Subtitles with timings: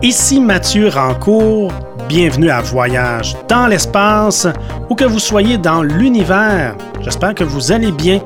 [0.00, 1.72] Ici Mathieu Rancourt,
[2.08, 4.46] bienvenue à Voyage dans l'espace,
[4.88, 6.76] ou que vous soyez dans l'univers.
[7.00, 8.22] J'espère que vous allez bien.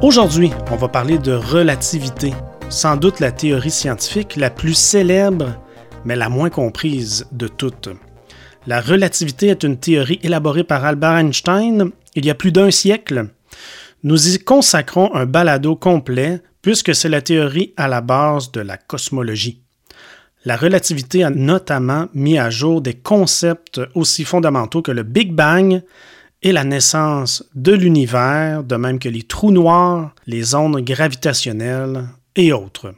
[0.00, 2.32] Aujourd'hui, on va parler de relativité,
[2.70, 5.56] sans doute la théorie scientifique la plus célèbre,
[6.06, 7.90] mais la moins comprise de toutes.
[8.66, 13.26] La relativité est une théorie élaborée par Albert Einstein il y a plus d'un siècle.
[14.04, 18.78] Nous y consacrons un balado complet puisque c'est la théorie à la base de la
[18.78, 19.60] cosmologie.
[20.44, 25.82] La relativité a notamment mis à jour des concepts aussi fondamentaux que le Big Bang
[26.42, 32.54] et la naissance de l'univers, de même que les trous noirs, les ondes gravitationnelles et
[32.54, 32.94] autres.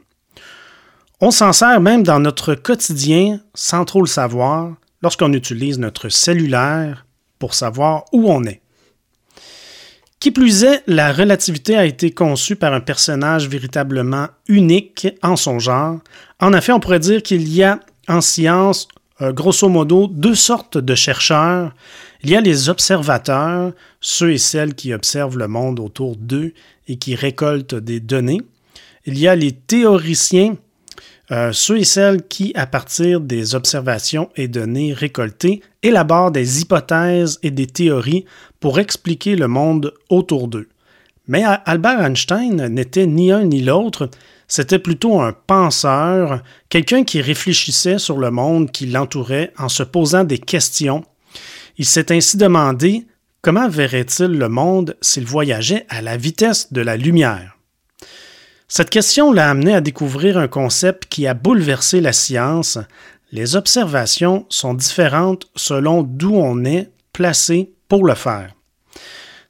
[1.19, 7.05] On s'en sert même dans notre quotidien sans trop le savoir lorsqu'on utilise notre cellulaire
[7.39, 8.62] pour savoir où on est.
[10.23, 15.59] Qui plus est, la relativité a été conçue par un personnage véritablement unique en son
[15.59, 15.99] genre.
[16.39, 18.87] En effet, on pourrait dire qu'il y a en science,
[19.19, 21.73] euh, grosso modo, deux sortes de chercheurs.
[22.23, 26.53] Il y a les observateurs, ceux et celles qui observent le monde autour d'eux
[26.87, 28.39] et qui récoltent des données.
[29.05, 30.55] Il y a les théoriciens,
[31.31, 37.39] euh, ceux et celles qui, à partir des observations et données récoltées, élaborent des hypothèses
[37.43, 38.23] et des théories
[38.63, 40.69] pour expliquer le monde autour d'eux.
[41.27, 44.09] Mais Albert Einstein n'était ni un ni l'autre,
[44.47, 50.23] c'était plutôt un penseur, quelqu'un qui réfléchissait sur le monde qui l'entourait en se posant
[50.23, 51.03] des questions.
[51.77, 53.05] Il s'est ainsi demandé
[53.41, 57.57] comment verrait-il le monde s'il voyageait à la vitesse de la lumière.
[58.69, 62.79] Cette question l'a amené à découvrir un concept qui a bouleversé la science.
[63.33, 68.55] Les observations sont différentes selon d'où on est placé pour le faire.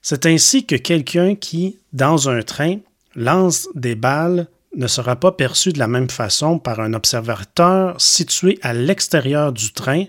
[0.02, 2.80] C'est ainsi que quelqu'un qui, dans un train,
[3.16, 8.60] lance des balles ne sera pas perçu de la même façon par un observateur situé
[8.62, 10.08] à l'extérieur du train,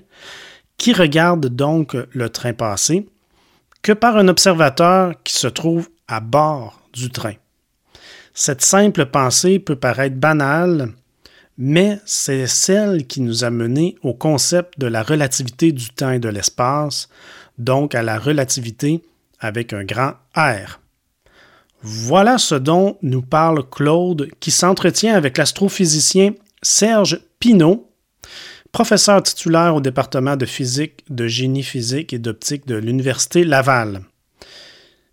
[0.78, 3.08] qui regarde donc le train passer,
[3.82, 7.34] que par un observateur qui se trouve à bord du train.
[8.33, 10.92] Cette simple pensée peut paraître banale,
[11.56, 16.18] mais c'est celle qui nous a mené au concept de la relativité du temps et
[16.18, 17.08] de l'espace,
[17.58, 19.02] donc à la relativité
[19.40, 20.80] avec un grand R.
[21.82, 26.32] Voilà ce dont nous parle Claude qui s'entretient avec l'astrophysicien
[26.62, 27.90] Serge Pinault,
[28.72, 34.00] professeur titulaire au département de physique, de génie physique et d'optique de l'Université Laval.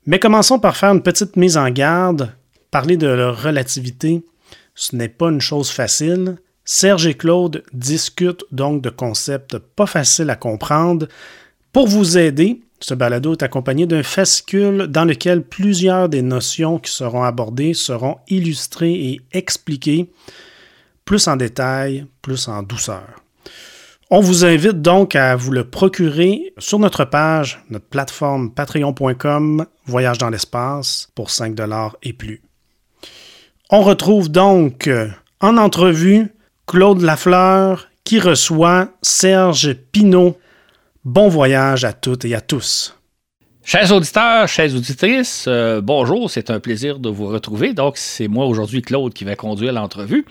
[0.05, 2.33] Mais commençons par faire une petite mise en garde.
[2.71, 4.25] Parler de leur relativité,
[4.73, 6.37] ce n'est pas une chose facile.
[6.63, 11.07] Serge et Claude discutent donc de concepts pas faciles à comprendre.
[11.73, 16.91] Pour vous aider, ce balado est accompagné d'un fascicule dans lequel plusieurs des notions qui
[16.91, 20.09] seront abordées seront illustrées et expliquées
[21.05, 23.21] plus en détail, plus en douceur.
[24.09, 30.17] On vous invite donc à vous le procurer sur notre page, notre plateforme patreon.com Voyage
[30.17, 32.41] dans l'espace pour 5 dollars et plus.
[33.69, 35.07] On retrouve donc euh,
[35.39, 36.27] en entrevue
[36.67, 40.37] Claude Lafleur qui reçoit Serge Pinault
[41.03, 42.95] Bon voyage à toutes et à tous.
[43.63, 47.73] Chers auditeurs, chères auditrices, euh, bonjour, c'est un plaisir de vous retrouver.
[47.73, 50.25] Donc, c'est moi aujourd'hui, Claude, qui va conduire l'entrevue.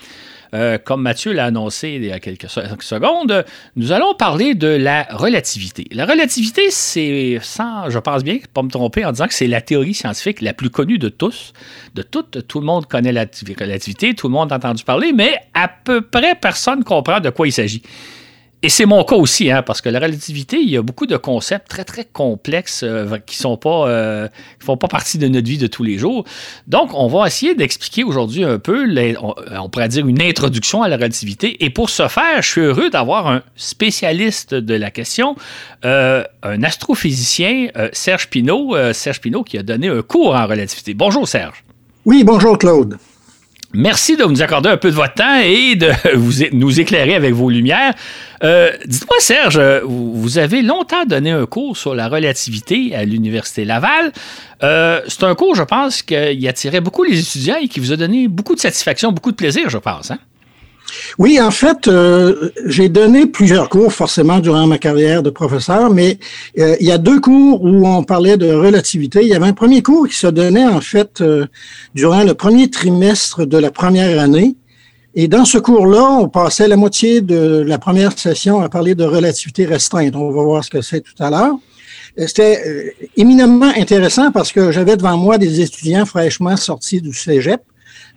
[0.54, 3.44] Euh, comme Mathieu l'a annoncé il y a quelques secondes,
[3.74, 5.88] nous allons parler de la relativité.
[5.90, 9.62] La relativité, c'est, sans, je pense bien, pas me tromper en disant que c'est la
[9.62, 11.52] théorie scientifique la plus connue de tous,
[11.96, 12.46] de toutes.
[12.46, 13.26] Tout le monde connaît la
[13.58, 17.48] relativité, tout le monde a entendu parler, mais à peu près personne comprend de quoi
[17.48, 17.82] il s'agit.
[18.62, 21.16] Et c'est mon cas aussi, hein, parce que la relativité, il y a beaucoup de
[21.16, 24.28] concepts très, très complexes euh, qui sont pas, euh,
[24.58, 26.24] font pas partie de notre vie de tous les jours.
[26.66, 28.86] Donc, on va essayer d'expliquer aujourd'hui un peu,
[29.22, 31.64] on, pourrait dire une introduction à la relativité.
[31.64, 35.36] Et pour ce faire, je suis heureux d'avoir un spécialiste de la question,
[35.86, 40.92] euh, un astrophysicien, Serge Pinault, Serge Pinault, qui a donné un cours en relativité.
[40.92, 41.64] Bonjour, Serge.
[42.04, 42.98] Oui, bonjour, Claude.
[43.72, 47.34] Merci de nous accorder un peu de votre temps et de vous, nous éclairer avec
[47.34, 47.94] vos lumières.
[48.42, 54.12] Euh, dites-moi, Serge, vous avez longtemps donné un cours sur la relativité à l'Université Laval.
[54.62, 57.96] Euh, c'est un cours, je pense, qui attirait beaucoup les étudiants et qui vous a
[57.96, 60.10] donné beaucoup de satisfaction, beaucoup de plaisir, je pense.
[60.10, 60.18] Hein?
[61.18, 66.18] Oui, en fait, euh, j'ai donné plusieurs cours forcément durant ma carrière de professeur, mais
[66.58, 69.20] euh, il y a deux cours où on parlait de relativité.
[69.22, 71.46] Il y avait un premier cours qui se donnait en fait euh,
[71.94, 74.56] durant le premier trimestre de la première année.
[75.14, 79.04] Et dans ce cours-là, on passait la moitié de la première session à parler de
[79.04, 80.14] relativité restreinte.
[80.14, 81.56] On va voir ce que c'est tout à l'heure.
[82.16, 87.60] C'était éminemment intéressant parce que j'avais devant moi des étudiants fraîchement sortis du cégep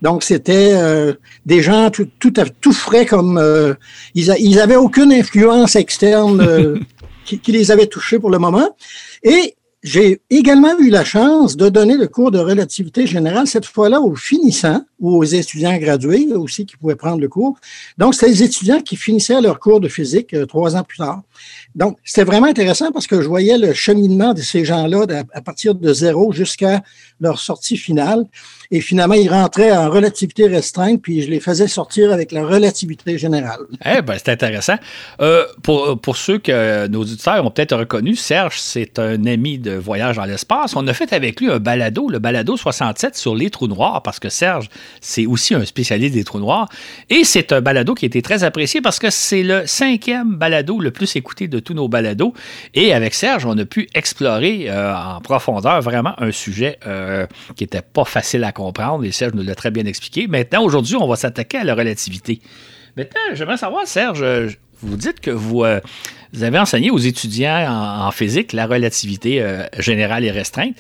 [0.04, 1.14] Donc, c'était euh,
[1.46, 3.38] des gens tout, tout, tout frais comme...
[3.38, 3.74] Euh,
[4.14, 6.80] ils, ils avaient aucune influence externe
[7.26, 8.76] qui, qui, les avait touchés pour le moment.
[9.24, 14.00] Et j'ai également eu la chance de donner le cours de relativité générale, cette fois-là
[14.00, 17.58] aux finissants ou aux étudiants gradués aussi qui pouvaient prendre le cours.
[17.98, 21.22] Donc, c'était les étudiants qui finissaient leur cours de physique euh, trois ans plus tard.
[21.76, 25.76] Donc, c'était vraiment intéressant parce que je voyais le cheminement de ces gens-là à partir
[25.76, 26.82] de zéro jusqu'à
[27.20, 28.24] leur sortie finale.
[28.72, 33.18] Et finalement, ils rentraient en relativité restreinte, puis je les faisais sortir avec la relativité
[33.18, 33.62] générale.
[33.86, 34.78] Eh bien, c'est intéressant.
[35.20, 39.73] Euh, pour, pour, ceux que nos auditeurs ont peut-être reconnu, Serge, c'est un ami de
[39.78, 40.75] voyage dans l'espace.
[40.75, 44.20] On a fait avec lui un balado, le balado 67 sur les trous noirs, parce
[44.20, 44.70] que Serge,
[45.02, 46.70] c'est aussi un spécialiste des trous noirs.
[47.10, 50.80] Et c'est un balado qui a été très apprécié parce que c'est le cinquième balado
[50.80, 52.34] le plus écouté de tous nos balados.
[52.74, 57.25] Et avec Serge, on a pu explorer euh, en profondeur vraiment un sujet euh,
[57.56, 60.28] qui n'était pas facile à comprendre et Serge nous l'a très bien expliqué.
[60.28, 62.42] Maintenant, aujourd'hui, on va s'attaquer à la relativité.
[62.96, 65.80] Maintenant, j'aimerais savoir, Serge, vous dites que vous, euh,
[66.42, 70.76] avez enseigné aux étudiants en, physique la relativité euh, générale et restreinte.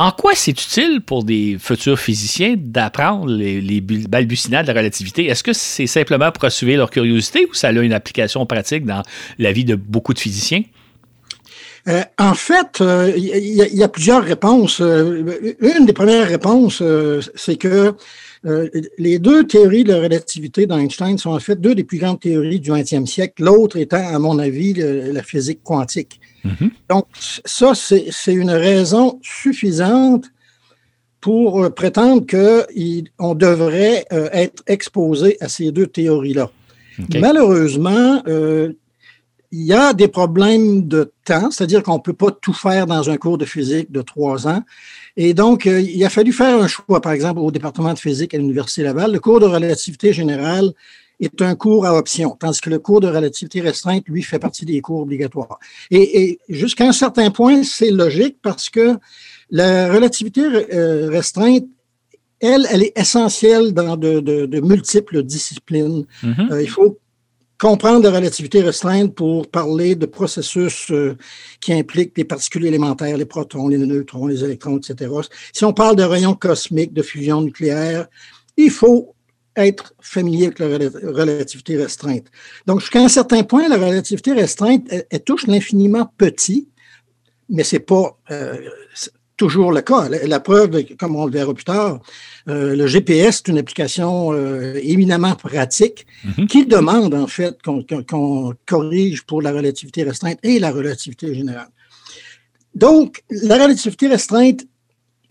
[0.00, 5.26] En quoi c'est utile pour des futurs physiciens d'apprendre les, les, balbutiements de la relativité?
[5.26, 9.02] Est-ce que c'est simplement pour assurer leur curiosité ou ça a une application pratique dans
[9.38, 10.62] la vie de beaucoup de physiciens?
[11.88, 12.80] Euh, en fait,
[13.16, 14.78] il y, a plusieurs réponses.
[14.78, 16.80] Une des premières réponses,
[17.34, 17.94] c'est que
[18.44, 22.60] les deux théories de la relativité d'Einstein sont en fait deux des plus grandes théories
[22.60, 26.20] du 20e siècle, l'autre étant, à mon avis, la physique quantique.
[26.44, 26.70] Mm-hmm.
[26.90, 27.06] Donc,
[27.44, 30.26] ça, c'est une raison suffisante
[31.20, 36.50] pour prétendre qu'on devrait être exposé à ces deux théories-là.
[37.14, 42.86] Malheureusement, il y a des problèmes de temps, c'est-à-dire qu'on ne peut pas tout faire
[42.86, 44.62] dans un cours de physique de trois ans.
[45.20, 48.34] Et donc, euh, il a fallu faire un choix, par exemple, au département de physique
[48.34, 49.10] à l'Université Laval.
[49.10, 50.72] Le cours de relativité générale
[51.18, 54.64] est un cours à option, tandis que le cours de relativité restreinte, lui, fait partie
[54.64, 55.58] des cours obligatoires.
[55.90, 58.96] Et, jusqu'à un certain point, c'est logique parce que
[59.50, 61.64] la relativité euh, restreinte
[62.40, 66.04] elle, elle est essentielle dans de, multiples disciplines.
[66.22, 66.52] Mm-hmm.
[66.52, 66.96] Euh, il faut
[67.58, 71.16] comprendre la relativité restreinte pour parler de processus euh,
[71.60, 75.10] qui impliquent des particules élémentaires, les protons, les neutrons, les électrons, etc.
[75.52, 78.06] Si on parle de rayons cosmiques, de fusion nucléaire,
[78.56, 79.14] il faut
[79.56, 80.66] être familier avec la
[81.10, 82.26] relativité restreinte.
[82.66, 86.68] Donc, jusqu'à un certain point, la relativité restreinte, elle, touche l'infiniment petit,
[87.48, 88.56] mais c'est pas euh,
[89.38, 90.08] toujours le cas.
[90.08, 92.00] La, preuve, comme on le verra plus tard,
[92.48, 96.46] euh, le GPS est une application euh, éminemment pratique mm-hmm.
[96.46, 101.70] qui demande en fait qu'on corrige pour la relativité restreinte et la relativité générale.
[102.74, 104.66] Donc, la relativité restreinte,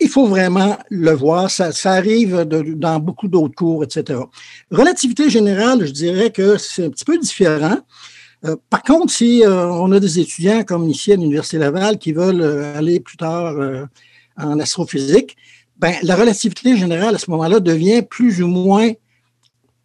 [0.00, 1.50] il faut vraiment le voir.
[1.50, 4.20] Ça, arrive dans beaucoup d'autres cours, etc.
[4.70, 7.78] Relativité générale, je dirais que c'est un petit peu différent.
[8.44, 12.12] Euh, par contre, si euh, on a des étudiants comme ici à l'Université Laval qui
[12.12, 13.56] veulent euh, aller plus tard
[14.36, 15.36] en astrophysique,
[15.78, 18.90] ben, la relativité générale à ce moment-là devient plus ou moins,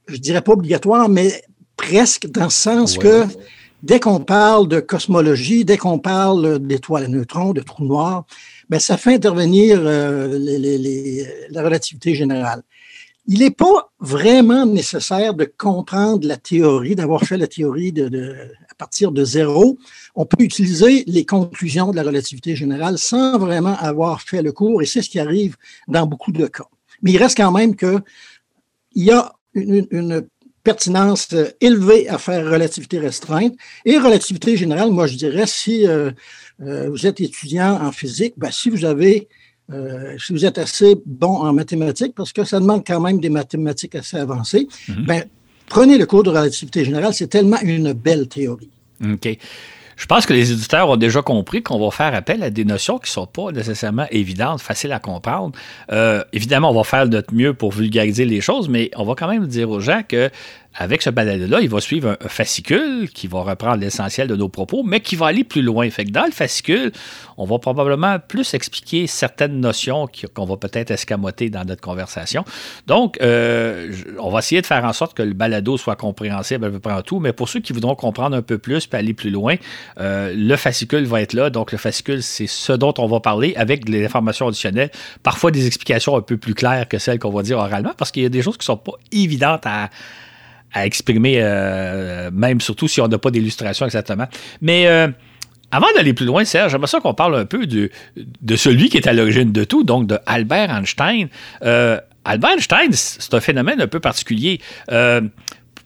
[0.07, 1.43] je dirais pas obligatoire, mais
[1.77, 3.25] presque dans le sens que
[3.81, 8.25] dès qu'on parle de cosmologie, dès qu'on parle d'étoiles à neutrons, de trous noirs,
[8.69, 12.63] ben, ça fait intervenir la relativité générale
[13.25, 17.93] il n'est pas vraiment nécessaire de comprendre la théorie, d'avoir fait la théorie
[18.69, 19.77] à partir de zéro.
[20.15, 24.81] On peut utiliser les conclusions de la relativité générale sans vraiment avoir fait le cours,
[24.81, 25.55] et c'est ce qui arrive
[25.87, 26.67] dans beaucoup de cas.
[27.01, 28.01] Mais il reste quand même qu'il
[28.95, 30.27] y a une,
[30.63, 31.27] pertinence
[31.59, 33.53] élevée à faire relativité restreinte
[33.83, 34.91] et relativité générale.
[34.91, 36.11] Moi, je dirais, si euh,
[36.61, 39.27] euh, vous êtes étudiant en physique, ben, si vous avez
[39.71, 43.29] euh, si vous êtes assez bon en mathématiques, parce que ça demande quand même des
[43.29, 45.05] mathématiques assez avancées, mhm.
[45.05, 45.23] ben,
[45.67, 48.69] prenez le cours de relativité générale, c'est tellement une belle théorie.
[49.03, 49.37] OK.
[49.95, 52.97] Je pense que les éditeurs ont déjà compris qu'on va faire appel à des notions
[52.97, 55.53] qui ne sont pas nécessairement évidentes, faciles à comprendre.
[55.91, 59.27] Euh, évidemment, on va faire notre mieux pour vulgariser les choses, mais on va quand
[59.27, 60.29] même dire aux gens que
[60.75, 64.83] avec ce balade-là, il va suivre un, fascicule qui va reprendre l'essentiel de nos propos,
[64.83, 65.89] mais qui va aller plus loin.
[65.89, 66.91] Fait que dans le fascicule,
[67.37, 72.43] on va probablement plus expliquer certaines notions qu'on va peut-être escamoter dans notre conversation.
[72.87, 76.69] Donc, euh, on va essayer de faire en sorte que le balado soit compréhensible à
[76.69, 79.13] peu près en tout, mais pour ceux qui voudront comprendre un peu plus et aller
[79.13, 79.55] plus loin,
[79.99, 81.49] euh, le fascicule va être là.
[81.49, 85.67] Donc, le fascicule, c'est ce dont on va parler avec les informations additionnelles, parfois des
[85.67, 88.29] explications un peu plus claires que celles qu'on va dire oralement, parce qu'il y a
[88.29, 89.89] des choses qui ne sont pas évidentes à
[90.73, 94.27] à exprimer, euh, même surtout si on n'a pas d'illustration exactement.
[94.61, 95.07] Mais euh,
[95.71, 98.97] avant d'aller plus loin, Serge, j'aimerais ça qu'on parle un peu de, de celui qui
[98.97, 101.29] est à l'origine de tout, donc de Albert Einstein.
[101.63, 104.59] Euh, Albert Einstein, c'est un phénomène un peu particulier.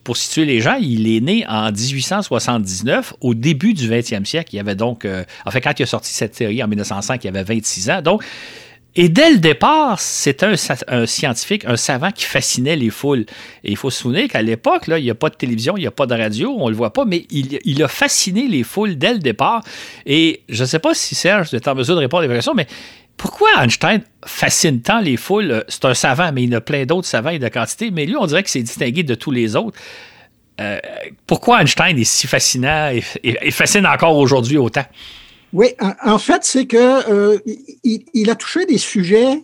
[0.04, 4.54] Pour situer les gens, il est né en 1879, au début du 20e siècle.
[4.54, 5.06] Il avait donc,
[5.44, 8.00] en fait, quand il a sorti cette série en 1905, il avait 26 ans.
[8.00, 8.24] Donc,
[9.00, 10.56] et dès le départ, c'est un,
[11.06, 13.26] scientifique, un savant qui fascinait les foules.
[13.62, 15.86] Et il faut se souvenir qu'à l'époque, il n'y a pas de télévision, il n'y
[15.86, 18.96] a pas de radio, on ne le voit pas, mais il, a fasciné les foules
[18.96, 19.62] dès le départ.
[20.04, 22.54] Et je ne sais pas si Serge est en mesure de répondre à des questions,
[22.54, 22.66] mais
[23.16, 25.62] pourquoi Einstein fascine tant les foules?
[25.68, 28.16] C'est un savant, mais il y a plein d'autres savants et de quantité, mais lui,
[28.16, 29.78] on dirait que c'est distingué de tous les autres.
[30.60, 30.80] Euh,
[31.24, 34.86] pourquoi Einstein est si fascinant et fascine encore aujourd'hui autant?
[35.52, 35.68] Oui,
[36.04, 37.38] en, fait, c'est que euh,
[37.84, 39.40] il, a touché des sujets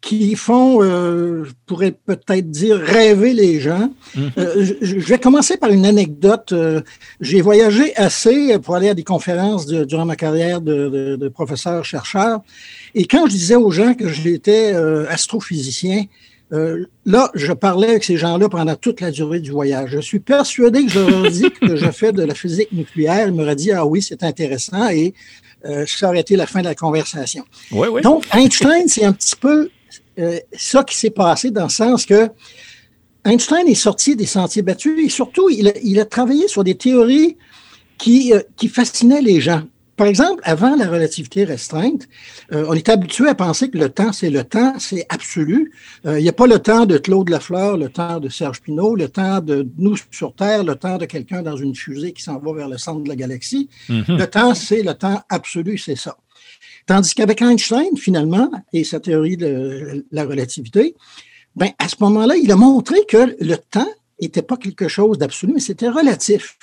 [0.00, 3.90] qui font, euh, je pourrais peut-être dire, rêver les gens.
[4.14, 4.30] Mm-hmm.
[4.38, 6.54] Euh, je, vais commencer par une anecdote.
[7.20, 12.40] J'ai voyagé assez pour aller à des conférences durant ma carrière de, de professeur-chercheur.
[12.94, 14.74] Et quand je disais aux gens que j'étais
[15.08, 16.04] astrophysicien,
[16.52, 19.90] euh, là, je parlais avec ces gens-là pendant toute la durée du voyage.
[19.90, 23.28] Je suis persuadé que je leur dit que je fais de la physique nucléaire.
[23.28, 25.14] Ils m'auraient dit, ah oui, c'est intéressant, et
[25.64, 27.44] euh, ça aurait été la fin de la conversation.
[28.02, 29.70] Donc, Einstein, c'est un petit peu
[30.18, 32.28] euh, ça qui s'est passé dans le sens que
[33.24, 36.76] Einstein est sorti des sentiers battus et surtout, il a, il a travaillé sur des
[36.76, 37.36] théories
[37.98, 39.62] qui, euh, qui fascinaient les gens.
[39.98, 42.08] Par exemple, avant la relativité restreinte,
[42.52, 45.72] euh, on est habitué à penser que le temps, c'est le temps, c'est absolu.
[46.06, 48.94] Euh, il n'y a pas le temps de Claude Lafleur, le temps de Serge Pinault,
[48.94, 52.38] le temps de nous sur Terre, le temps de quelqu'un dans une fusée qui s'en
[52.38, 53.68] va vers le centre de la galaxie.
[53.88, 54.16] Mm-hmm.
[54.16, 56.16] Le temps, c'est le temps absolu, c'est ça.
[56.86, 60.94] Tandis qu'avec Einstein, finalement, et sa théorie de la relativité,
[61.56, 63.90] ben, à ce moment-là, il a montré que le temps
[64.22, 66.56] n'était pas quelque chose d'absolu, mais c'était relatif.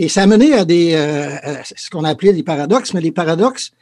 [0.00, 1.28] Et ça a mené à des, euh,
[1.76, 3.72] ce qu'on appelait des paradoxes, mais les paradoxes,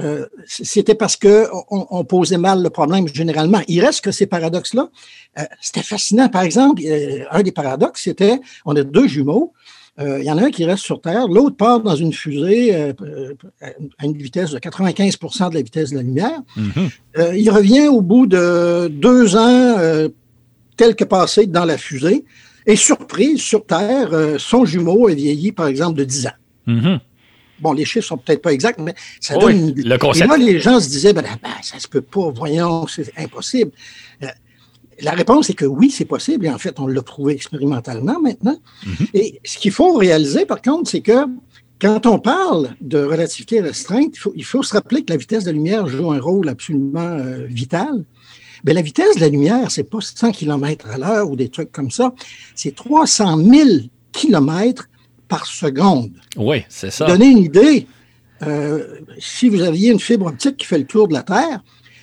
[0.00, 3.60] euh, c'était parce que on, posait mal le problème généralement.
[3.68, 4.88] Il reste que ces paradoxes-là,
[5.38, 6.28] euh, c'était fascinant.
[6.28, 6.82] Par exemple,
[7.30, 9.52] un des paradoxes, c'était, on a deux jumeaux.
[10.00, 14.04] Il y en a un qui reste sur Terre, l'autre part dans une fusée à
[14.04, 16.40] une vitesse de 95% de la vitesse de la lumière.
[16.56, 17.36] Mm-hmm.
[17.36, 19.76] il revient au bout de deux ans,
[20.76, 22.24] tel que passé dans la fusée.
[22.68, 26.30] Et surprise, sur Terre, euh, son jumeau est vieilli, par exemple, de 10 ans.
[26.68, 27.00] Mm-hmm.
[27.60, 29.74] Bon, les chiffres sont peut-être pas exacts, mais ça donne une...
[29.74, 30.26] Le concept.
[30.26, 33.72] Et là, les gens se disaient, ben, ben, ça se peut pas, voyons, c'est impossible.
[34.22, 34.26] Euh,
[35.00, 38.58] la réponse est que oui, c'est possible, et en fait, on l'a prouvé expérimentalement maintenant.
[38.84, 39.08] Mm-hmm.
[39.14, 41.24] Et ce qu'il faut réaliser, par contre, c'est que
[41.80, 45.44] quand on parle de relativité restreinte, il faut, il faut, se rappeler que la vitesse
[45.44, 48.04] de la lumière joue un rôle absolument euh, vital.
[48.64, 51.72] Mais la vitesse de la lumière, c'est pas 100 km à l'heure ou des trucs
[51.72, 52.12] comme ça.
[52.54, 53.68] C'est 300 000
[54.12, 54.88] km
[55.28, 56.10] par seconde.
[56.36, 57.06] Oui, c'est ça.
[57.06, 57.86] Donner une idée,
[58.42, 61.62] euh, si vous aviez une fibre optique qui fait le tour de la Terre,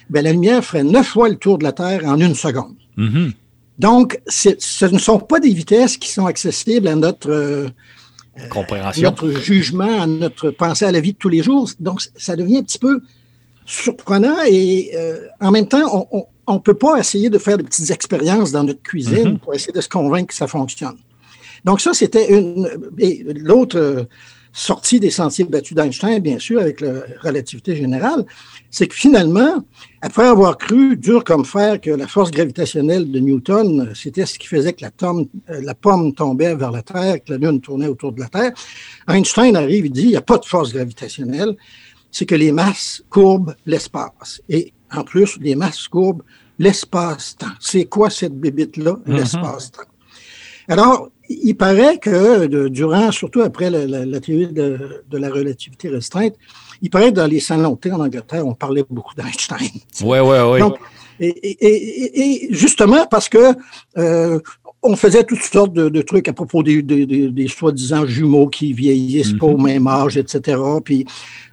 [0.09, 2.75] ben, la lumière ferait neuf fois le tour de la Terre en une seconde.
[2.97, 3.31] Mm-hmm.
[3.79, 7.67] Donc, ce ne sont pas des vitesses qui sont accessibles à notre, euh,
[8.49, 9.09] Compréhension.
[9.09, 11.69] notre jugement, à notre pensée à la vie de tous les jours.
[11.79, 13.01] Donc, ça devient un petit peu
[13.65, 17.63] surprenant et euh, en même temps, on, on ne peut pas essayer de faire des
[17.63, 19.39] petites expériences dans notre cuisine mhm.
[19.39, 20.97] pour essayer de se convaincre que ça fonctionne.
[21.65, 22.69] Donc ça, c'était une...
[23.43, 24.03] l'autre euh,
[24.55, 28.25] sortie des sentiers battus d'Einstein, bien sûr, avec la relativité générale,
[28.71, 29.65] c'est que finalement,
[30.01, 34.47] après avoir cru, dur comme fer, que la force gravitationnelle de Newton, c'était ce qui
[34.47, 35.25] faisait que la, euh,
[35.61, 38.53] la pomme tombait vers la Terre, que la Lune tournait autour de la Terre,
[39.09, 41.57] Einstein arrive et dit, il n'y a pas de force gravitationnelle,
[42.09, 44.41] c'est que les masses courbent l'espace.
[44.47, 46.21] Et en plus, les masses courbes,
[46.59, 47.47] l'espace-temps.
[47.59, 49.15] C'est quoi cette bébite-là, mm-hmm.
[49.15, 49.83] l'espace-temps?
[50.67, 56.35] Alors, il paraît que durant, surtout après la, théorie de, la relativité restreinte,
[56.81, 59.69] il paraît que dans les salons en Angleterre, on parlait beaucoup d'Einstein.
[60.01, 60.61] Oui, oui, oui.
[61.19, 63.53] Et, justement parce que
[63.97, 64.39] euh,
[64.83, 69.47] on faisait toutes sortes de, trucs à propos des, des, soi-disant jumeaux qui vieillissent pas
[69.47, 70.61] au même âge, etc.
[70.83, 71.05] Puis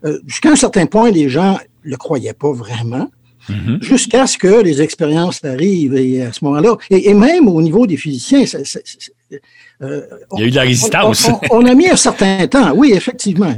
[0.05, 3.09] euh, jusqu'à un certain point, les gens le croyaient pas vraiment.
[3.49, 3.83] Mm-hmm.
[3.83, 5.95] jusqu'à ce que les expériences arrivent.
[5.95, 8.45] Et à ce moment-là, et, même au niveau des physiciens,
[9.83, 10.03] euh,
[10.37, 11.29] il y a eu de la résistance.
[11.51, 13.53] On, a mis un certain temps, oui, effectivement.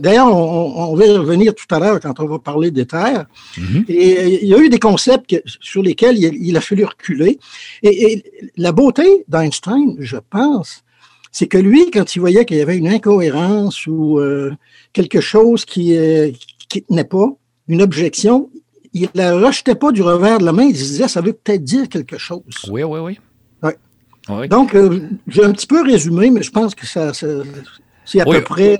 [0.00, 3.24] D'ailleurs, on, va revenir tout à l'heure quand on va parler des terres.
[3.56, 3.84] Mm-hmm.
[3.88, 7.38] Et il y a eu des concepts sur lesquels il, a fallu reculer.
[7.82, 8.22] Et,
[8.56, 10.82] la beauté d'Einstein, je pense,
[11.30, 14.52] c'est que lui, quand il voyait qu'il y avait une incohérence ou euh,
[14.92, 16.30] quelque chose qui, euh,
[16.68, 17.34] qui n'est pas,
[17.68, 18.50] une objection,
[18.94, 21.32] il ne la rejetait pas du revers de la main, il se disait, ça veut
[21.32, 22.42] peut-être dire quelque chose.
[22.68, 23.18] Oui, oui, oui.
[24.48, 28.42] Donc, euh, j'ai un petit peu résumé, mais je pense que ça, c'est à peu
[28.42, 28.78] près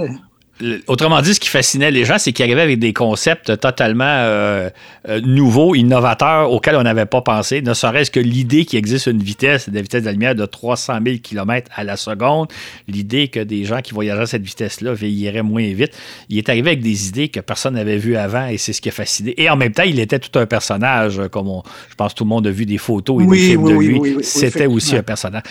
[0.86, 4.70] autrement dit, ce qui fascinait les gens, c'est qu'ils arrivaient avec des concepts totalement euh,
[5.08, 7.62] euh, nouveaux, innovateurs, auxquels on n'avait pas pensé.
[7.62, 10.98] Ne serait-ce que l'idée qu'il existe une vitesse, la vitesse de la lumière de 300
[11.04, 12.48] 000 km à la seconde,
[12.86, 15.92] l'idée que des gens qui voyageraient à cette vitesse-là veilleraient moins vite.
[16.28, 18.88] Il est arrivé avec des idées que personne n'avait vues avant et c'est ce qui
[18.88, 19.34] a fasciné.
[19.40, 22.30] Et en même temps, il était tout un personnage, comme je pense que tout le
[22.30, 24.16] monde a vu des photos et des films de lui.
[24.22, 25.42] C'était aussi un personnage.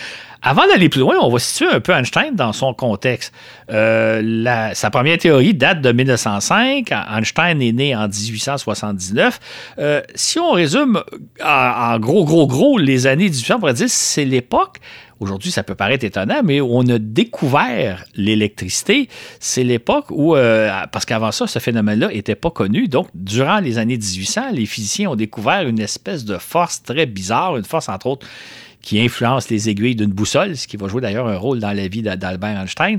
[0.42, 3.32] Avant d'aller plus loin, on va situer un peu Einstein dans son contexte.
[3.70, 6.90] Euh, sa première théorie date de 1905.
[6.90, 9.38] Einstein est né en 1879.
[9.78, 11.00] Euh, si on résume
[11.44, 14.80] en, gros, gros, gros les années 1800, on pourrait dire c'est l'époque
[15.22, 19.08] Aujourd'hui, ça peut paraître étonnant, mais on a découvert l'électricité.
[19.38, 22.88] C'est l'époque où, euh, parce qu'avant ça, ce phénomène-là n'était pas connu.
[22.88, 27.56] Donc, durant les années 1800, les physiciens ont découvert une espèce de force très bizarre,
[27.56, 28.26] une force, entre autres,
[28.82, 31.86] qui influence les aiguilles d'une boussole, ce qui va jouer d'ailleurs un rôle dans la
[31.86, 32.98] vie d'Albert Einstein.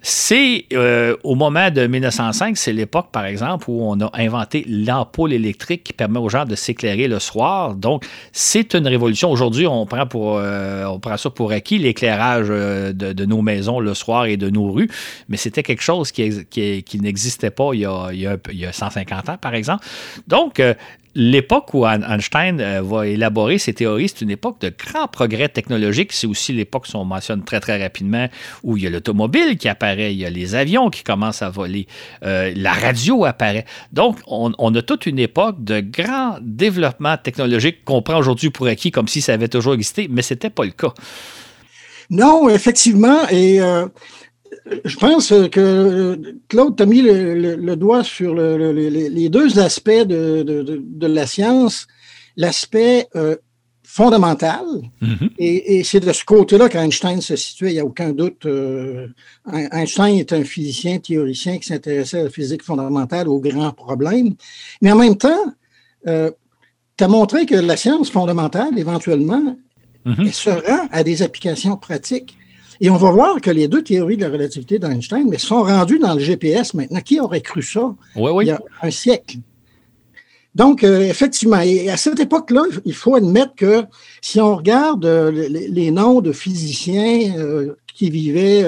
[0.00, 5.32] C'est euh, au moment de 1905, c'est l'époque, par exemple, où on a inventé l'ampoule
[5.32, 7.74] électrique qui permet aux gens de s'éclairer le soir.
[7.74, 9.30] Donc, c'est une révolution.
[9.30, 14.36] Aujourd'hui, on prend euh, ça pour acquis, l'éclairage euh, de, nos maisons le soir et
[14.36, 14.88] de nos rues,
[15.28, 16.44] mais c'était quelque chose qui,
[17.00, 19.84] n'existait pas il, y a, il y, a, 150 ans, par exemple.
[20.28, 20.60] Donc,
[21.14, 26.12] l'époque où Einstein euh, va élaborer ses théories, c'est une époque de grands progrès technologiques.
[26.12, 28.28] C'est aussi l'époque, si on mentionne très, très rapidement,
[28.62, 31.50] où il y a l'automobile qui apparaît, il y a les avions qui commencent à
[31.50, 31.86] voler,
[32.24, 33.64] euh, la radio apparaît.
[33.92, 38.90] Donc, on, a toute une époque de grands développements technologiques qu'on prend aujourd'hui pour acquis
[38.90, 40.92] comme si ça avait toujours existé, mais ce n'était pas le cas.
[42.10, 43.28] Non, effectivement.
[43.30, 43.86] Et euh,
[44.84, 46.18] je pense que
[46.48, 51.86] Claude t'a mis le, doigt sur les deux aspects de, la science.
[52.36, 53.36] L'aspect euh,
[53.84, 54.64] fondamental,
[55.00, 55.30] mm-hmm.
[55.38, 58.44] et, c'est de ce côté-là qu'Einstein se situait, il n'y a aucun doute.
[58.46, 59.06] Euh,
[59.46, 64.34] Einstein est un physicien, théoricien qui s'intéressait à la physique fondamentale, aux grands problèmes.
[64.82, 65.54] Mais en même temps,
[66.08, 66.32] euh,
[66.96, 69.56] tu as montré que la science fondamentale, éventuellement,
[70.04, 72.36] elle se rend à des applications pratiques.
[72.80, 75.98] Et on va voir que les deux théories de la relativité d'Einstein mais sont rendues
[75.98, 77.00] dans le GPS maintenant.
[77.00, 79.38] Qui aurait cru ça il y a un siècle?
[80.54, 83.84] Donc, euh, effectivement, et à cette époque-là, il faut admettre que
[84.20, 88.64] si on regarde euh, les, noms de physiciens euh, qui vivaient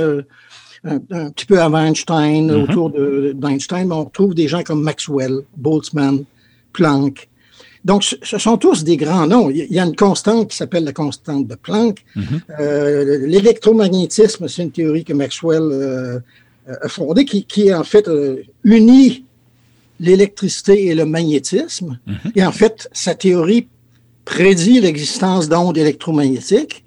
[0.85, 2.63] un, petit peu avant Einstein, mm-hmm.
[2.63, 2.91] autour
[3.35, 6.25] d'Einstein, on retrouve des gens comme Maxwell, Boltzmann,
[6.73, 7.29] Planck,
[7.87, 9.49] donc, ce sont tous des grands noms.
[9.49, 12.05] Il y a une constante qui s'appelle la constante de Planck.
[12.17, 12.41] Mhm.
[12.59, 16.19] Euh, l'électromagnétisme, c'est une théorie que Maxwell euh,
[16.83, 19.25] a fondée, qui, en fait euh, unit
[20.01, 22.01] l'électricité et le magnétisme.
[22.09, 22.33] Mhm.
[22.35, 23.69] Et en fait, sa théorie
[24.25, 26.85] prédit l'existence d'ondes électromagnétiques.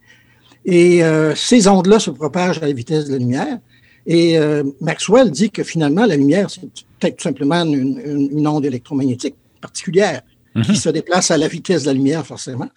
[0.65, 1.01] Et
[1.35, 3.57] ces ondes-là se propagent à la vitesse de la lumière.
[4.05, 4.37] Et
[4.81, 6.61] Maxwell dit que finalement, la lumière, c'est
[6.99, 10.21] peut-être tout simplement une onde électromagnétique particulière
[10.63, 10.77] qui mhm.
[10.77, 12.69] se déplace à la vitesse de la lumière, forcément.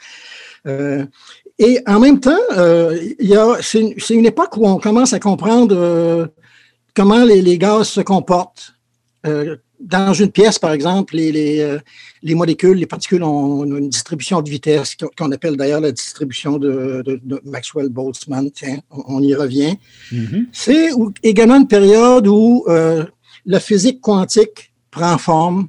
[0.66, 1.04] Euh,
[1.58, 2.98] et en même temps, euh,
[3.60, 6.26] c'est une, époque où on commence à comprendre euh,
[6.94, 8.74] comment les, gaz se comportent.
[9.80, 11.80] dans une pièce, par exemple, les,
[12.34, 18.50] molécules, les particules ont une distribution de vitesse qu'on appelle d'ailleurs la distribution de, Maxwell-Boltzmann.
[18.50, 19.76] Tiens, on, y revient.
[20.10, 20.46] Mhm.
[20.52, 20.90] C'est
[21.22, 22.64] également une période où
[23.44, 25.68] la physique quantique prend forme euh,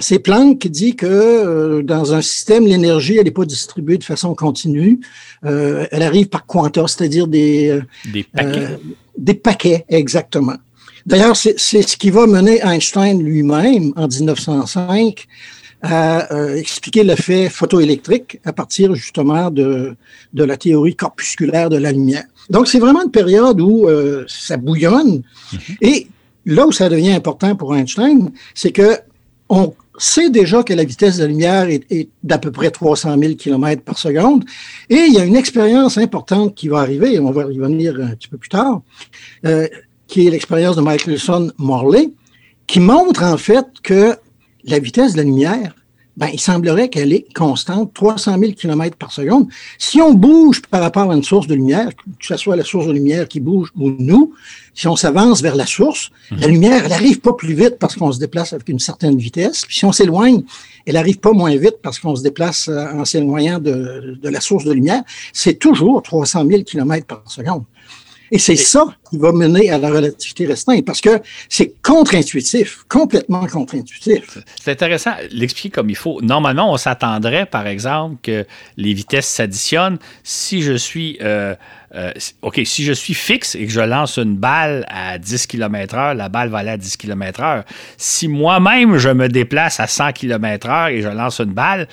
[0.00, 4.04] c'est Planck qui dit que euh, dans un système, l'énergie, elle n'est pas distribuée de
[4.04, 5.00] façon continue.
[5.44, 7.80] Euh, elle arrive par quanta, c'est-à-dire des,
[8.12, 8.78] des paquets.
[9.18, 10.56] des paquets, exactement.
[11.06, 15.26] D'ailleurs, c'est ce qui va mener Einstein lui-même en 1905
[15.82, 19.96] à expliquer l'effet photoélectrique à partir justement de,
[20.34, 22.24] de la théorie corpusculaire de la lumière.
[22.50, 23.88] Donc, c'est vraiment une période où
[24.28, 25.22] ça bouillonne.
[25.52, 25.76] Mm-hmm.
[25.80, 26.06] Et
[26.44, 28.98] là où ça devient important pour Einstein, c'est que
[29.50, 33.34] on sait déjà que la vitesse de la lumière est, d'à peu près 300 000
[33.34, 34.44] km par seconde.
[34.88, 37.96] Et il y a une expérience importante qui va arriver, et on va y revenir
[38.00, 38.80] un petit peu plus tard,
[39.44, 39.68] euh,
[40.06, 42.10] qui est l'expérience de Michelson-Morley,
[42.66, 44.16] qui montre en fait que
[44.64, 45.74] la vitesse de la lumière
[46.16, 49.48] ben, il semblerait qu'elle est constante, 300 000 km par seconde.
[49.78, 52.86] Si on bouge par rapport à une source de lumière, que ce soit la source
[52.86, 54.34] de lumière qui bouge ou nous,
[54.80, 56.54] si on s'avance vers la source, la mhm.
[56.54, 59.66] lumière, elle n'arrive pas plus vite parce qu'on se déplace avec une certaine vitesse.
[59.66, 60.42] Puis si on s'éloigne,
[60.86, 64.40] elle n'arrive pas moins vite parce qu'on se déplace euh, en s'éloignant de, de, la
[64.40, 65.02] source de lumière.
[65.34, 67.64] C'est toujours 300 000 km par seconde.
[68.32, 73.46] Et c'est ça qui va mener à la relativité restreinte parce que c'est contre-intuitif, complètement
[73.46, 74.38] contre-intuitif.
[74.60, 76.20] C'est intéressant l'expliquer comme il faut.
[76.22, 81.18] Normalement, on s'attendrait, par exemple, que les vitesses s'additionnent si je suis.
[81.20, 81.54] Euh,
[81.96, 82.12] euh,
[82.42, 86.28] OK, si je suis fixe et que je lance une balle à 10 km/h, la
[86.28, 87.64] balle va aller à 10 km/h.
[87.96, 91.88] Si moi-même je me déplace à 100 km/h et je lance une balle,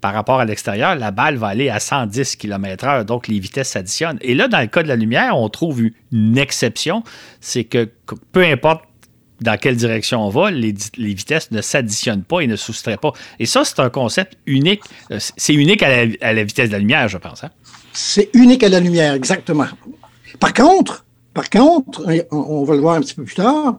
[0.00, 4.18] par rapport à l'extérieur, la balle va aller à 110 km/h, donc les vitesses s'additionnent.
[4.20, 5.82] Et là, dans le cas de la lumière, on trouve
[6.12, 7.02] une exception,
[7.40, 7.90] c'est que
[8.32, 8.84] peu importe
[9.40, 13.12] dans quelle direction on va, les, vitesses ne s'additionnent pas et ne soustraient pas.
[13.38, 14.82] Et ça, c'est un concept unique.
[15.10, 17.44] Euh, c'est unique à la, vitesse de la lumière, je pense.
[17.44, 17.50] Hein.
[17.92, 19.66] C'est unique à la lumière, exactement.
[20.40, 23.78] Par contre, par contre, on va le voir un petit peu plus tard,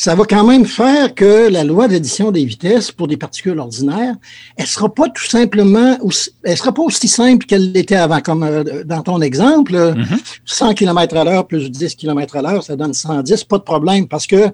[0.00, 4.14] ça va quand même faire que la loi d'addition des vitesses pour des particules ordinaires,
[4.56, 8.22] elle sera pas tout simplement, aussi, elle sera pas aussi simple qu'elle l'était avant.
[8.22, 9.94] Comme euh, dans ton exemple,
[10.46, 14.08] 100 km à l'heure plus 10 km à l'heure, ça donne 110, pas de problème
[14.08, 14.50] parce que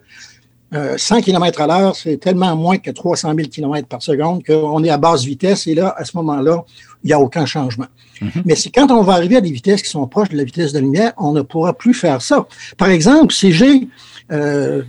[0.97, 4.91] 100 km à l'heure, c'est tellement moins que 300 000 km par seconde qu'on est
[4.91, 6.65] à basse vitesse et là, à ce moment-là,
[7.05, 7.87] il n'y a aucun changement.
[8.21, 8.43] Mhm.
[8.45, 10.73] Mais c'est quand on va arriver à des vitesses qui sont proches de la vitesse
[10.73, 12.49] de la lumière, on ne pourra plus faire ça.
[12.77, 13.87] Par exemple, si j'ai
[14.33, 14.83] euh,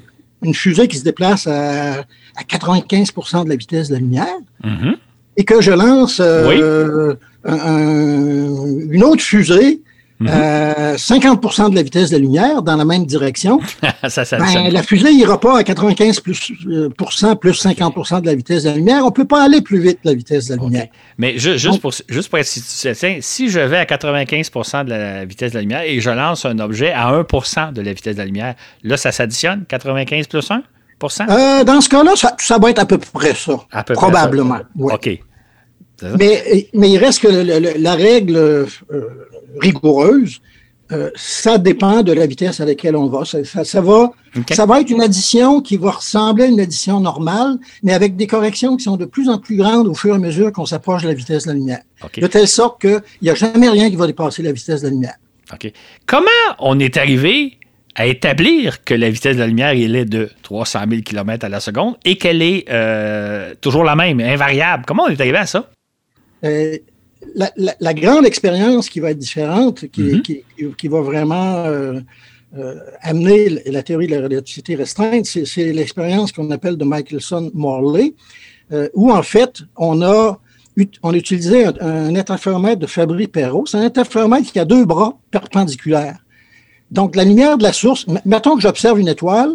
[0.43, 2.04] une fusée qui se déplace à,
[2.50, 4.95] 95% de la vitesse de la lumière mhm.
[5.38, 9.82] et que je lance euh, une autre fusée
[10.19, 11.69] 50 mhm.
[11.69, 13.60] de la vitesse de la lumière dans la même direction,
[14.08, 18.63] ça, ben, la fusée n'ira pas à 95 plus, euh, plus 50% de la vitesse
[18.63, 19.03] de la lumière.
[19.03, 20.88] On ne peut pas aller plus vite la vitesse de la lumière.
[21.17, 25.58] Mais juste, pour, juste pour être si je vais à 95% de la vitesse de
[25.58, 28.56] la lumière et je lance un objet à 1% de la vitesse de la lumière,
[28.84, 29.65] là, ça s'additionne?
[29.67, 30.63] 95 plus 1
[31.30, 33.53] euh, Dans ce cas-là, ça, va être à peu près ça.
[33.93, 34.60] probablement.
[34.80, 35.19] OK.
[36.19, 38.65] Mais, mais il reste que la règle euh,
[39.60, 40.41] rigoureuse,
[40.91, 43.25] euh, ça dépend de la vitesse à laquelle on va.
[43.25, 44.12] Ça, va,
[44.51, 48.27] ça va être une addition qui va ressembler à une addition normale, mais avec des
[48.27, 51.03] corrections qui sont de plus en plus grandes au fur et à mesure qu'on s'approche
[51.03, 51.81] de la vitesse de la lumière.
[52.15, 54.91] De telle sorte qu'il n'y a jamais rien qui va dépasser la vitesse de la
[54.91, 55.15] lumière.
[56.05, 56.27] Comment
[56.60, 57.57] on est arrivé
[57.95, 61.60] à établir que la vitesse de la lumière est de 300 000 km à la
[61.60, 64.83] seconde et qu'elle est euh, toujours la même, invariable?
[64.86, 65.69] Comment on est arrivé à ça?
[66.43, 66.78] Euh,
[67.36, 70.89] la, grande expérience qui va être différente, qui, mm-hmm.
[70.89, 72.00] va vraiment euh,
[72.58, 78.13] euh, amener la théorie de la relativité restreinte, c'est l'expérience qu'on appelle de Michelson-Morley,
[78.93, 80.39] où en fait, on a,
[81.04, 83.65] on utilisé un, interféromètre de Fabry-Perot.
[83.65, 86.19] C'est un interféromètre qui a deux bras perpendiculaires.
[86.91, 89.54] Donc, la lumière de la source, mettons que j'observe une étoile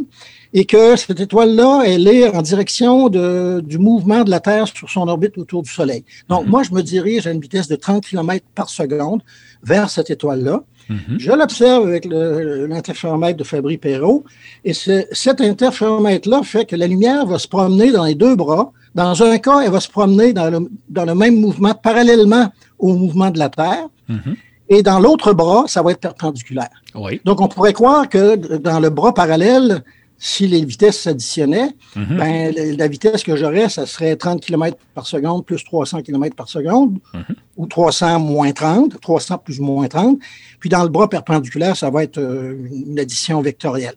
[0.55, 4.91] et que cette étoile-là, elle est en direction de, du mouvement de la Terre sur
[4.91, 6.05] son orbite autour du Soleil.
[6.29, 6.51] Donc, mhm.
[6.51, 9.23] moi, je me dirige à une vitesse de 30 km par seconde
[9.63, 10.63] vers cette étoile-là.
[10.89, 11.19] Mhm.
[11.19, 14.25] Je l'observe avec l'interféromètre de Fabry-Perot,
[14.65, 18.73] et cet interféromètre-là fait que la lumière va se promener dans les deux bras.
[18.95, 22.95] Dans un cas, elle va se promener dans le, dans le même mouvement parallèlement au
[22.95, 23.89] mouvement de la Terre.
[24.09, 24.37] Mhm.
[24.69, 26.71] Et dans l'autre bras, ça va être perpendiculaire.
[26.95, 27.21] Oui.
[27.25, 29.83] Donc, on pourrait croire que dans le bras parallèle,
[30.25, 32.17] si les vitesses s'additionnaient, mhm.
[32.17, 36.49] ben, la, vitesse que j'aurais, ça serait 30 km par seconde plus 300 km par
[36.49, 37.25] seconde, mhm.
[37.57, 40.21] ou 300 moins 30, 300 plus moins 30.
[40.61, 43.97] Puis dans le bras perpendiculaire, ça va être euh, une addition vectorielle.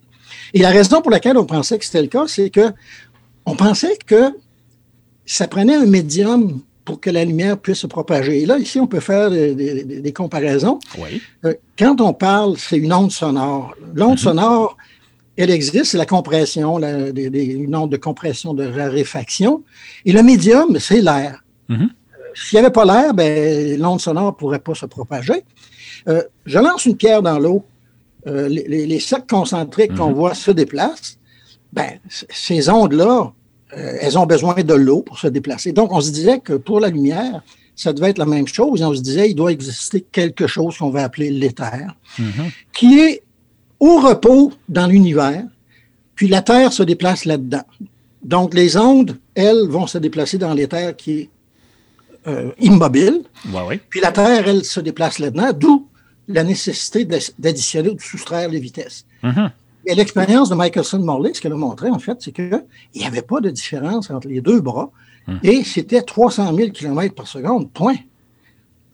[0.56, 2.74] Et la raison pour laquelle on pensait que c'était le cas, c'est que
[3.46, 4.36] on pensait que
[5.28, 8.42] ça prenait un médium pour que la lumière puisse se propager.
[8.42, 10.80] Et là, ici, on peut faire des, comparaisons.
[10.98, 11.22] Oui.
[11.46, 13.76] Euh, quand on parle, c'est une onde sonore.
[13.94, 14.18] L'onde mhm.
[14.18, 14.78] sonore,
[15.38, 19.64] elle existe, c'est la compression, la, des, une onde de compression, de raréfaction.
[20.06, 21.44] Et le médium, c'est l'air.
[21.70, 21.84] Mm-hmm.
[21.84, 21.88] Euh,
[22.34, 25.44] s'il n'y avait pas l'air, ben, l'onde sonore ne pourrait pas se propager.
[26.08, 27.66] Euh, je lance une pierre dans l'eau.
[28.28, 30.16] Euh, les, les, cercles concentriques qu'on mm-hmm.
[30.16, 31.20] voit se déplacent.
[31.74, 33.34] Ben, ces ondes-là,
[33.72, 35.74] elles ont besoin de l'eau pour se déplacer.
[35.74, 37.44] Donc, on se disait que pour la lumière,
[37.76, 38.82] ça devait être la même chose.
[38.82, 42.52] Et on se disait, il doit exister quelque chose qu'on va appeler l'éther, mm-hmm.
[42.74, 43.25] qui est
[43.86, 45.44] au repos dans l'univers,
[46.16, 47.64] puis la Terre se déplace là-dedans.
[48.24, 51.30] Donc, les ondes, elles, vont se déplacer dans l'éther qui est
[52.28, 53.22] euh, immobile.
[53.90, 55.88] Puis la Terre, elle, se déplace là-dedans, d'où
[56.28, 57.06] la nécessité
[57.38, 59.06] d'additionner ou de soustraire les vitesses.
[59.24, 59.52] Mm-hmm.
[59.86, 62.64] Et l'expérience de Michelson-Morley, ce qu'elle a montré, en fait, c'est qu'il
[62.96, 64.90] n'y avait pas de différence entre les deux bras
[65.28, 65.38] mm.
[65.44, 67.98] et c'était 300 000 km par seconde, point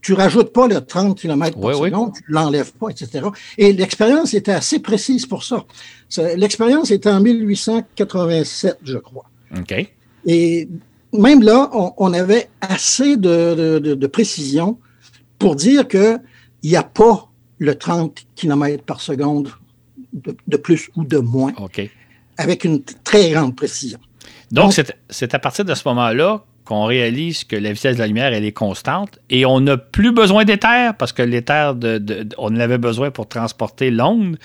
[0.02, 3.28] tu rajoutes pas le 30 km par seconde, tu l'enlèves pas, etc.
[3.58, 5.66] Et l'expérience était assez précise pour ça.
[6.36, 9.26] L'expérience était en 1887, je crois.
[9.58, 9.74] OK.
[10.26, 10.68] Et
[11.14, 14.80] même là, on, avait assez de, précision
[15.40, 16.20] pour dire qu'il
[16.64, 19.50] n'y a pas le 30 km par seconde
[20.14, 21.54] de, plus ou de moins.
[21.58, 21.82] OK.
[22.38, 24.00] Avec une très grande précision.
[24.52, 24.74] Donc,
[25.10, 28.46] c'est à partir de ce moment-là qu'on réalise que la vitesse de la lumière, elle
[28.46, 33.12] est constante et on n'a plus besoin d'éther parce que l'éther, de, on avait besoin
[33.12, 34.38] pour transporter l'onde,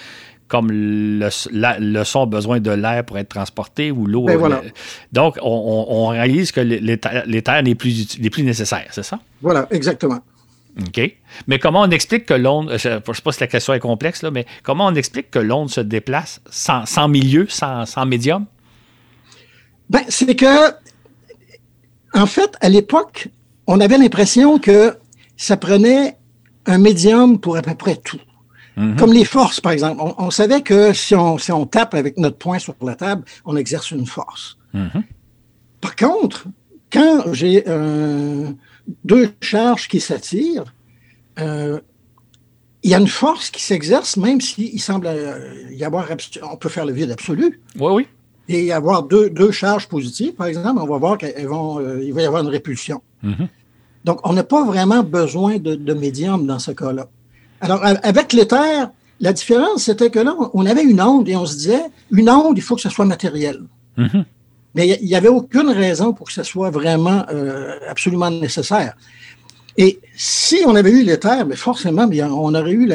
[0.49, 4.25] comme le, son a besoin de l'air pour être transporté ou l'eau.
[4.25, 4.63] Ben voilà.
[5.13, 9.21] donc, on, réalise que l'éther n'est plus, plus nécessaire, c'est ça?
[9.41, 10.19] Voilà, exactement.
[10.81, 11.01] OK.
[11.47, 14.23] Mais comment on explique que l'onde, je ne sais pas si la question est complexe,
[14.23, 18.47] là, mais comment on explique que l'onde se déplace sans, milieu, sans, sans médium?
[19.89, 20.73] Ben, c'est que,
[22.17, 23.29] en fait, à l'époque,
[23.67, 24.97] on avait l'impression que
[25.37, 26.17] ça prenait
[26.67, 28.21] un médium pour à peu près tout.
[28.77, 28.97] Mhm.
[28.97, 30.03] Comme les forces, par exemple.
[30.19, 33.57] On, savait que si on, si on, tape avec notre poing sur la table, on
[33.57, 34.59] exerce une force.
[34.75, 35.03] Mhm.
[35.81, 36.47] Par contre,
[36.93, 38.51] quand j'ai euh,
[39.05, 40.75] deux charges qui s'attirent,
[41.39, 41.81] euh,
[42.83, 46.09] il y a une force qui s'exerce, même s'il semble euh, y avoir,
[46.43, 47.61] on peut faire le vide absolu.
[47.79, 48.07] Oui, oui.
[48.49, 51.33] Et y avoir deux, deux charges positives, par exemple, on va voir qu'il
[52.15, 53.03] va y avoir une répulsion.
[53.23, 53.49] Mhm.
[54.05, 57.09] Donc, on n'a pas vraiment besoin de, de médium dans ce cas-là.
[57.61, 61.57] Alors, avec l'éther, la différence, c'était que là, on avait une onde et on se
[61.57, 63.63] disait, une onde, il faut que ce soit matériel.
[63.99, 64.25] Mm-hmm.
[64.75, 68.95] Mais il n'y avait aucune raison pour que ce soit vraiment euh, absolument nécessaire.
[69.79, 72.91] Et si on avait eu l'éther, mais forcément, on aurait eu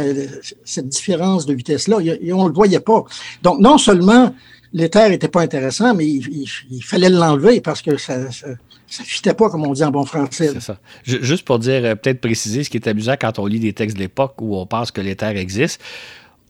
[0.64, 3.04] cette différence de vitesse-là et on ne le voyait pas.
[3.44, 4.34] Donc, non seulement
[4.74, 8.32] l'éther n'était pas intéressant, mais il, fallait l'enlever parce que ça,
[8.92, 10.52] ça fitait pas, comme on dit en bon français.
[10.54, 10.78] C'est ça.
[11.04, 13.96] Juste pour dire, euh, peut-être préciser, ce qui est amusant quand on lit des textes
[13.96, 15.82] de l'époque où on pense que l'éther existe,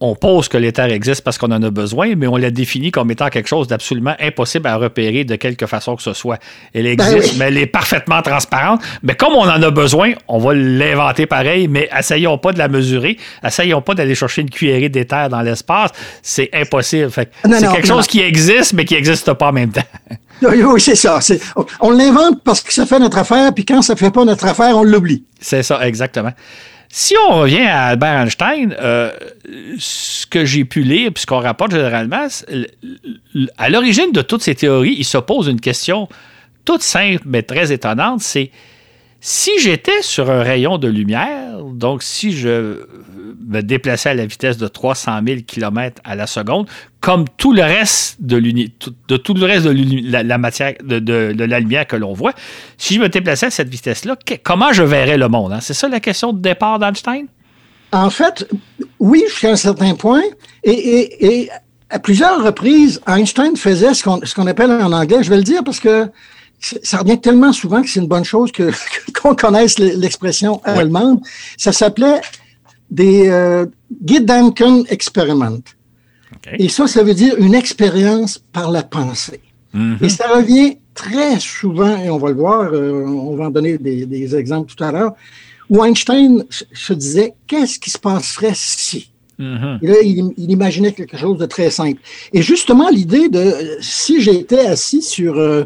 [0.01, 3.11] on pose que l'éther existe parce qu'on en a besoin, mais on la définit comme
[3.11, 6.39] étant quelque chose d'absolument impossible à repérer de quelque façon que ce soit.
[6.73, 8.81] Elle ben existe, mais elle est parfaitement transparente.
[9.03, 12.67] Mais comme on en a besoin, on va l'inventer pareil, mais essayons pas de la
[12.67, 15.91] mesurer, essayons pas d'aller chercher une cuillerée d'éther dans l'espace.
[16.23, 17.11] C'est impossible.
[17.11, 19.81] c'est quelque chose qui existe, mais qui n'existe pas en même temps.
[20.43, 21.19] Oui, c'est ça.
[21.81, 24.45] On l'invente parce que ça fait notre affaire, puis quand ça ne fait pas notre
[24.47, 25.23] affaire, on l'oublie.
[25.39, 26.31] C'est ça, exactement.
[26.93, 29.11] Si on revient à Albert Einstein, euh,
[29.79, 32.27] ce que j'ai pu lire, puis ce qu'on rapporte généralement,
[33.57, 36.09] à l'origine de toutes ces théories, il se pose une question
[36.65, 38.51] toute simple mais très étonnante, c'est
[39.21, 42.85] si j'étais sur un rayon de lumière, donc si je
[43.47, 46.67] me déplaçais à la vitesse de 300 000 km à la seconde,
[47.01, 51.87] comme tout le reste de, de tout le reste de la, matière, de, la lumière
[51.87, 52.33] que l'on voit,
[52.77, 55.51] si je me déplaçais à cette vitesse-là, comment je verrais le monde?
[55.51, 55.59] Hein?
[55.61, 57.25] C'est ça la question de départ d'Einstein?
[57.91, 58.47] En fait,
[58.99, 60.21] oui, jusqu'à un certain point.
[60.63, 61.49] Et,
[61.89, 65.79] à plusieurs reprises, Einstein faisait ce qu'on appelle en anglais, je vais le dire parce
[65.79, 66.07] que
[66.61, 68.51] ça revient tellement souvent que c'est une bonne chose
[69.21, 71.19] qu'on connaisse l'expression allemande.
[71.57, 72.21] Ça s'appelait
[72.91, 73.65] des euh,
[74.05, 75.59] Gedanken Experiment.
[76.57, 79.41] Et ça, ça veut dire une expérience par la pensée.
[79.75, 80.03] Mm-hmm.
[80.03, 83.77] Et ça revient très souvent, et on va le voir, euh, on va en donner
[83.77, 85.13] des, exemples tout à l'heure,
[85.69, 89.11] où Einstein se disait qu'est-ce qui se passerait si?
[89.39, 89.79] Mm-hmm.
[89.81, 92.01] Et là, il, imaginait quelque chose de très simple.
[92.33, 95.63] Et justement, l'idée de si j'étais assis sur euh,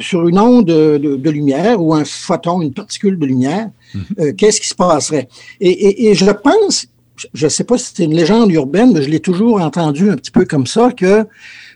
[0.00, 4.04] sur une onde de, lumière ou un photon, une particule de lumière, mhm.
[4.20, 5.28] euh, qu'est-ce qui se passerait?
[5.60, 6.86] Et, je pense,
[7.34, 10.16] je ne sais pas si c'est une légende urbaine, mais je l'ai toujours entendu un
[10.16, 11.26] petit peu comme ça, que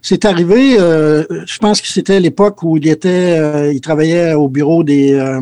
[0.02, 4.48] c'est arrivé, euh, je pense que c'était l'époque où il était, euh, il travaillait au
[4.48, 5.38] bureau des...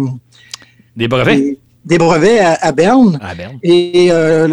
[0.96, 1.58] des brevets?
[1.84, 3.18] Des, brevets à, Berne.
[3.22, 3.58] À Berne.
[3.62, 4.08] Et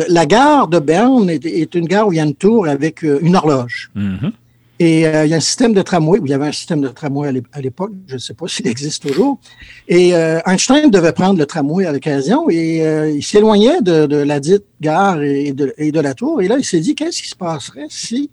[0.09, 3.35] la gare de Berne est, une gare où il y a une tour avec une
[3.35, 3.91] horloge.
[3.95, 4.31] Mhm.
[4.77, 6.89] Et euh, il y a un système de tramway, il y avait un système de
[6.89, 9.39] tramway à l'époque, je ne sais pas s'il existe toujours.
[9.87, 14.17] Et euh, Einstein devait prendre le tramway à l'occasion et euh, il s'éloignait de, de,
[14.17, 16.41] la dite gare et de, et de, la tour.
[16.41, 18.29] Et là, il s'est dit, qu'est-ce qui se passerait si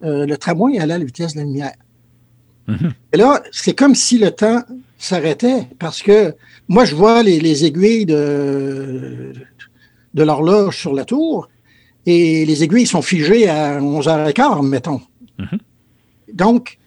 [0.00, 1.74] le tramway allait à la vitesse de la lumière?
[2.68, 2.92] Mm-hmm.
[3.12, 4.62] Et là, c'est comme si le temps
[4.98, 6.34] s'arrêtait parce que
[6.68, 9.32] moi, je vois les, les aiguilles de,
[10.14, 11.48] de l'horloge sur la tour
[12.06, 15.00] et les aiguilles sont figées à 11h15, mettons.
[15.38, 15.58] Mhm.
[16.32, 16.78] Donc,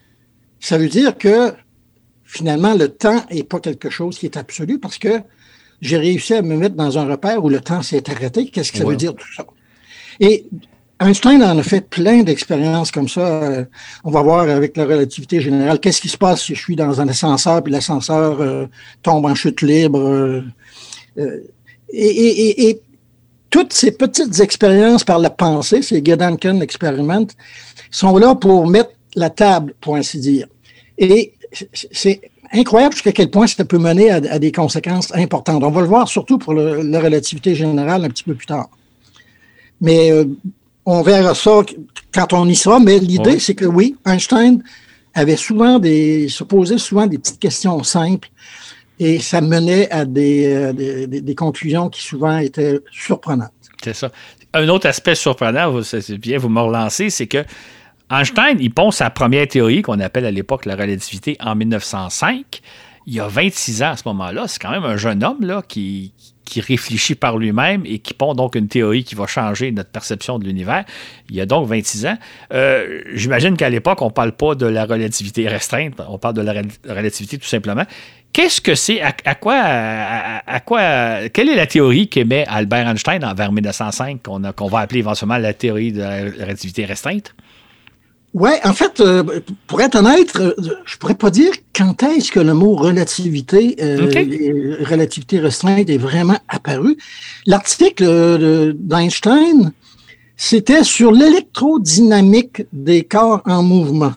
[0.58, 1.52] ça veut dire que
[2.24, 5.20] finalement, le temps n'est pas quelque chose qui est absolu parce que
[5.80, 8.46] j'ai réussi à me mettre dans un repère où le temps s'est arrêté.
[8.46, 9.46] Qu'est-ce que ça veut dire tout ça?
[10.20, 10.46] Et
[11.00, 13.20] Einstein en a fait plein d'expériences comme ça.
[13.20, 13.64] Euh,
[14.04, 15.80] on va voir avec la relativité générale.
[15.80, 18.66] Qu'est-ce qui se passe si je suis dans un ascenseur et l'ascenseur euh,
[19.02, 20.42] tombe en chute libre?
[21.18, 21.40] Euh,
[21.92, 22.80] et,
[23.48, 27.26] toutes ces petites expériences par la pensée, ces Gedanken Experiment,
[27.90, 30.46] sont là pour mettre la table, pour ainsi dire.
[30.98, 31.32] Et
[31.92, 32.20] c'est
[32.52, 35.62] incroyable jusqu'à quel point ça peut mener à, des conséquences importantes.
[35.62, 38.68] On va le voir surtout pour la relativité générale un petit peu plus tard.
[39.80, 40.24] Mais euh,
[40.84, 41.62] on verra ça
[42.12, 44.62] quand on y sera, mais l'idée, c'est que oui, Einstein
[45.14, 48.28] avait souvent des, se posait souvent des petites questions simples
[48.98, 53.50] et ça menait à des, des, conclusions qui souvent étaient surprenantes.
[53.82, 54.10] C'est ça.
[54.52, 57.44] Un autre aspect surprenant, c'est bien, vous me relancez, c'est que
[58.10, 62.60] Einstein, il pond sa première théorie qu'on appelle à l'époque la relativité en 1905.
[63.06, 64.48] Il y a 26 ans à ce moment-là.
[64.48, 66.12] C'est quand même un jeune homme là, qui,
[66.56, 70.44] réfléchit par lui-même et qui pond donc une théorie qui va changer notre perception de
[70.44, 70.84] l'univers.
[71.28, 72.18] Il y a donc 26 ans.
[72.52, 76.42] Euh, j'imagine qu'à l'époque, on ne parle pas de la relativité restreinte, on parle de
[76.42, 77.84] la relativité tout simplement.
[78.32, 79.00] Qu'est-ce que c'est?
[79.00, 84.78] À, quoi, à, quoi, quelle est la théorie qu'émet Albert Einstein vers 1905, qu'on va
[84.80, 87.32] appeler éventuellement la théorie de la relativité restreinte?
[88.32, 92.38] Oui, en fait, euh, pour être honnête, euh, je pourrais pas dire quand est-ce que
[92.38, 96.96] le mot relativité, euh, relativité restreinte est vraiment apparu.
[97.46, 99.72] L'article d'Einstein,
[100.36, 104.12] c'était sur l'électrodynamique des corps en mouvement.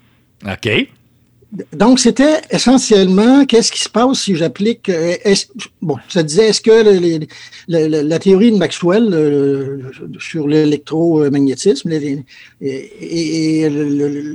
[0.46, 0.70] OK.
[1.72, 4.90] Donc, c'était essentiellement qu'est-ce qui se passe si j'applique.
[4.90, 5.16] Euh,
[5.82, 7.30] bon, ça disait est-ce que
[7.68, 13.70] la théorie de Maxwell euh, sur l'électromagnétisme et,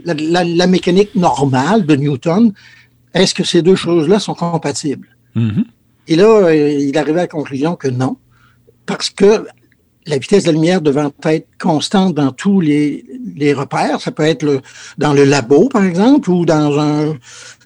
[0.04, 2.52] la, mécanique normale de Newton,
[3.14, 5.08] est-ce que ces deux choses-là sont compatibles?
[5.34, 5.64] Mm-hmm.
[6.06, 8.16] Et là, euh, il arrivait à la conclusion que non,
[8.86, 9.44] parce que
[10.08, 13.04] la vitesse de la lumière devant être constante dans tous les,
[13.52, 14.00] repères.
[14.00, 14.62] Ça peut être
[14.96, 16.72] dans le labo, par exemple, ou dans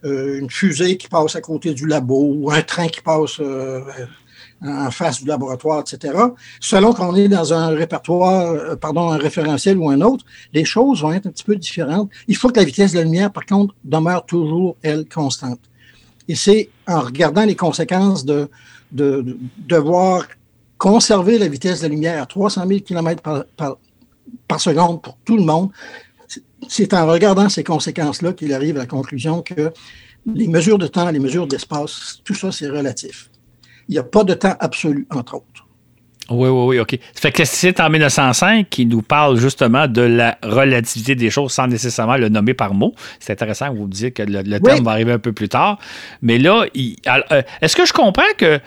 [0.05, 3.81] euh, une fusée qui passe à côté du labo, ou un train qui passe euh,
[4.64, 6.14] en face du laboratoire, etc.
[6.61, 11.02] Selon qu'on est dans un répertoire, euh, pardon, un référentiel ou un autre, les choses
[11.02, 12.11] vont être un petit peu différentes.
[12.28, 15.61] Il faut que la vitesse de la lumière, par contre, demeure toujours, elle, constante.
[16.28, 18.48] Et c'est en regardant les conséquences de,
[18.92, 20.26] de, de devoir
[20.83, 23.23] conserver la vitesse de la lumière à 300 000 km
[23.57, 25.71] par, seconde pour tout le monde,
[26.68, 29.73] c'est en regardant ces conséquences-là qu'il arrive à la conclusion que
[30.27, 33.31] les mesures de temps, les mesures d'espace, tout ça, c'est relatif.
[33.88, 35.68] Il n'y a pas de temps absolu, entre autres.
[36.31, 36.99] Oui, oui, oui, OK.
[37.14, 41.53] Ça fait que c'est en 1905 qui nous parle justement de la relativité des choses
[41.53, 42.92] sans nécessairement le nommer par mot.
[43.21, 45.79] C'est intéressant que vous me disiez que le, terme va arriver un peu plus tard.
[46.23, 48.61] Mais là, euh, est-ce que je comprends que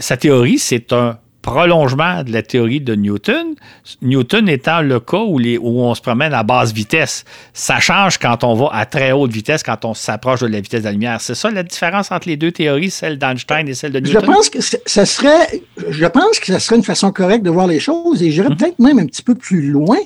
[0.00, 3.54] sa théorie, c'est un prolongement de la théorie de Newton.
[4.02, 7.24] Newton étant le cas où, les, où on se promène à basse vitesse.
[7.54, 10.80] Ça change quand on va à très haute vitesse, quand on s'approche de la vitesse
[10.80, 11.20] de la lumière.
[11.20, 14.20] C'est ça la différence entre les deux théories, celle d'Einstein et celle de Newton?
[14.20, 17.66] Je pense que ça serait, je pense que ça serait une façon correcte de voir
[17.66, 18.56] les choses et j'irais mhm.
[18.56, 19.98] peut-être même un petit peu plus loin,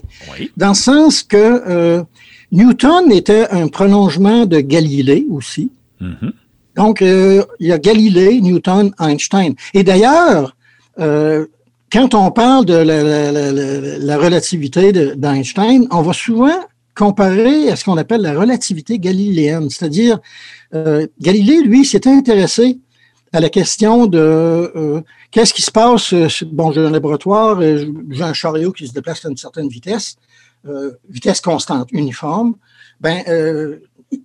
[0.56, 2.02] dans le sens que euh,
[2.52, 5.70] Newton était un prolongement de Galilée aussi.
[6.00, 6.32] Mhm.
[6.76, 9.54] Donc, euh, il y a Galilée, Newton, Einstein.
[9.74, 10.56] Et d'ailleurs,
[10.98, 11.46] euh,
[11.92, 16.58] quand on parle de la, relativité d'Einstein, on va souvent
[16.96, 20.18] comparer à ce qu'on appelle la relativité galiléenne, c'est-à-dire
[20.74, 22.78] euh, Galilée, lui, s'était intéressé
[23.32, 26.14] à la question de qu'est-ce qui se passe.
[26.44, 30.16] bon, j'ai un laboratoire, j'ai un chariot qui se déplace à une certaine vitesse,
[31.08, 32.54] vitesse constante, uniforme.
[33.00, 33.24] Ben,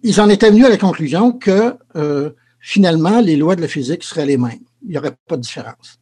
[0.04, 4.04] ils en étaient venus à la conclusion que euh, finalement, les lois de la physique
[4.04, 4.60] seraient les mêmes.
[4.84, 6.00] Il n'y aurait pas de différence.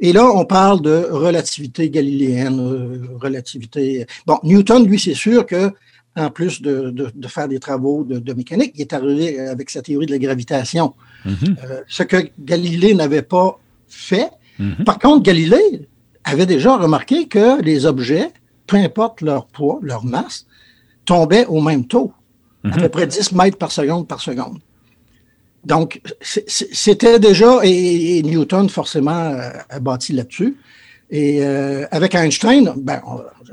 [0.00, 4.06] Et là, on parle de relativité galiléenne, euh, relativité.
[4.26, 5.70] Bon, Newton, lui, c'est sûr que
[6.14, 6.94] en plus de,
[7.26, 10.94] faire des travaux de, mécanique, il est arrivé avec sa théorie de la gravitation.
[11.24, 11.56] Mm-hmm.
[11.64, 14.28] Euh, ce que Galilée n'avait pas fait.
[14.60, 14.84] Mm-hmm.
[14.84, 15.88] Par contre, Galilée
[16.24, 18.30] avait déjà remarqué que les objets,
[18.66, 20.46] peu importe leur poids, leur masse,
[21.06, 22.12] tombaient au même taux
[22.64, 24.58] à peu près 10 mètres par seconde par seconde.
[25.64, 29.36] Donc, c'était déjà, et, Newton forcément
[29.70, 30.56] a bâti là-dessus.
[31.10, 33.00] Et euh, avec Einstein, ben,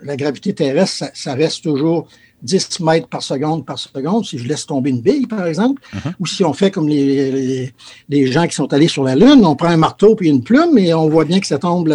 [0.01, 2.07] la gravité terrestre, ça, reste toujours
[2.41, 6.13] 10 mètres par seconde par seconde, si je laisse tomber une bille, par exemple, uh-huh.
[6.21, 7.73] ou si on fait comme les,
[8.07, 10.77] les, gens qui sont allés sur la Lune, on prend un marteau puis une plume
[10.77, 11.93] et on voit bien que ça tombe,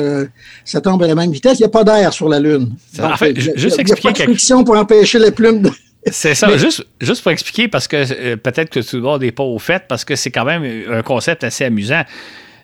[0.67, 1.59] ça tombe à la même vitesse.
[1.61, 2.75] Il n'y a pas d'air sur la Lune.
[3.01, 5.71] en fait, juste expliquer il n'y a pas de pour empêcher la plume de...
[6.11, 6.57] C'est ça.
[6.57, 9.59] Juste, juste pour expliquer, parce que euh, peut-être que tout le monde n'est pas au
[9.59, 12.03] fait, parce que c'est quand même un concept assez amusant.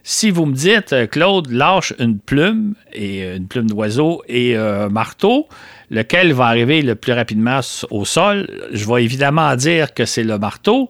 [0.03, 4.57] Si vous me dites, euh, Claude, lâche une plume, et euh, une plume d'oiseau et
[4.57, 5.49] un marteau,
[5.91, 10.39] lequel va arriver le plus rapidement au sol, je vais évidemment dire que c'est le
[10.39, 10.89] marteau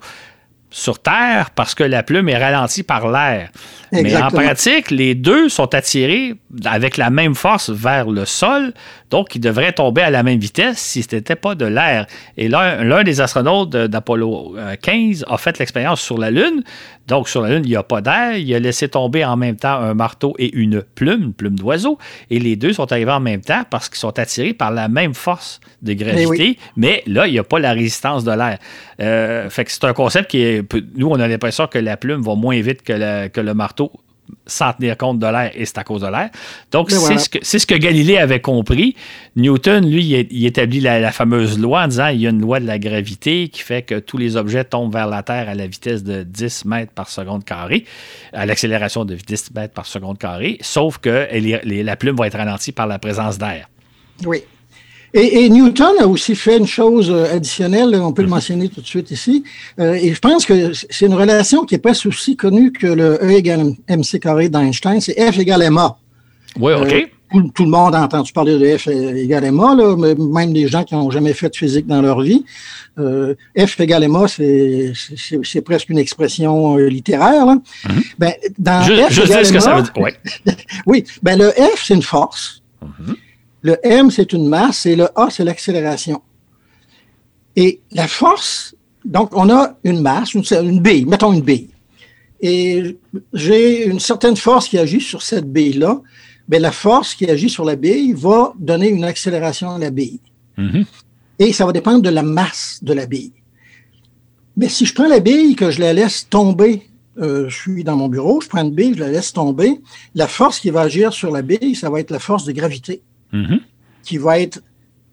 [0.70, 3.50] sur Terre parce que la plume est ralentie par l'air.
[3.92, 6.34] Mais en pratique, les deux sont attirés
[6.64, 8.72] avec la même force vers le sol.
[9.10, 12.06] Donc, il devrait tomber à la même vitesse si ce n'était pas de l'air.
[12.36, 16.62] Et l'un des astronautes d'Apollo 15 a fait l'expérience sur la Lune.
[17.08, 18.36] Donc, sur la Lune, il n'y a pas d'air.
[18.36, 21.98] Il a laissé tomber en même temps un marteau et une plume, une plume d'oiseau.
[22.30, 25.14] Et les deux sont arrivés en même temps parce qu'ils sont attirés par la même
[25.14, 26.56] force de gravité.
[26.76, 28.58] Mais, là, il n'y a pas la résistance de l'air.
[29.00, 30.72] Euh, fait que c'est un concept qui est.
[30.94, 33.90] Nous, on a l'impression que la plume va moins vite que, que le marteau
[34.46, 36.30] sans tenir compte de l'air, et c'est à cause de l'air.
[36.70, 38.96] Donc, c'est ce, que, ce que Galilée avait compris.
[39.36, 42.66] Newton, lui, il, établit la, fameuse loi en disant il y a une loi de
[42.66, 46.02] la gravité qui fait que tous les objets tombent vers la Terre à la vitesse
[46.02, 47.84] de 10 mètres par seconde carré,
[48.32, 52.72] à l'accélération de 10 mètres par seconde carré, sauf que la plume va être ralentie
[52.72, 53.68] par la présence d'air.
[54.24, 54.42] Oui.
[55.12, 58.34] Et, Newton a aussi fait une chose euh, additionnelle, on peut le mhm.
[58.34, 59.42] mentionner tout de suite ici,
[59.78, 63.18] euh, et je pense que c'est une relation qui est pas aussi connue que le
[63.22, 65.96] E égale mc carré d'Einstein, c'est F égale ma.
[66.58, 66.92] Oui, OK.
[66.92, 70.84] Euh, tout, le monde a entendu parler de F égale ma, là, même des gens
[70.84, 72.44] qui n'ont jamais fait de physique dans leur vie.
[72.96, 77.46] F égale ma, c'est presque une expression littéraire.
[77.46, 77.54] Là.
[77.88, 78.02] Mhm.
[78.18, 79.92] ben, dans je, F sais ce que ça veut dire.
[79.96, 80.14] Ouais.
[80.86, 82.62] oui, ben, le F, c'est une force.
[82.82, 83.16] Mhm.
[83.62, 86.22] Le M, c'est une masse et le A, c'est l'accélération.
[87.56, 91.68] Et la force, donc on a une masse, une, une bille, mettons une bille.
[92.40, 92.98] Et
[93.34, 96.00] j'ai une certaine force qui agit sur cette bille-là.
[96.48, 100.20] Mais la force qui agit sur la bille va donner une accélération à la bille.
[100.58, 100.84] Mm-hmm.
[101.38, 103.32] Et ça va dépendre de la masse de la bille.
[104.56, 106.88] Mais si je prends la bille, que je la laisse tomber,
[107.18, 109.80] euh, je suis dans mon bureau, je prends une bille, je la laisse tomber,
[110.14, 113.02] la force qui va agir sur la bille, ça va être la force de gravité.
[113.32, 113.60] Mm-hmm.
[114.02, 114.60] qui va être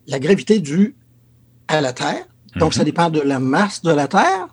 [0.07, 0.95] la gravité due
[1.68, 2.26] à la Terre.
[2.55, 2.86] Donc, ça mm-hmm.
[2.86, 4.47] dépend de la masse de la Terre.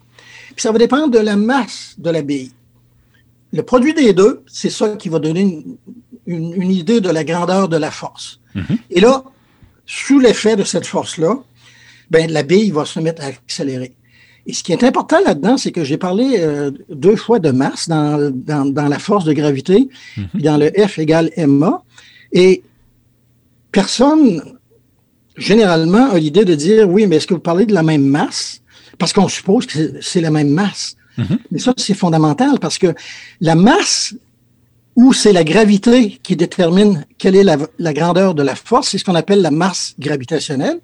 [0.55, 2.53] Puis ça va dépendre de la masse de la bille.
[3.53, 5.65] Le produit des deux, c'est ça qui va donner
[6.27, 8.41] une, idée de la grandeur de la force.
[8.55, 8.79] Mm-hmm.
[8.91, 9.25] Et là,
[9.87, 11.37] sous l'effet de cette force-là,
[12.11, 13.95] ben, la bille va se mettre à accélérer.
[14.47, 17.89] Et ce qui est important là-dedans, c'est que j'ai parlé euh, deux fois de masse
[17.89, 19.89] dans, dans, la force de gravité,
[20.35, 21.83] puis dans le F égale ma.
[22.33, 22.63] Et
[23.75, 24.41] personne,
[25.37, 28.63] généralement, a l'idée de dire, oui, mais est-ce que vous parlez de la même masse?
[28.99, 30.97] Parce qu'on suppose que c'est la même masse.
[31.19, 31.39] Mm-hmm.
[31.51, 32.95] Mais ça, c'est fondamental parce que
[33.41, 34.15] la masse,
[34.95, 39.05] ou c'est la gravité qui détermine quelle est la, grandeur de la force, c'est ce
[39.05, 40.79] qu'on appelle la masse gravitationnelle.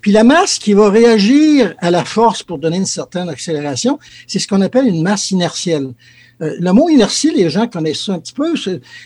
[0.00, 4.38] Puis la masse qui va réagir à la force pour donner une certaine accélération, c'est
[4.38, 5.92] ce qu'on appelle une masse inertielle.
[6.40, 8.54] Euh, le mot inertie, les gens connaissent ça un petit peu.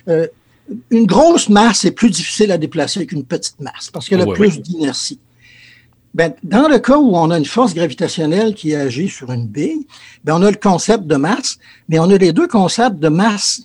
[0.09, 0.29] Euh,
[0.91, 4.61] une grosse masse est plus difficile à déplacer qu'une petite masse parce qu'elle a plus
[4.61, 5.19] d'inertie.
[6.15, 9.87] Ben, dans le cas où on a une force gravitationnelle qui agit sur une bille,
[10.23, 11.59] ben, on a le concept de masse,
[11.89, 13.63] mais on a les deux concepts de masse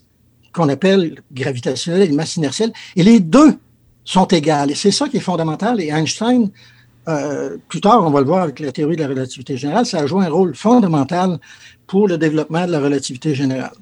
[0.52, 3.56] qu'on appelle gravitationnelle et masse inertielle, et les deux
[4.04, 4.72] sont égales.
[4.72, 5.80] Et c'est ça qui est fondamental.
[5.80, 6.50] Et Einstein,
[7.08, 10.00] euh, plus tard, on va le voir avec la théorie de la relativité générale, ça
[10.00, 11.38] a joué un rôle fondamental
[11.86, 13.76] pour le développement de la relativité générale.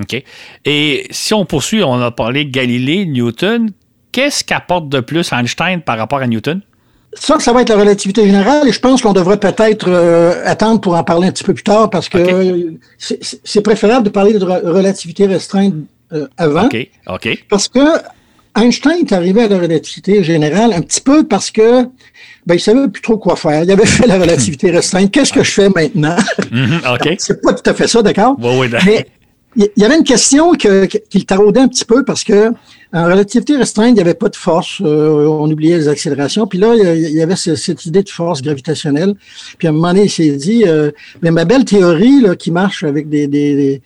[0.00, 0.22] OK.
[0.64, 3.70] Et si on poursuit, on a parlé de Galilée, Newton.
[4.12, 6.60] Qu'est-ce qu'apporte de plus Einstein par rapport à Newton?
[7.12, 10.80] Ça, ça va être la relativité générale et je pense qu'on devrait peut-être euh, attendre
[10.80, 14.44] pour en parler un petit peu plus tard parce que c'est préférable de parler de
[14.44, 15.74] relativité restreinte
[16.12, 16.66] euh, avant.
[16.66, 16.88] OK.
[17.08, 17.44] OK.
[17.48, 17.80] Parce que
[18.56, 21.84] Einstein est arrivé à la relativité générale un petit peu parce que
[22.46, 23.62] ben, il savait plus trop quoi faire.
[23.64, 25.10] Il avait fait la relativité restreinte.
[25.10, 26.16] Qu'est-ce que je fais maintenant?
[26.92, 27.14] OK.
[27.18, 28.36] c'est pas tout à fait ça, d'accord?
[28.40, 29.06] Oui, oui, Mais
[29.56, 32.52] il y avait une question que, qu'il taraudait un petit peu parce que
[32.92, 34.80] en relativité restreinte, il n'y avait pas de force.
[34.80, 36.46] Euh, on oubliait les accélérations.
[36.46, 39.14] Puis là, il y avait cette idée de force gravitationnelle.
[39.58, 40.90] Puis à un moment donné, il s'est dit, euh,
[41.22, 43.80] mais ma belle théorie là, qui marche avec des, des,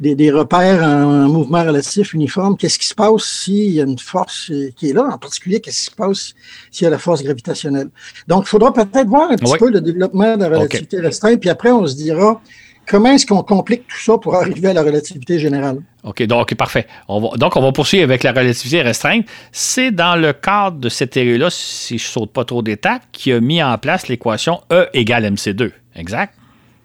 [0.00, 3.98] des, des repères en, mouvement relatif uniforme, qu'est-ce qui se passe s'il y a une
[3.98, 5.08] force qui est là?
[5.12, 6.34] En particulier, qu'est-ce qui se passe
[6.72, 7.90] s'il y a la force gravitationnelle?
[8.26, 11.38] Donc, il faudra peut-être voir un petit peu le développement de la relativité restreinte.
[11.40, 12.40] Puis après, on se dira,
[12.88, 15.80] comment est-ce qu'on complique tout ça pour arriver à la relativité générale?
[16.02, 16.86] OK, donc parfait.
[17.08, 19.26] donc, on va poursuivre avec la relativité restreinte.
[19.52, 23.32] C'est dans le cadre de cette théorie-là, si je ne saute pas trop d'étapes, qui
[23.32, 25.70] a mis en place l'équation E égale MC2.
[25.94, 26.34] Exact?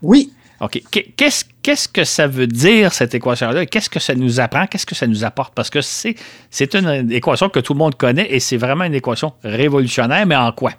[0.01, 0.31] Oui.
[0.59, 0.81] OK.
[1.15, 3.65] Qu'est-ce que ça veut dire, cette équation-là?
[3.65, 4.67] Qu'est-ce que ça nous apprend?
[4.67, 5.53] Qu'est-ce que ça nous apporte?
[5.53, 9.33] Parce que c'est une équation que tout le monde connaît et c'est vraiment une équation
[9.43, 10.71] révolutionnaire, mais en quoi?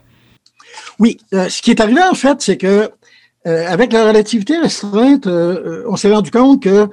[0.99, 1.18] Oui.
[1.33, 2.91] Euh, ce qui est arrivé, en fait, c'est que
[3.47, 6.88] euh, avec la relativité restreinte, euh, euh, on s'est rendu compte que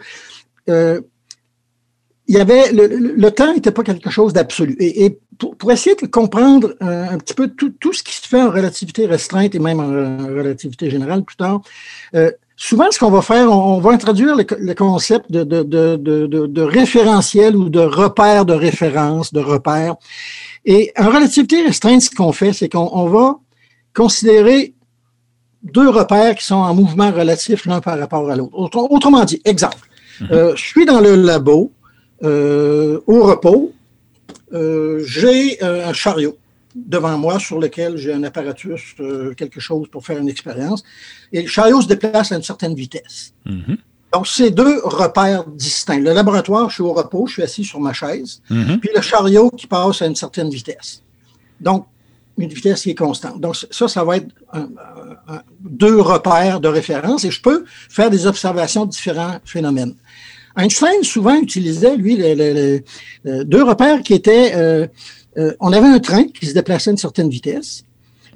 [2.28, 4.78] il y avait le, temps n'était pas quelque chose d'absolu.
[4.80, 9.06] Et, pour, essayer de comprendre un petit peu tout, ce qui se fait en relativité
[9.06, 11.62] restreinte et même en, relativité générale plus tard,
[12.56, 17.58] souvent, ce qu'on va faire, on, va introduire le, concept de, de, de, de, référentiel
[17.58, 19.96] ou de repère de référence, de repère.
[20.64, 23.40] Et en relativité restreinte, ce qu'on fait, c'est qu'on va
[23.94, 24.74] considérer
[25.64, 28.54] deux repères qui sont en mouvement relatif l'un par rapport à l'autre.
[28.56, 29.88] Autrement dit, exemple,
[30.20, 30.28] mhm.
[30.32, 31.72] euh, je suis dans le labo,
[32.24, 33.74] euh, au repos,
[34.54, 36.38] euh, j'ai un chariot
[36.76, 38.96] devant moi sur lequel j'ai un apparatus,
[39.36, 40.84] quelque chose pour faire une expérience,
[41.34, 43.34] et le chariot se déplace à une certaine vitesse.
[43.46, 43.78] Mhm.
[44.14, 46.00] Donc, c'est deux repères distincts.
[46.00, 48.80] Le laboratoire, je suis au repos, je suis assis sur ma chaise, mhm.
[48.80, 51.02] puis le chariot qui passe à une certaine vitesse.
[51.60, 51.88] Donc,
[52.38, 53.40] une vitesse qui est constante.
[53.40, 54.28] Donc, ça, ça va être
[55.62, 59.96] deux repères de référence et je peux faire des observations de différents phénomènes.
[60.58, 62.18] Einstein souvent utilisait, lui,
[63.26, 64.88] deux repères qui étaient, euh,
[65.38, 67.84] euh, on avait un train qui se déplaçait à une certaine vitesse,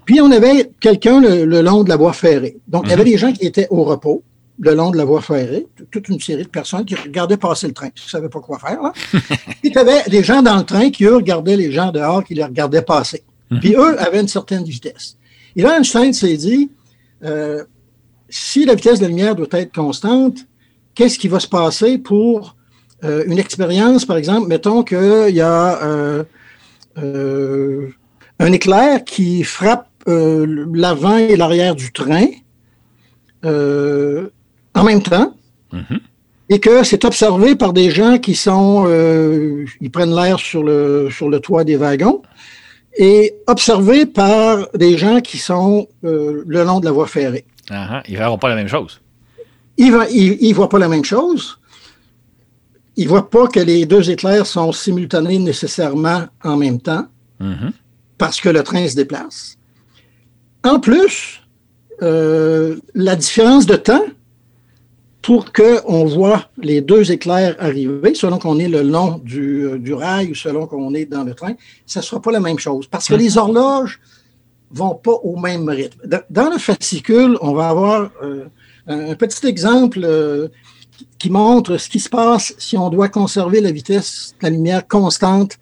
[0.05, 2.57] puis on avait quelqu'un le, long de la voie ferrée.
[2.67, 3.11] Donc, il y avait mhm.
[3.11, 4.23] des gens qui étaient au repos
[4.57, 7.73] le long de la voie ferrée, toute une série de personnes qui regardaient passer le
[7.73, 8.79] train, qui ne savaient pas quoi faire.
[9.11, 12.23] puis il y avait des gens dans le train qui, eux, regardaient les gens dehors,
[12.23, 13.23] qui les regardaient passer.
[13.49, 13.59] Mhm.
[13.59, 15.17] Puis eux avaient une certaine vitesse.
[15.55, 16.69] Et là, Einstein s'est dit,
[17.23, 17.63] euh,
[18.29, 20.39] si la vitesse de la lumière doit être constante,
[20.93, 22.55] qu'est-ce qui va se passer pour
[23.03, 26.23] euh, une expérience, par exemple, mettons qu'il y a
[26.97, 27.87] euh,
[28.39, 32.27] un éclair qui frappe l'avant et l'arrière du train
[33.43, 35.35] en même temps.
[35.71, 35.99] Mhm.
[36.49, 38.85] Et que c'est observé par des gens qui sont,
[39.81, 42.21] ils prennent l'air sur le, sur le toit des wagons
[42.97, 47.45] et observé par des gens qui sont euh, le long de la voie ferrée.
[47.69, 49.01] Uh Ils ne verront pas la même chose.
[49.77, 51.59] Ils ne voient pas la même chose.
[52.95, 57.05] Ils ne voient pas que les deux éclairs sont simultanés nécessairement en même temps
[57.41, 57.71] mm-hmm.
[58.17, 59.57] parce que le train se déplace.
[60.63, 61.41] En plus,
[62.01, 64.05] euh, la différence de temps
[65.25, 69.91] pour qu'on voit les deux éclairs arriver, selon qu'on est le long du, euh, du
[69.91, 71.55] rail ou selon qu'on est dans le train,
[71.87, 72.85] ça ne sera pas la même chose.
[72.85, 73.99] Parce que les horloges
[74.69, 75.99] vont pas au même rythme.
[76.29, 78.45] Dans le fascicule, on va avoir euh,
[78.85, 80.49] un petit exemple euh,
[81.17, 84.87] qui montre ce qui se passe si on doit conserver la vitesse de la lumière
[84.87, 85.57] constante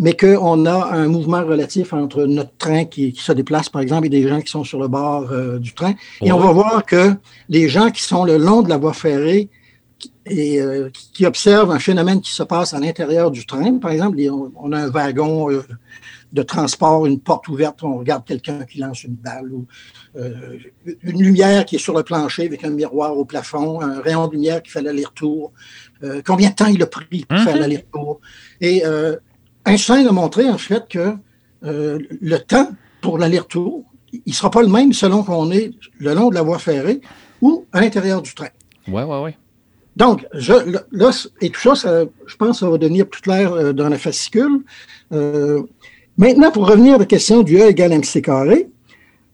[0.00, 4.08] mais qu'on a un mouvement relatif entre notre train qui, se déplace, par exemple, et
[4.08, 5.92] des gens qui sont sur le bord euh, du train.
[6.22, 7.12] Et on va voir que
[7.50, 9.50] les gens qui sont le long de la voie ferrée
[10.24, 14.18] et euh, qui observent un phénomène qui se passe à l'intérieur du train, par exemple,
[14.56, 15.62] on, a un wagon euh,
[16.32, 19.66] de transport, une porte ouverte, on regarde quelqu'un qui lance une balle ou
[20.14, 24.32] une lumière qui est sur le plancher avec un miroir au plafond, un rayon de
[24.32, 25.52] lumière qui fait l'aller-retour,
[26.24, 27.60] combien de temps il a pris pour faire mhm.
[27.60, 28.20] l'aller-retour?
[28.60, 28.82] Et
[29.70, 31.14] Einstein a montré en fait que
[31.64, 32.68] euh, le temps
[33.00, 36.42] pour l'aller-retour, il ne sera pas le même selon qu'on est le long de la
[36.42, 37.00] voie ferrée
[37.40, 38.48] ou à l'intérieur du train.
[38.88, 39.30] Oui, oui, oui.
[39.96, 40.52] Donc, je,
[40.90, 41.10] là,
[41.40, 44.64] et tout ça, je pense que ça va devenir plus clair euh, dans la fascicule.
[45.12, 45.62] Euh,
[46.16, 48.68] maintenant, pour revenir à la question du E égale mc carré,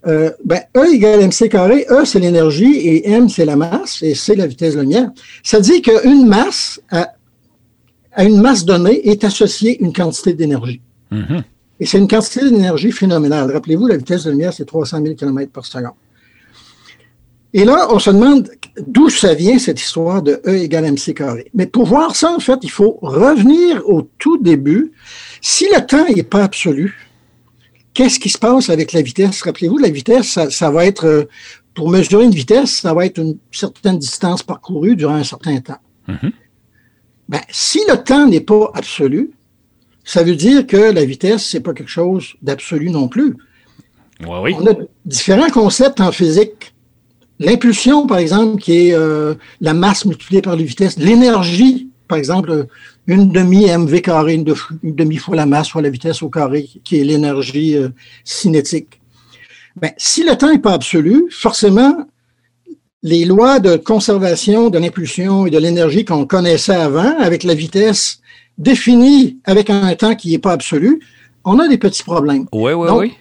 [0.04, 4.36] ben, E égale mc carré, E c'est l'énergie et m c'est la masse et c
[4.36, 5.10] la vitesse de lumière.
[5.42, 7.15] Ça dit qu'une masse a
[8.16, 10.80] à une masse donnée est associée une quantité d'énergie.
[11.12, 11.42] Mm-hmm.
[11.78, 13.52] Et c'est une quantité d'énergie phénoménale.
[13.52, 15.92] Rappelez-vous, la vitesse de la lumière, c'est 300 000 km par seconde.
[17.52, 18.50] Et là, on se demande
[18.86, 21.50] d'où ça vient cette histoire de E égale mc carré.
[21.54, 24.92] Mais pour voir ça, en fait, il faut revenir au tout début.
[25.42, 27.08] Si le temps n'est pas absolu,
[27.92, 29.42] qu'est-ce qui se passe avec la vitesse?
[29.42, 31.24] Rappelez-vous, la vitesse, ça, va être, euh,
[31.74, 35.80] pour mesurer une vitesse, ça va être une certaine distance parcourue durant un certain temps.
[36.08, 36.32] Mm-hmm.
[37.28, 39.30] Ben, si le temps n'est pas absolu,
[40.04, 43.34] ça veut dire que la vitesse, c'est pas quelque chose d'absolu non plus.
[44.20, 44.54] oui.
[44.58, 44.74] On a
[45.04, 46.74] différents concepts en physique.
[47.38, 50.96] L'impulsion, par exemple, qui est euh, la masse multipliée par la vitesse.
[50.96, 52.66] L'énergie, par exemple,
[53.06, 54.44] une demi mv carré, une,
[54.84, 57.88] demi fois la masse fois la vitesse au carré, qui est l'énergie euh,
[58.24, 59.00] cinétique.
[59.74, 62.06] Ben, si le temps n'est pas absolu, forcément,
[63.02, 68.20] les lois de conservation de l'impulsion et de l'énergie qu'on connaissait avant, avec la vitesse
[68.58, 71.00] définie avec un temps qui n'est pas absolu,
[71.44, 72.46] on a des petits problèmes.
[72.52, 73.12] Oui, oui, oui.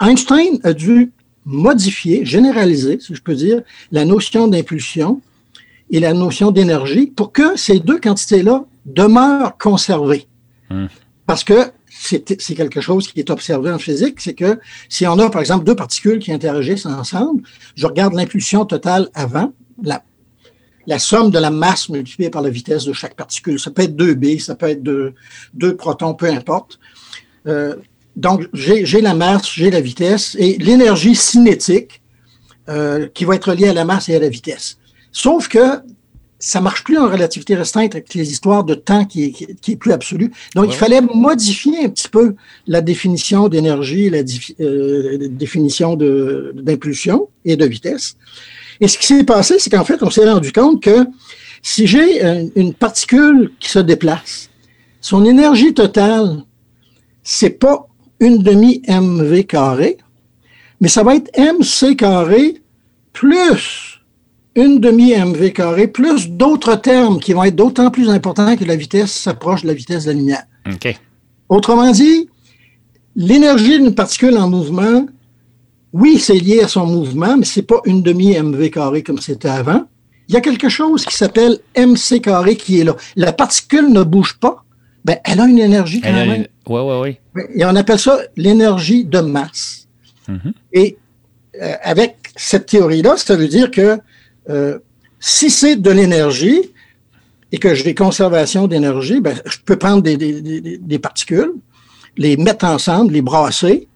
[0.00, 1.12] Einstein a dû
[1.44, 3.62] modifier, généraliser, si je peux dire,
[3.92, 5.20] la notion d'impulsion
[5.90, 10.26] et la notion d'énergie pour que ces deux quantités-là demeurent conservées.
[10.70, 10.86] Hmm.
[11.26, 11.70] Parce que
[12.06, 15.64] c'est quelque chose qui est observé en physique, c'est que si on a, par exemple,
[15.64, 17.42] deux particules qui interagissent ensemble,
[17.74, 19.52] je regarde l'impulsion totale avant,
[19.82, 23.58] la, somme de la masse multipliée par la vitesse de chaque particule.
[23.58, 25.14] Ça peut être 2B, ça peut être deux,
[25.54, 26.78] deux protons, peu importe.
[27.46, 27.76] Euh,
[28.14, 32.02] donc, j'ai la masse, j'ai la vitesse et l'énergie cinétique
[32.68, 34.78] euh, qui va être lié à la masse et à la vitesse.
[35.12, 35.82] Sauf que
[36.38, 39.76] ça marche plus en relativité restreinte avec les histoires de temps qui est, qui est
[39.76, 40.32] plus absolu.
[40.54, 42.34] Donc, il fallait modifier un petit peu
[42.66, 44.22] la définition d'énergie, la
[44.60, 48.16] euh, définition d'impulsion et de vitesse.
[48.80, 51.06] Et ce qui s'est passé, c'est qu'en fait, on s'est rendu compte que
[51.62, 52.22] si j'ai
[52.54, 54.50] une particule qui se déplace,
[55.00, 56.42] son énergie totale,
[57.22, 57.88] c'est pas
[58.20, 59.98] une demi mv carré,
[60.80, 62.60] mais ça va être mc carré
[63.12, 63.95] plus
[64.56, 69.12] une demi-mv carré, plus d'autres termes qui vont être d'autant plus importants que la vitesse
[69.12, 70.44] s'approche de la vitesse de la lumière.
[71.48, 72.28] Autrement dit,
[73.14, 75.06] l'énergie d'une particule en mouvement,
[75.92, 79.86] oui, c'est lié à son mouvement, mais c'est pas une demi-mv carré comme c'était avant.
[80.28, 82.96] Il y a quelque chose qui s'appelle mc carré qui est là.
[83.14, 84.64] La particule ne bouge pas,
[85.04, 86.46] ben, elle a une énergie quand même.
[86.66, 87.44] Oui, oui, oui.
[87.54, 89.86] Et on appelle ça l'énergie de masse.
[90.28, 90.52] Mm-hmm.
[90.72, 90.96] Et
[91.62, 94.00] euh, avec cette théorie-là, ça veut dire que
[94.48, 94.78] euh,
[95.20, 96.72] si c'est de l'énergie
[97.52, 101.52] et que j'ai conservation d'énergie, ben, je peux prendre des, des, des, particules,
[102.16, 103.88] les mettre ensemble, les brasser.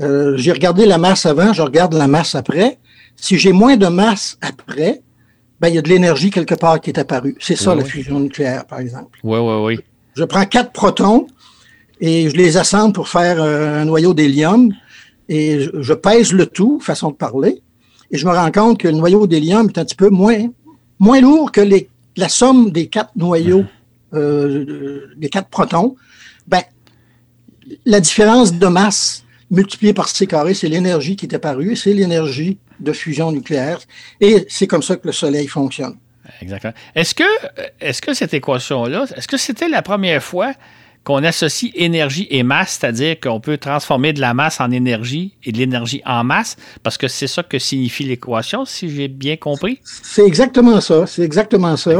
[0.00, 2.78] Euh, j'ai regardé la masse avant, je regarde la masse après.
[3.16, 5.02] Si j'ai moins de masse après,
[5.60, 7.36] ben, il y a de l'énergie quelque part qui est apparue.
[7.40, 9.18] C'est ça la fusion nucléaire, par exemple.
[9.24, 9.80] Oui, oui, oui.
[10.14, 11.26] Je prends quatre protons
[12.00, 14.72] et je les assemble pour faire euh, un noyau d'hélium
[15.28, 17.62] et je, pèse le tout, façon de parler,
[18.10, 20.46] et je me rends compte que le noyau d'hélium est un petit peu moins,
[20.98, 23.64] moins lourd que les, la somme des quatre noyaux,
[24.14, 25.96] euh, des quatre protons.
[26.46, 26.62] Ben,
[27.84, 32.58] la différence de masse multipliée par C carré, c'est l'énergie qui est apparue, c'est l'énergie
[32.80, 33.78] de fusion nucléaire.
[34.20, 35.96] Et c'est comme ça que le Soleil fonctionne.
[36.40, 36.74] Exactement.
[36.94, 37.24] Est-ce que,
[37.80, 40.52] est-ce que cette équation-là, est-ce que c'était la première fois
[41.04, 45.52] qu'on associe énergie et masse, c'est-à-dire qu'on peut transformer de la masse en énergie et
[45.52, 49.80] de l'énergie en masse, parce que c'est ça que signifie l'équation, si j'ai bien compris.
[49.84, 51.92] C'est exactement ça, c'est exactement ça.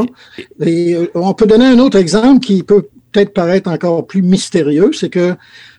[0.61, 4.91] Et euh, on peut donner un autre exemple qui peut peut-être paraître encore plus mystérieux,
[4.93, 5.35] c'est que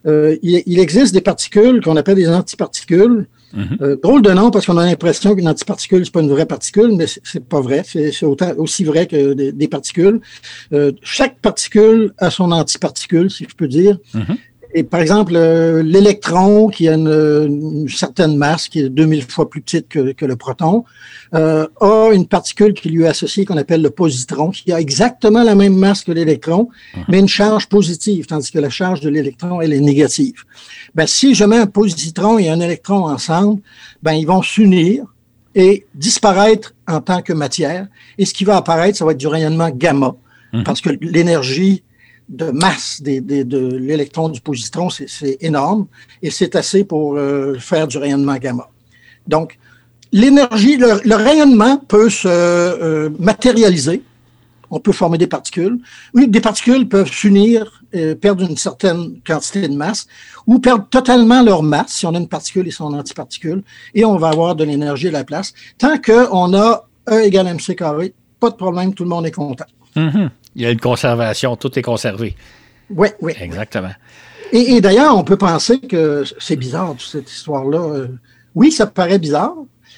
[0.05, 3.77] euh, il, existe des particules qu'on appelle des antiparticules Mhm.
[3.81, 6.95] Euh, drôle de nom parce qu'on a l'impression qu'une antiparticule, c'est pas une vraie particule,
[6.95, 7.83] mais c'est pas vrai.
[7.85, 8.23] C'est
[8.57, 10.21] aussi vrai que des, particules.
[10.73, 13.97] Euh, chaque particule a son antiparticule, si je peux dire.
[14.13, 14.37] Mhm.
[14.73, 19.61] Et par exemple, euh, l'électron, qui a une, certaine masse, qui est 2000 fois plus
[19.61, 20.83] petite que, que le proton,
[21.33, 25.43] euh, a une particule qui lui est associée qu'on appelle le positron, qui a exactement
[25.43, 27.03] la même masse que l'électron, mhm.
[27.09, 30.43] mais une charge positive, tandis que la charge de l'électron, elle est négative.
[30.93, 33.61] Ben, si je mets un positron et un électron ensemble,
[34.03, 35.05] ben, ils vont s'unir
[35.55, 37.87] et disparaître en tant que matière.
[38.19, 40.15] Et ce qui va apparaître, ça va être du rayonnement gamma,
[40.53, 40.63] mhm.
[40.63, 41.81] parce que l'énergie
[42.29, 45.87] de masse des, de l'électron du positron, c'est énorme
[46.21, 48.69] et c'est assez pour euh, faire du rayonnement gamma.
[49.27, 49.57] Donc,
[50.11, 54.03] l'énergie, le, rayonnement peut se euh, matérialiser.
[54.71, 55.79] On peut former des particules.
[56.13, 60.05] Oui, des particules peuvent s'unir, euh, perdre une certaine quantité de masse
[60.45, 63.63] ou perdre totalement leur masse si on a une particule et son antiparticule
[63.95, 65.53] et on va avoir de l'énergie à la place.
[65.79, 69.65] Tant qu'on a E égale mc carré, pas de problème, tout le monde est content.
[69.95, 70.29] Mm-hmm.
[70.55, 72.35] Il y a une conservation, tout est conservé.
[72.89, 73.33] Oui, oui.
[73.39, 73.91] Exactement.
[74.51, 77.79] Et, d'ailleurs, on peut penser que c'est bizarre, cette histoire-là.
[77.79, 78.07] Euh,
[78.55, 79.55] oui, ça paraît bizarre.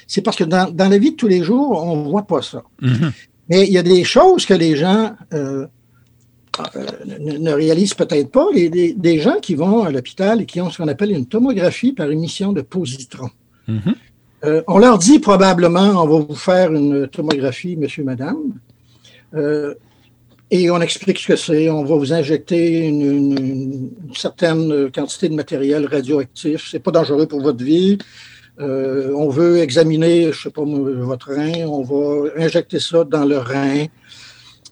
[0.07, 2.63] C'est parce que dans, la vie de tous les jours, on ne voit pas ça.
[2.81, 3.11] Mm-hmm.
[3.49, 5.65] Mais il y a des choses que les gens euh,
[6.75, 8.47] euh, ne, réalisent peut-être pas.
[8.53, 11.11] Il y a des, gens qui vont à l'hôpital et qui ont ce qu'on appelle
[11.11, 13.29] une tomographie par émission de positrons.
[13.69, 14.63] Mm-hmm.
[14.67, 18.37] on leur dit probablement, on va vous faire une tomographie, monsieur, madame.
[20.53, 21.69] Et on explique ce que c'est.
[21.69, 26.67] On va vous injecter une, certaine quantité de matériel radioactif.
[26.69, 27.97] C'est pas dangereux pour votre vie.
[28.59, 31.65] Euh, on veut examiner, je sais pas, votre rein.
[31.67, 33.85] On va injecter ça dans le rein.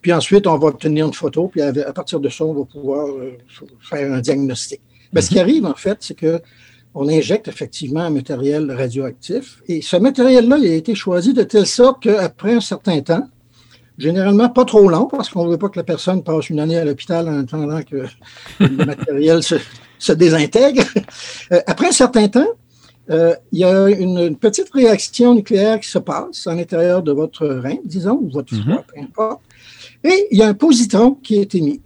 [0.01, 1.47] Puis ensuite, on va obtenir une photo.
[1.47, 3.37] Puis à, partir de ça, on va pouvoir euh,
[3.79, 4.81] faire un diagnostic.
[5.13, 6.41] Mais ce qui arrive, en fait, c'est que
[6.93, 9.61] on injecte effectivement un matériel radioactif.
[9.69, 13.29] Et ce matériel-là, il a été choisi de telle sorte qu'après un certain temps,
[13.99, 16.77] Généralement, pas trop long, parce qu'on ne veut pas que la personne passe une année
[16.77, 18.05] à l'hôpital en attendant que
[18.59, 20.83] le matériel se, désintègre.
[21.51, 22.47] Euh, après un certain temps,
[23.09, 27.45] euh, il y a une, petite réaction nucléaire qui se passe à l'intérieur de votre
[27.45, 28.83] rein, disons, ou votre foie, mhm.
[28.87, 29.41] peu importe.
[30.05, 31.81] Et il y a un positron qui est émis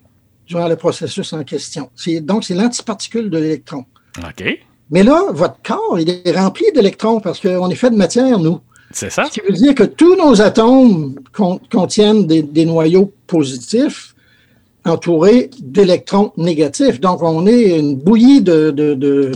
[0.46, 1.90] durant le processus en question.
[2.22, 3.86] Donc, c'est l'antiparticule de l'électron.
[4.20, 4.44] OK.
[4.92, 8.60] Mais là, votre corps, il est rempli d'électrons parce qu'on est fait de matière, nous.
[8.94, 9.26] C'est ça.
[9.26, 11.16] Ce qui veut dire que tous nos atomes
[11.72, 14.16] contiennent des, noyaux positifs
[14.86, 17.00] entourés d'électrons négatifs.
[17.00, 19.32] Donc, on est une bouillie de,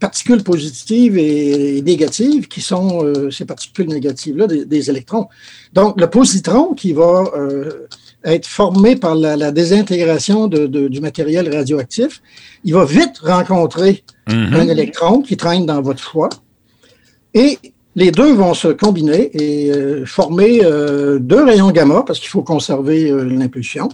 [0.00, 5.28] particules positives et, négatives qui sont euh, ces particules négatives-là, des, électrons.
[5.72, 7.86] Donc, le positron qui va euh,
[8.24, 12.20] être formé par la, désintégration du matériel radioactif,
[12.64, 14.54] il va vite rencontrer mm-hmm.
[14.54, 16.30] un électron qui traîne dans votre foie.
[17.32, 17.58] Et
[17.96, 20.60] les deux vont se combiner et euh, former
[21.18, 23.88] deux rayons gamma parce qu'il faut conserver l'impulsion.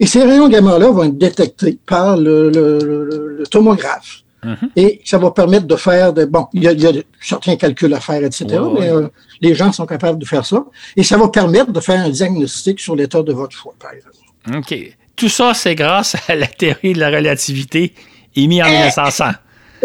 [0.00, 4.24] Et ces rayons gamma-là vont être détectés par le tomographe.
[4.44, 4.70] Mhm.
[4.76, 6.24] Et ça va permettre de faire de.
[6.24, 8.46] Bon, il y, a, certains calculs à faire, etc.
[8.78, 9.08] mais euh,
[9.40, 10.64] les gens sont capables de faire ça.
[10.96, 14.16] Et ça va permettre de faire un diagnostic sur l'état de votre foie, par exemple.
[14.56, 14.96] OK.
[15.16, 17.94] Tout ça, c'est grâce à la théorie de la relativité
[18.36, 19.24] émise en 1900.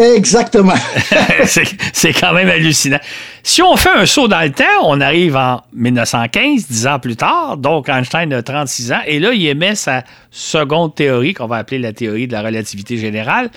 [0.00, 0.74] Exactement.
[1.44, 3.00] c'est quand même hallucinant.
[3.42, 7.16] Si on fait un saut dans le temps, on arrive en 1915, dix ans plus
[7.16, 11.56] tard, donc Einstein a 36 ans, et là, il émet sa seconde théorie, qu'on va
[11.56, 13.50] appeler la théorie de la relativité générale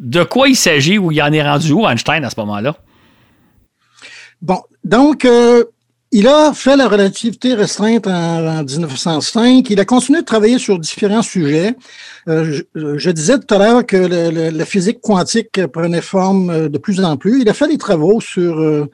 [0.00, 2.74] de quoi il s'agit ou il en est rendu où, Einstein, à ce moment-là?
[4.40, 5.64] Bon, donc, euh,
[6.12, 9.70] il a fait la relativité restreinte en, 1905.
[9.70, 11.74] Il a continué de travailler sur différents sujets.
[12.28, 17.02] Euh, je, disais tout à l'heure que la physique quantique prenait forme euh, de plus
[17.04, 17.42] en plus.
[17.42, 18.88] Il a fait des travaux sur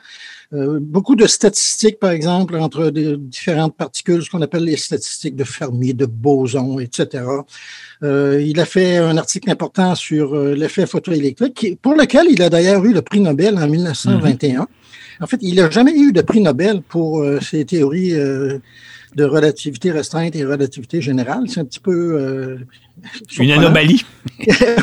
[0.52, 5.44] beaucoup de statistiques, par exemple, entre des différentes particules, ce qu'on appelle les statistiques de
[5.44, 7.24] Fermi, de boson, etc.
[8.02, 12.50] Euh, il a fait un article important sur euh, l'effet photoélectrique, pour lequel il a
[12.50, 14.62] d'ailleurs eu le prix Nobel en 1921.
[14.62, 14.66] Mm-hmm.
[15.20, 19.90] En fait, il n'a jamais eu de prix Nobel pour euh, ses théories de relativité
[19.90, 21.44] restreinte et relativité générale.
[21.48, 22.58] C'est un petit peu...
[23.38, 24.04] une anomalie.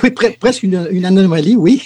[0.03, 1.84] oui, presque une, anomalie, oui.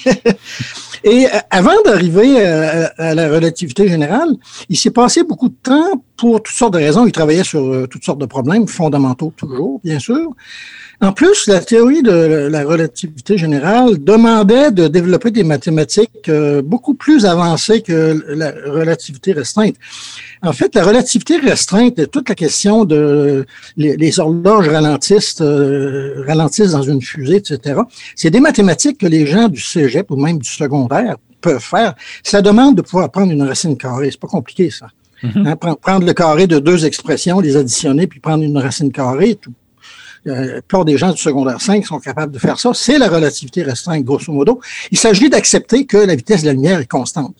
[1.03, 4.29] Et avant d'arriver à, la relativité générale,
[4.69, 7.05] il s'est passé beaucoup de temps pour toutes sortes de raisons.
[7.05, 10.33] Il travaillait sur toutes sortes de problèmes fondamentaux toujours, bien sûr.
[10.99, 16.95] En plus, la théorie de la relativité générale demandait de développer des mathématiques euh, beaucoup
[16.95, 19.75] plus avancées que la relativité restreinte.
[20.41, 23.45] En fait, la relativité restreinte est toute la question de
[23.75, 27.81] les, horloges ralentissent, euh, ralentissent dans une fusée, etc.
[28.15, 30.49] C'est des mathématiques que les gens du cégep ou même du
[30.87, 31.93] secondaire peuvent faire.
[32.23, 34.09] Ça demande de pouvoir prendre une racine carrée.
[34.11, 34.87] C'est pas compliqué, ça.
[35.23, 35.47] Mm-hmm.
[35.47, 39.53] Hein, prendre le carré de deux expressions, les additionner, puis prendre une racine carrée, tout,
[40.27, 42.71] euh, la plupart des gens du secondaire 5 sont capables de faire ça.
[42.73, 44.59] C'est la relativité restreinte, grosso modo.
[44.91, 47.35] Il s'agit d'accepter que la vitesse de la lumière est constante.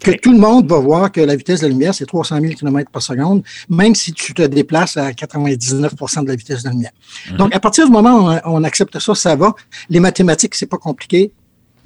[0.00, 2.52] Que tout le monde va voir que la vitesse de la lumière, c'est 300 000
[2.54, 6.72] km par seconde, même si tu te déplaces à 99% de la vitesse de la
[6.72, 6.90] lumière.
[7.30, 7.36] Mhm.
[7.38, 9.54] Donc, à partir du moment où on accepte ça, ça va.
[9.88, 11.32] Les mathématiques, c'est pas compliqué.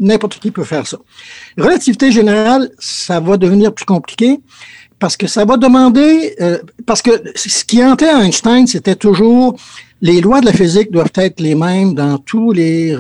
[0.03, 0.99] N'importe qui peut faire ça.
[1.57, 4.41] Relativité générale, ça va devenir plus compliqué
[4.99, 9.57] parce que ça va demander, euh, parce que ce qui hantait Einstein, c'était toujours
[10.01, 12.97] les lois de la physique doivent être les mêmes dans tous les,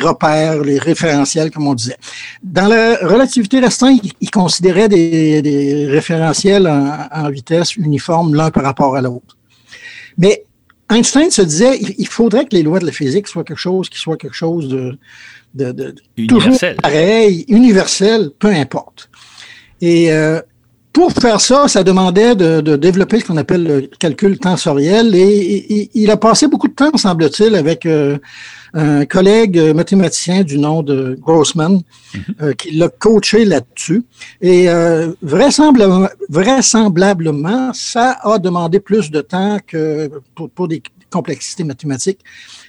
[0.00, 1.96] repères, les référentiels, comme on disait.
[2.42, 8.96] Dans la relativité restreinte, il, considérait des, des référentiels en, vitesse uniforme l'un par rapport
[8.96, 9.36] à l'autre.
[10.18, 10.44] Mais
[10.90, 13.98] Einstein se disait, il, faudrait que les lois de la physique soient quelque chose qui
[13.98, 14.98] soit quelque chose de,
[15.56, 15.94] de, de
[16.26, 19.08] toujours pareil, universel, peu importe.
[19.80, 20.40] Et euh,
[20.96, 26.10] pour faire ça, ça demandait de, développer ce qu'on appelle le calcul tensoriel et, il
[26.10, 28.16] a passé beaucoup de temps, semble-t-il, avec euh,
[28.72, 31.82] un collègue mathématicien du nom de Grossman
[32.14, 32.22] mhm.
[32.40, 34.04] euh, qui l'a coaché là-dessus.
[34.40, 41.64] Et euh, vraisemblablement, vraisemblablement, ça a demandé plus de temps que pour, pour des complexités
[41.64, 42.20] mathématiques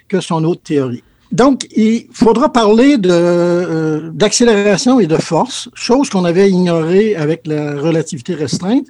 [0.09, 1.03] que son autre théorie.
[1.31, 7.75] Donc, il faudra parler euh, d'accélération et de force, chose qu'on avait ignorée avec la
[7.79, 8.87] relativité restreinte.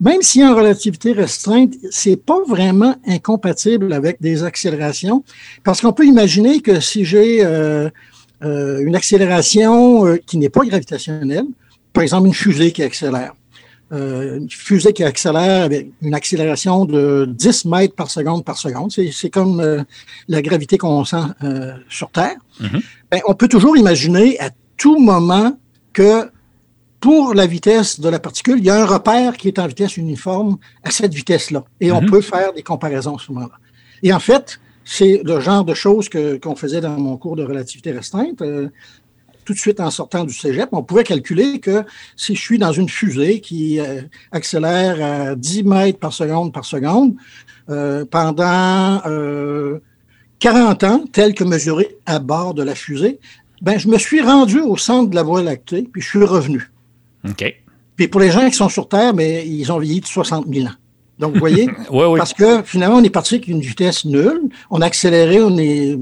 [0.00, 5.24] Même si en relativité restreinte, c'est pas vraiment incompatible avec des accélérations,
[5.62, 7.88] parce qu'on peut imaginer que si j'ai euh,
[8.42, 11.46] euh, une accélération qui n'est pas gravitationnelle,
[11.92, 13.32] par exemple une fusée qui accélère,
[13.94, 18.90] euh, une fusée qui accélère avec une accélération de 10 mètres par seconde par seconde.
[18.90, 19.82] C'est comme euh,
[20.28, 22.36] la gravité qu'on sent euh, sur Terre.
[22.60, 22.82] Mm-hmm.
[23.10, 25.56] Ben, on peut toujours imaginer à tout moment
[25.92, 26.28] que
[26.98, 29.96] pour la vitesse de la particule, il y a un repère qui est en vitesse
[29.96, 31.64] uniforme à cette vitesse-là.
[31.80, 32.10] Et on mm-hmm.
[32.10, 33.54] peut faire des comparaisons à ce moment-là.
[34.02, 37.92] Et en fait, c'est le genre de choses qu'on faisait dans mon cours de relativité
[37.92, 38.42] restreinte
[39.44, 41.84] tout de suite en sortant du cégep, on pouvait calculer que
[42.16, 46.64] si je suis dans une fusée qui euh, accélère à 10 mètres par seconde par
[46.64, 47.14] seconde
[47.70, 53.20] euh, pendant 40 euh, ans, tel que mesuré à bord de la fusée,
[53.62, 56.70] ben, je me suis rendu au centre de la Voie lactée, puis je suis revenu.
[57.28, 57.54] OK.
[57.96, 60.46] Puis pour les gens qui sont sur Terre, mais ben, ils ont vieilli de 60
[60.52, 60.70] 000 ans.
[61.18, 62.18] Donc, vous voyez, oui, oui.
[62.18, 65.96] parce que finalement, on est parti avec une vitesse nulle, on a accéléré, on est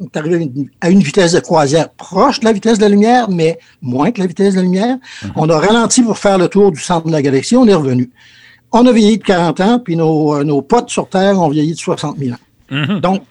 [0.00, 3.58] est arrivé à une vitesse de croisière proche de la vitesse de la lumière, mais
[3.80, 4.96] moins que la vitesse de la lumière.
[4.96, 5.32] Mm-hmm.
[5.36, 8.10] On a ralenti pour faire le tour du centre de la galaxie, on est revenu.
[8.72, 11.72] On a vieilli de 40 ans, puis nos, euh, nos potes sur Terre ont vieilli
[11.72, 12.36] de 60 000 ans.
[12.70, 13.00] Mm-hmm.
[13.00, 13.22] Donc,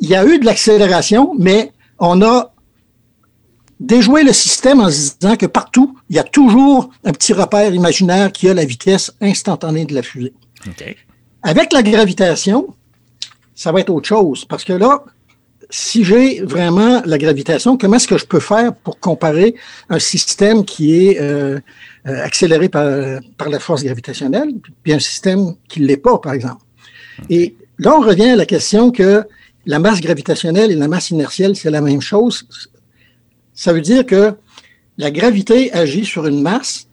[0.00, 2.52] il y a eu de l'accélération, mais on a
[3.82, 7.74] déjoué le système en se disant que partout, il y a toujours un petit repère
[7.74, 10.32] imaginaire qui a la vitesse instantanée de la fusée.
[11.42, 12.68] Avec la gravitation,
[13.54, 15.04] ça va être autre chose, parce que là,
[15.72, 19.54] si j'ai vraiment la gravitation, comment est-ce que je peux faire pour comparer
[19.88, 21.58] un système qui est euh,
[22.06, 24.50] euh, accéléré par, par la force gravitationnelle,
[24.82, 26.62] puis un système qui ne l'est pas, par exemple?
[27.30, 29.24] Et là, on revient à la question que
[29.64, 32.46] la masse gravitationnelle et la masse inertielle, c'est la même chose.
[33.54, 34.34] Ça veut dire que
[34.98, 36.86] la gravité agit sur une masse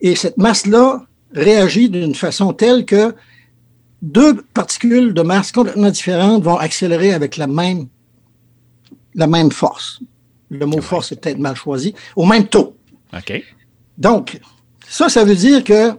[0.00, 3.14] et cette masse-là réagit d'une façon telle que
[4.00, 7.88] deux particules de masse complètement différentes vont accélérer avec la même,
[9.14, 10.00] la même force.
[10.50, 12.76] Le mot force est peut-être mal choisi, au même taux.
[13.16, 13.42] OK.
[13.98, 14.38] Donc,
[14.88, 15.92] ça, ça veut dire que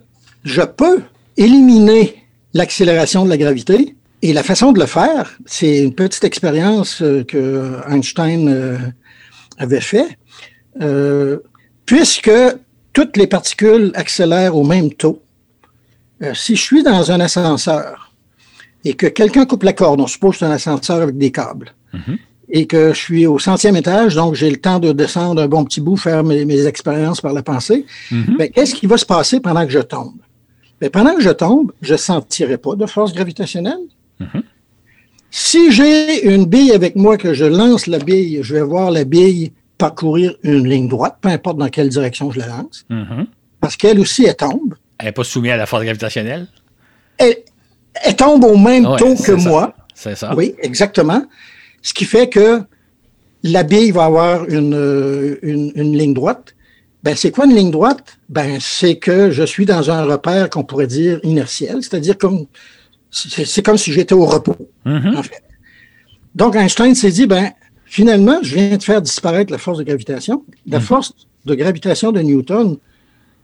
[0.43, 1.01] je peux
[1.37, 3.95] éliminer l'accélération de la gravité.
[4.21, 8.77] Et la façon de le faire, c'est une petite expérience euh, que Einstein euh,
[9.57, 10.17] avait fait.
[10.81, 11.39] Euh,
[11.85, 12.31] puisque
[12.93, 15.21] toutes les particules accélèrent au même taux,
[16.33, 18.13] si je suis dans un ascenseur
[18.85, 21.73] et que quelqu'un coupe la corde, on suppose que c'est un ascenseur avec des câbles,
[21.93, 22.17] mm-hmm
[22.49, 25.63] et que je suis au centième étage, donc j'ai le temps de descendre un bon
[25.65, 29.65] petit bout, faire mes, expériences par la pensée, ben, qu'est-ce qui va se passer pendant
[29.65, 30.15] que je tombe?
[30.79, 33.79] Ben, pendant que je tombe, je ne sentirai pas de force gravitationnelle.
[34.19, 34.43] Mhm.
[35.31, 39.03] Si j'ai une bille avec moi, que je lance la bille, je vais voir la
[39.03, 43.27] bille parcourir une ligne droite, peu importe dans quelle direction je la lance, mhm.
[43.59, 44.75] parce qu'elle aussi, elle tombe.
[44.97, 46.47] Elle n'est pas soumise à la force gravitationnelle?
[47.17, 47.35] Elle,
[48.15, 49.73] tombe au même taux que moi.
[49.93, 50.33] C'est ça.
[50.35, 51.23] Oui, exactement.
[51.85, 52.61] Ce qui fait que
[53.43, 56.55] la bille va avoir une, une, ligne droite.
[57.03, 58.17] Ben, c'est quoi une ligne droite?
[58.27, 62.47] Ben, c'est que je suis dans un repère qu'on pourrait dire inertiel, c'est-à-dire comme
[63.11, 64.57] c'est comme si j'étais au repos,
[64.87, 65.15] mm-hmm.
[65.15, 65.43] en fait.
[66.33, 67.51] Donc, Einstein s'est dit, ben,
[67.85, 70.43] finalement, je viens de faire disparaître la force de gravitation.
[70.65, 70.81] La mm-hmm.
[70.81, 71.13] force
[71.45, 72.77] de gravitation de Newton,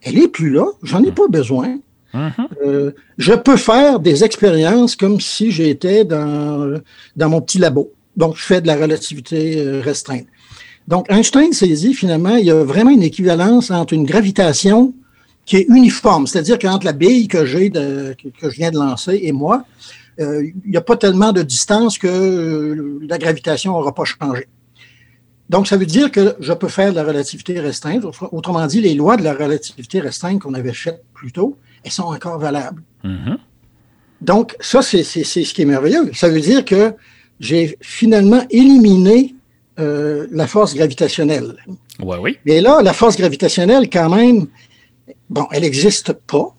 [0.01, 1.77] elle est plus là, j'en ai pas besoin.
[2.15, 2.47] Mm-hmm.
[2.65, 6.81] Euh, je peux faire des expériences comme si j'étais dans,
[7.15, 7.93] dans mon petit labo.
[8.17, 10.27] Donc, je fais de la relativité euh, restreinte.
[10.87, 14.93] Donc, Einstein s'est dit, finalement, il y a vraiment une équivalence entre une gravitation
[15.45, 19.31] qui est uniforme, c'est-à-dire qu'entre la bille que j'ai, que, je viens de lancer et
[19.31, 19.65] moi,
[20.19, 24.47] euh, il n'y a pas tellement de distance que euh, la gravitation n'aura pas changé.
[25.49, 28.05] Donc, ça veut dire que je peux faire de la relativité restreinte.
[28.31, 32.03] Autrement dit, les lois de la relativité restreinte qu'on avait faites plus tôt, elles sont
[32.03, 32.81] encore valables.
[33.03, 33.37] Mm-hmm.
[34.21, 36.11] Donc, ça, c'est ce qui est merveilleux.
[36.13, 36.93] Ça veut dire que
[37.41, 39.35] j'ai finalement éliminé
[39.79, 41.57] euh, la force gravitationnelle.
[42.01, 42.37] Oui, oui.
[42.45, 44.47] Mais là, la force gravitationnelle, quand même,
[45.29, 46.55] bon, elle n'existe pas,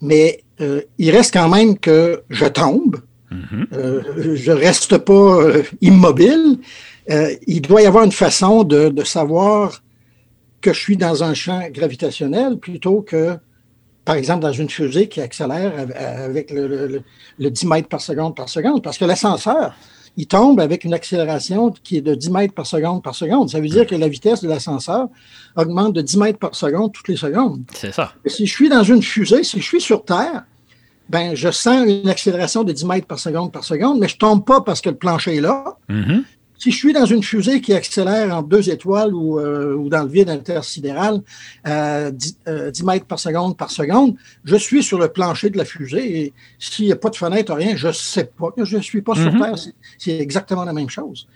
[0.00, 3.00] mais euh, il reste quand même que je tombe.
[3.32, 3.66] Mm-hmm.
[3.74, 5.42] euh, je reste pas
[5.82, 6.58] immobile.
[7.10, 9.82] Euh, il doit y avoir une façon de, de, savoir
[10.60, 13.36] que je suis dans un champ gravitationnel plutôt que
[14.08, 17.02] par exemple, dans une fusée qui accélère avec le,
[17.38, 19.76] 10 mètres par seconde par seconde, parce que l'ascenseur,
[20.16, 23.50] il tombe avec une accélération qui est de 10 mètres par seconde par seconde.
[23.50, 25.08] Ça veut dire que la vitesse de l'ascenseur
[25.56, 27.60] augmente de 10 mètres par seconde toutes les secondes.
[27.74, 28.14] C'est ça.
[28.24, 30.44] si je suis dans une fusée, si je suis sur Terre,
[31.10, 34.42] ben, je sens une accélération de 10 mètres par seconde par seconde, mais je tombe
[34.42, 35.76] pas parce que le plancher est là.
[35.90, 36.22] Mm-hmm.
[36.58, 40.02] Si je suis dans une fusée qui accélère en deux étoiles ou, euh, ou dans
[40.02, 41.22] le vide intersidéral
[41.64, 45.64] à 10, euh, mètres par seconde par seconde, je suis sur le plancher de la
[45.64, 48.82] fusée et s'il n'y a pas de fenêtre, rien, je ne sais pas je ne
[48.82, 49.40] suis pas sur mhm.
[49.40, 49.54] Terre.
[49.98, 51.28] C'est exactement la même chose.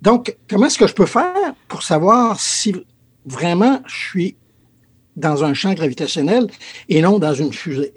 [0.00, 2.74] Donc, comment est-ce que je peux faire pour savoir si
[3.26, 4.36] vraiment je suis
[5.16, 6.46] dans un champ gravitationnel
[6.88, 7.92] et non dans une fusée?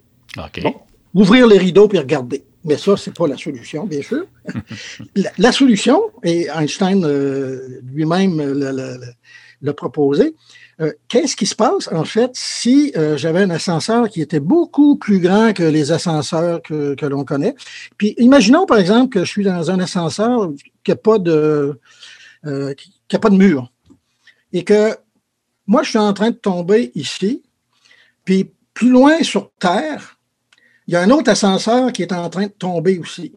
[1.14, 2.44] ouvrir les rideaux puis regarder.
[2.66, 4.26] Mais ça, c'est pas la solution, bien sûr.
[5.38, 8.42] la, solution, et Einstein euh, lui-même
[9.62, 10.36] l'a proposé,
[10.82, 14.96] euh, qu'est-ce qui se passe, en fait, si euh, j'avais un ascenseur qui était beaucoup
[14.96, 17.56] plus grand que les ascenseurs que, que l'on connaît?
[17.98, 20.52] Puis imaginons, par exemple, que je suis dans un ascenseur
[20.84, 21.80] qui n'a pas de
[22.78, 23.72] qui, a pas de mur.
[24.52, 24.98] Et que
[25.66, 27.42] moi, je suis en train de tomber ici,
[28.26, 30.18] puis plus loin sur Terre,
[30.88, 33.34] il y a un autre ascenseur qui est en train de tomber aussi.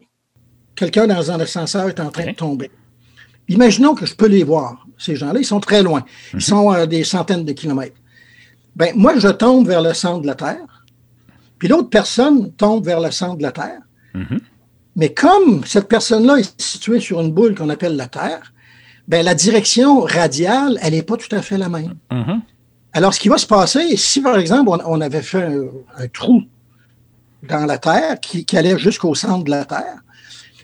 [0.75, 2.71] Quelqu'un dans un ascenseur est en train de tomber.
[3.47, 4.85] Imaginons que je peux les voir.
[4.97, 6.03] Ces gens-là, ils sont très loin.
[6.33, 6.41] Ils mhm.
[6.41, 7.95] sont à des centaines de kilomètres.
[8.75, 10.85] Ben, moi, je tombe vers le centre de la Terre,
[11.57, 13.81] puis l'autre personne tombe vers le centre de la Terre.
[14.13, 14.39] Mhm.
[14.95, 18.53] Mais comme cette personne-là est située sur une boule qu'on appelle la Terre,
[19.07, 21.95] ben, la direction radiale, elle n'est pas tout à fait la même.
[22.11, 22.41] Mhm.
[22.93, 25.65] Alors, ce qui va se passer, si par exemple, on, on avait fait un,
[25.97, 26.43] un, trou
[27.47, 29.97] dans la Terre qui, qui allait jusqu'au centre de la Terre,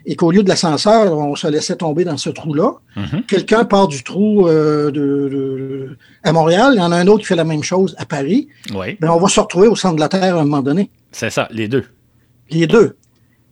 [0.06, 3.24] et qu'au lieu de l'ascenseur, on se laissait tomber dans ce trou-là, Mhm.
[3.26, 4.92] quelqu'un part du trou euh, de,
[5.32, 8.06] de- à Montréal, il y en a un autre qui fait la même chose à
[8.06, 10.62] Paris, Oui, ben, on va se retrouver au centre de la Terre à un moment
[10.62, 10.90] donné.
[11.12, 11.86] c'est ça, les deux.
[12.50, 12.98] Les deux.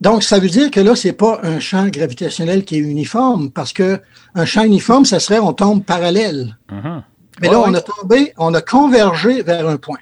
[0.02, 3.72] Donc, ça veut dire que là, c'est pas un champ gravitationnel qui est uniforme, parce
[3.72, 4.00] que
[4.34, 6.58] un champ uniforme, ça serait on tombe parallèle.
[6.70, 7.02] Mhm.
[7.40, 10.00] Mais Ouais, là, on a tombé, on a convergé vers un point.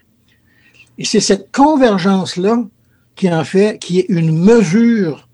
[0.98, 2.64] Et c'est cette convergence-là
[3.20, 5.28] qui en fait, qui est une mesure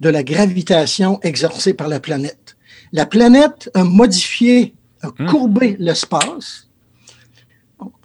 [0.00, 2.56] de la gravitation exercée par la planète.
[2.90, 5.26] La planète a modifié, a Hmm.
[5.26, 6.68] courbé l'espace.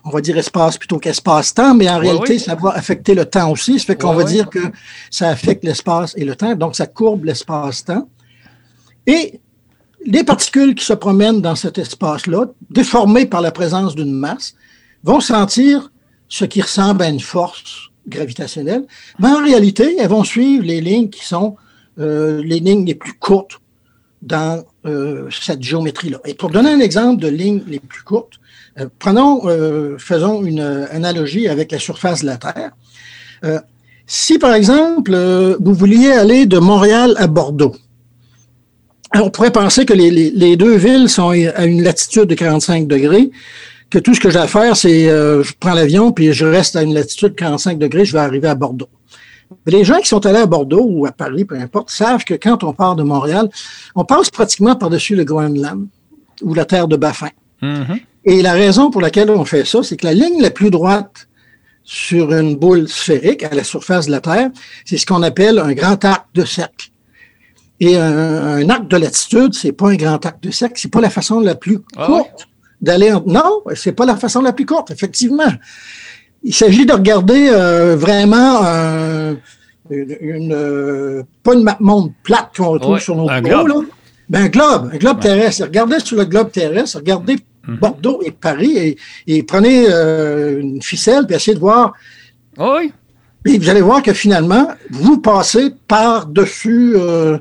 [0.03, 2.39] On va dire espace plutôt qu'espace-temps, mais en réalité, oui.
[2.39, 3.79] ça va affecter le temps aussi.
[3.79, 4.59] Ça fait qu'on va dire que
[5.09, 8.07] ça affecte l'espace et le temps, donc ça courbe l'espace-temps.
[9.07, 9.39] Et
[10.05, 14.53] les particules qui se promènent dans cet espace-là, déformées par la présence d'une masse,
[15.03, 15.91] vont sentir
[16.27, 18.85] ce qui ressemble à une force gravitationnelle,
[19.19, 21.55] mais en réalité, elles vont suivre les lignes qui sont
[21.99, 23.59] euh, les lignes les plus courtes
[24.21, 26.19] dans euh, cette géométrie-là.
[26.25, 28.39] Et pour donner un exemple de lignes les plus courtes,
[28.79, 29.41] euh, prenons,
[29.97, 32.71] faisons une analogie avec la surface de la Terre.
[34.07, 35.11] Si, par exemple,
[35.59, 37.75] vous vouliez aller de Montréal à Bordeaux,
[39.13, 43.29] on pourrait penser que les deux villes sont à une latitude de 45 degrés,
[43.89, 46.75] que tout ce que j'ai à faire, c'est euh, je prends l'avion puis je reste
[46.75, 48.89] à une latitude de 45 degrés, je vais arriver à Bordeaux.
[49.65, 52.35] Mais les gens qui sont allés à Bordeaux ou à Paris, peu importe, savent que
[52.35, 53.49] quand on part de Montréal,
[53.95, 55.87] on passe pratiquement par-dessus le Groenland
[56.43, 57.29] ou la terre de Baffin.
[57.61, 57.99] Mhm.
[58.25, 61.27] Et la raison pour laquelle on fait ça, c'est que la ligne la plus droite
[61.83, 64.51] sur une boule sphérique à la surface de la Terre,
[64.85, 66.89] c'est ce qu'on appelle un grand arc de cercle.
[67.79, 71.01] Et un, un arc de latitude, c'est pas un grand arc de cercle, c'est pas
[71.01, 72.49] la façon la plus Ah courte
[72.81, 73.11] d'aller.
[73.11, 73.23] En...
[73.25, 75.51] Non, c'est pas la façon la plus courte, effectivement.
[76.43, 79.33] Il s'agit de regarder euh, vraiment euh,
[79.89, 83.67] une, une, euh, pas une map monde plate qu'on retrouve Ouais, sur nos un globe.
[83.67, 83.75] là.
[84.29, 85.23] Ben, un globe, un globe Ouais.
[85.23, 85.63] terrestre.
[85.63, 87.75] Regardez sur le globe terrestre, regardez Mhm.
[87.77, 91.93] Bordeaux et Paris et, et prenez euh, une ficelle puis essayez de voir.
[92.57, 92.93] Oui,
[93.45, 97.37] Et vous allez voir que finalement, vous passez par-dessus euh,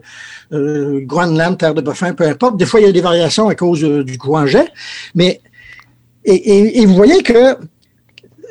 [0.52, 2.56] euh, Groenland, Terre de Baffin, peu importe.
[2.56, 4.68] Des fois, il y a des variations à cause euh, du courant jet.
[5.14, 5.40] Mais,
[6.24, 7.56] et, et- et vous voyez que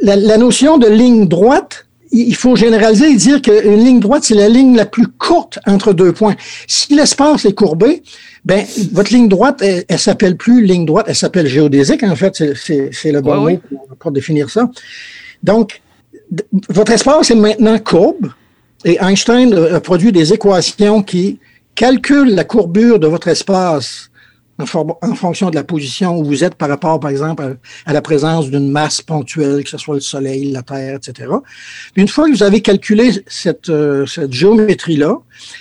[0.01, 4.35] la, la notion de ligne droite, il faut généraliser et dire qu'une ligne droite, c'est
[4.35, 6.35] la ligne la plus courte entre deux points.
[6.67, 8.03] Si l'espace est courbé,
[8.45, 12.35] ben, votre ligne droite, elle, elle s'appelle plus ligne droite, elle s'appelle géodésique, en fait,
[12.55, 14.69] c'est- le bon Ouais, mot pour, pour définir ça.
[15.43, 15.81] Donc,
[16.69, 18.31] votre espace est maintenant courbe
[18.85, 21.39] et Einstein a produit des équations qui
[21.75, 24.09] calculent la courbure de votre espace
[24.59, 24.65] en,
[25.15, 28.71] fonction de la position où vous êtes par rapport, par exemple, à, la présence d'une
[28.71, 31.29] masse ponctuelle, que ce soit le Soleil, la Terre, etc.
[31.95, 35.15] Une fois que vous avez calculé cette, euh, cette géométrie-là,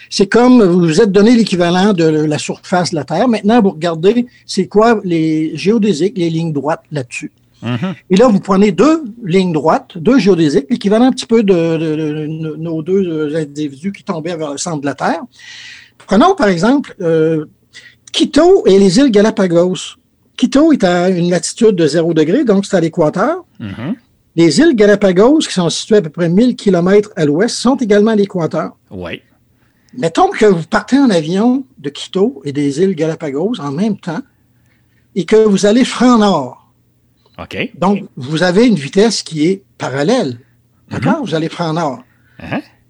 [0.09, 3.29] c'est comme vous vous êtes donné l'équivalent de la surface de la Terre.
[3.29, 7.33] Maintenant, vous regardez c'est quoi les géodésiques, les lignes droites là-dessus.
[7.63, 7.95] Mhm.
[8.11, 11.97] Et là, vous prenez deux lignes droites, deux géodésiques, l'équivalent un petit peu de, de-
[11.97, 15.23] de- de nos deux individus qui tombaient vers le centre de la Terre.
[16.07, 17.47] Prenons par exemple euh,
[18.13, 19.97] Quito et les îles Galapagos.
[20.37, 23.45] Quito est à une latitude de 0 degré, donc c'est à l'équateur.
[23.59, 23.95] Mhm.
[24.37, 28.11] Les îles Galapagos, qui sont situées à peu près 1000 km à l'ouest, sont également
[28.11, 28.77] à l'équateur.
[28.91, 29.23] Oui.
[29.97, 34.21] Mettons que vous partez en avion de Quito et des îles Galapagos en même temps
[35.15, 36.66] et que vous allez franc nord.
[37.39, 37.71] OK.
[37.79, 40.39] Donc, vous avez une vitesse qui est parallèle.
[40.91, 41.25] D'accord?
[41.25, 42.03] Vous allez franc nord.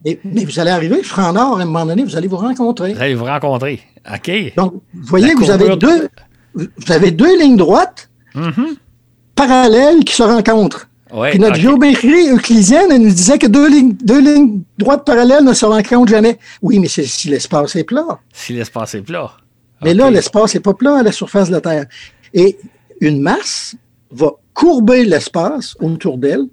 [0.05, 2.95] Et- mais vous allez arriver franc nord, à un moment donné, vous allez vous rencontrer.
[2.95, 3.81] Vous allez vous rencontrer.
[4.13, 4.31] OK.
[4.57, 6.09] Donc, vous voyez, La vous avez deux,
[6.55, 8.77] vous avez deux lignes droites Mhm.
[9.35, 10.89] parallèles qui se rencontrent.
[11.13, 11.61] Ouais, Puis notre OK.
[11.63, 16.11] géométrie euclidienne, elle nous disait que deux lignes, deux lignes droites parallèles ne se rencontrent
[16.11, 16.39] jamais.
[16.63, 18.19] Oui, mais c'est si l'espace est plat.
[18.33, 19.33] Si l'espace est plat.
[19.83, 21.87] Mais là, l'espace n'est pas plat à la surface de la Terre.
[22.35, 22.59] Et
[23.01, 23.77] une masse
[24.11, 26.45] va courber l'espace autour d'elle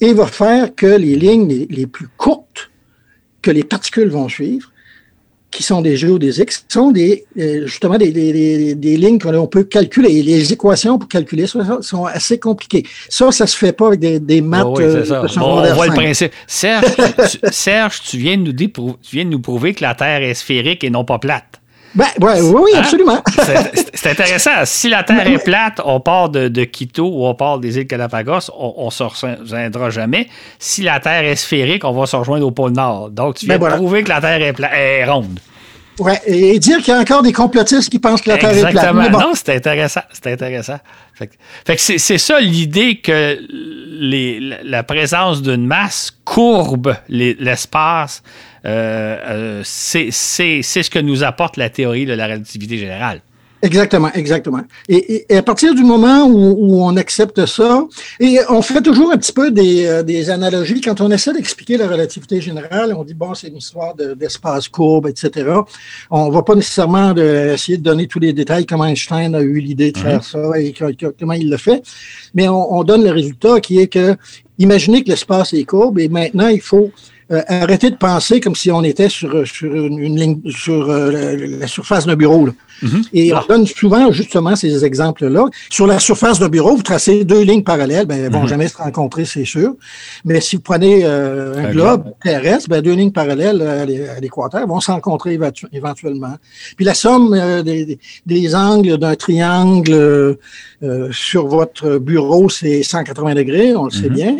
[0.00, 2.70] et va faire que les lignes les, les plus courtes
[3.42, 4.70] que les particules vont suivre,
[5.52, 10.20] qui sont des géodésiques, sont des, euh, justement des, des- des- lignes qu'on peut calculer.
[10.22, 12.82] Les équations pour calculer ça sont assez compliquées.
[13.08, 15.22] Ça, ça se fait pas avec des, des maths Oui, oui, c'est euh, ça.
[15.22, 16.32] de Bon, on voit le principe.
[16.46, 16.84] Serge,
[17.30, 18.66] tu, Serge, tu viens, de nous tu
[19.16, 21.60] viens de nous prouver que la Terre est sphérique et non pas plate.
[21.96, 22.80] Ben, ouais, oui, hein?
[22.80, 23.22] absolument.
[23.94, 24.50] C'est intéressant.
[24.64, 28.50] Si la Terre est plate, on part de, Quito ou on part des îles Galapagos,
[28.56, 30.28] on ne se rejoindra jamais.
[30.58, 33.10] Si la Terre est sphérique, on va se rejoindre au pôle Nord.
[33.10, 35.40] Donc, tu viens ben, de prouver que la Terre est, est ronde.
[35.98, 38.60] Oui, et dire qu'il y a encore des complotistes qui pensent que la Terre est
[38.60, 38.74] plate.
[38.74, 39.10] Exactement.
[39.10, 40.02] Non, c'est intéressant.
[40.12, 40.78] C'est intéressant.
[41.14, 43.38] Fait, que c'est ça l'idée que
[43.98, 48.22] les, la présence d'une masse courbe l'espace.
[49.64, 53.20] C'est ce que nous apporte la théorie de la relativité générale.
[53.62, 54.60] Exactement, exactement.
[54.88, 57.86] Et, à partir du moment où, on accepte ça,
[58.20, 61.88] et on fait toujours un petit peu euh, des, analogies, quand on essaie d'expliquer la
[61.88, 65.50] relativité générale, on dit, bon, c'est une histoire d'espace courbe, etc.
[66.10, 69.58] On ne va pas nécessairement essayer de donner tous les détails, comment Einstein a eu
[69.58, 70.22] l'idée de faire mhm.
[70.22, 70.74] ça et
[71.18, 71.82] comment il le fait,
[72.34, 74.16] mais on, on donne le résultat qui est que,
[74.58, 76.90] imaginez que l'espace est courbe et maintenant, il faut
[77.32, 81.66] euh, arrêter de penser comme si on était sur, sur une, ligne, sur euh, la
[81.66, 82.48] surface d'un bureau.
[82.84, 83.08] Mm-hmm.
[83.14, 85.46] Et on donne souvent justement ces exemples-là.
[85.68, 88.48] Sur la surface d'un bureau, vous tracez deux lignes parallèles, ben, elles vont mm-hmm.
[88.48, 89.74] jamais se rencontrer, c'est sûr.
[90.24, 94.78] Mais si vous prenez euh, un, globe terrestre, ben, deux lignes parallèles à l'équateur vont
[94.78, 95.36] se rencontrer
[95.72, 96.36] éventuellement.
[96.76, 100.38] Puis la somme des, des, angles d'un triangle
[101.10, 104.14] sur votre bureau, c'est 180 degrés, on le sait mm-hmm.
[104.14, 104.36] bien.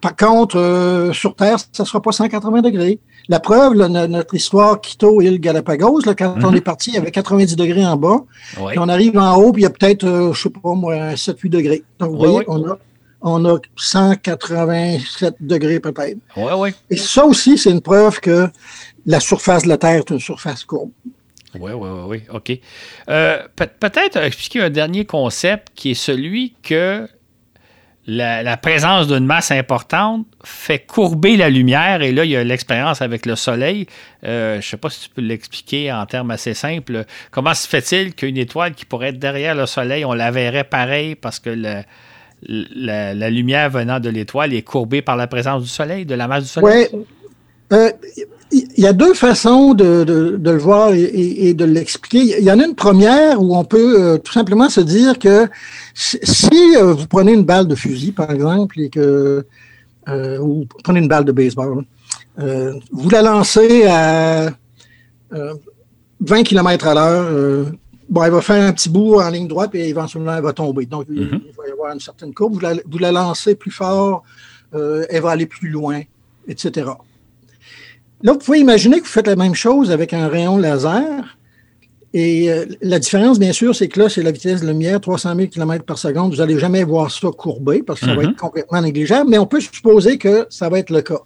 [0.00, 3.00] Par contre, euh, sur Terre, ça ne sera pas 180 degrés.
[3.28, 6.56] La preuve, notre histoire Quito île Galapagos, là, quand on mhm.
[6.56, 8.24] est parti, il y avait 90 degrés en bas.
[8.54, 10.74] Puis on arrive en haut, puis il y a peut-être, euh, je ne sais pas
[10.74, 11.82] moi, 7-8 degrés.
[11.98, 12.78] Donc, vous voyez, on a
[13.22, 16.18] on a 187 degrés peut-être.
[16.36, 16.70] Oui, oui.
[16.90, 18.46] Et ça aussi, c'est une preuve que
[19.04, 20.90] la surface de la Terre est une surface courbe.
[21.58, 22.22] Oui, oui, oui, oui.
[22.32, 22.60] OK.
[23.08, 27.08] Euh, peut-être expliquer un dernier concept qui est celui que
[28.06, 32.02] la, présence d'une masse importante fait courber la lumière.
[32.02, 33.86] Et là, il y a l'expérience avec le Soleil.
[34.24, 37.04] Euh, je ne sais pas si tu peux l'expliquer en termes assez simples.
[37.30, 41.16] Comment se fait-il qu'une étoile qui pourrait être derrière le Soleil, on la verrait pareil
[41.16, 41.50] parce que
[42.42, 46.44] la, lumière venant de l'étoile est courbée par la présence du Soleil, de la masse
[46.44, 46.88] du Soleil?
[46.92, 47.04] Oui.
[47.72, 47.90] Euh,
[48.52, 52.38] il y a deux façons de, le voir et, de l'expliquer.
[52.38, 55.48] Il y en a une première où on peut euh, tout simplement se dire que
[55.94, 59.44] si, euh, vous prenez une balle de fusil, par exemple, et que
[60.08, 61.84] euh, ou prenez une balle de baseball,
[62.38, 64.52] vous la lancez à
[66.20, 67.72] 20 km à l'heure,
[68.08, 70.86] bon, elle va faire un petit bout en ligne droite et éventuellement elle va tomber.
[70.86, 71.56] Donc, il, mm-hmm.
[71.56, 72.54] va y avoir une certaine courbe.
[72.54, 74.22] Vous la, vous la lancez plus fort,
[74.72, 76.02] elle va aller plus loin,
[76.46, 76.84] etc.
[78.26, 81.38] Là, vous pouvez imaginer que vous faites la même chose avec un rayon laser.
[82.12, 85.36] Et euh, la différence, bien sûr, c'est que là, c'est la vitesse de lumière, 300
[85.36, 86.32] 000 km par seconde.
[86.32, 88.30] Vous n'allez jamais voir ça courbé parce que ça va mm-hmm.
[88.30, 91.20] être complètement négligeable, mais on peut supposer que ça va être le cas.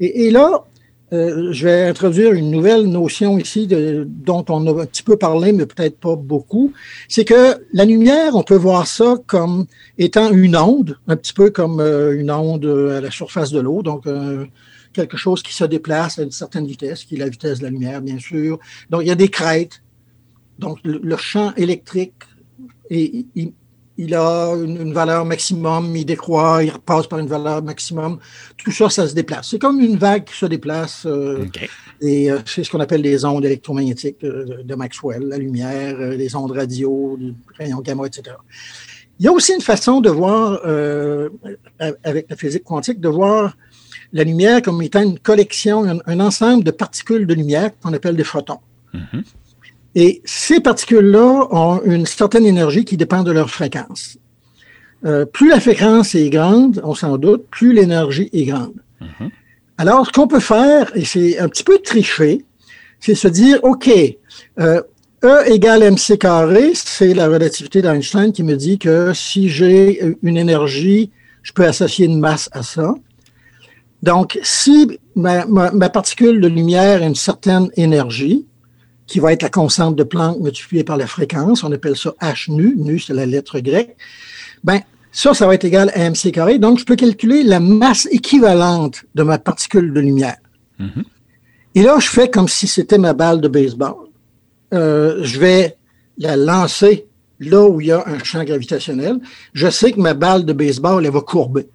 [0.00, 0.64] Et, là,
[1.12, 5.16] euh, je vais introduire une nouvelle notion ici de, dont on a un petit peu
[5.16, 6.72] parlé, mais peut-être pas beaucoup.
[7.06, 9.66] C'est que la lumière, on peut voir ça comme
[9.98, 13.82] étant une onde, un petit peu comme euh, une onde à la surface de l'eau.
[13.84, 14.08] Donc,
[14.92, 17.70] quelque chose qui se déplace à une certaine vitesse, qui est la vitesse de la
[17.70, 18.58] lumière, bien sûr.
[18.88, 19.82] Donc, il y a des crêtes.
[20.58, 22.14] Donc, le, champ électrique,
[22.90, 23.24] et,
[23.96, 28.18] il, a une, valeur maximum, il décroît, il repasse par une valeur maximum.
[28.56, 29.50] Tout ça, ça se déplace.
[29.50, 31.06] C'est comme une vague qui se déplace.
[31.06, 31.46] Euh,
[32.00, 36.16] et euh, c'est ce qu'on appelle les ondes électromagnétiques de, de Maxwell, la lumière, euh,
[36.16, 38.36] les ondes radio, les rayons gamma, etc.
[39.18, 40.60] Il y a aussi une façon de voir,
[41.78, 43.54] avec la physique quantique, de voir
[44.12, 48.24] la lumière comme étant une collection, un, ensemble de particules de lumière qu'on appelle des
[48.24, 48.58] photons.
[48.94, 49.22] Mm-hmm.
[49.94, 54.18] Et ces particules-là ont une certaine énergie qui dépend de leur fréquence.
[55.04, 58.74] Euh, plus la fréquence est grande, on s'en doute, plus l'énergie est grande.
[59.00, 59.30] Mm-hmm.
[59.78, 62.44] Alors, ce qu'on peut faire, et c'est un petit peu triché,
[63.00, 63.90] c'est se dire, OK,
[64.58, 64.82] euh,
[65.22, 70.38] E égale mc carré, c'est la relativité d'Einstein qui me dit que si j'ai une
[70.38, 71.10] énergie,
[71.42, 72.94] je peux associer une masse à ça.
[74.02, 75.44] Donc, si ma,
[75.90, 78.46] particule de lumière a une certaine énergie,
[79.06, 82.52] qui va être la constante de Planck multipliée par la fréquence, on appelle ça h
[82.52, 83.96] nu, nu c'est la lettre grecque,
[84.62, 84.80] ben
[85.10, 86.60] ça, ça va être égal à mc carré.
[86.60, 90.36] Donc, je peux calculer la masse équivalente de ma particule de lumière.
[90.78, 91.04] Mm-hmm.
[91.74, 94.06] Et là, je fais comme si c'était ma balle de baseball.
[94.72, 95.76] Euh, je vais
[96.18, 97.08] la lancer
[97.40, 99.18] là où il y a un champ gravitationnel.
[99.52, 101.66] Je sais que ma balle de baseball, elle va courber.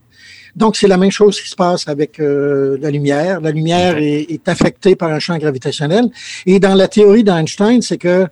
[0.56, 3.42] Donc, c'est la même chose qui se passe avec euh, la lumière.
[3.42, 6.06] La lumière est, affectée par un champ gravitationnel.
[6.46, 8.28] Et dans la théorie d'Einstein, c'est que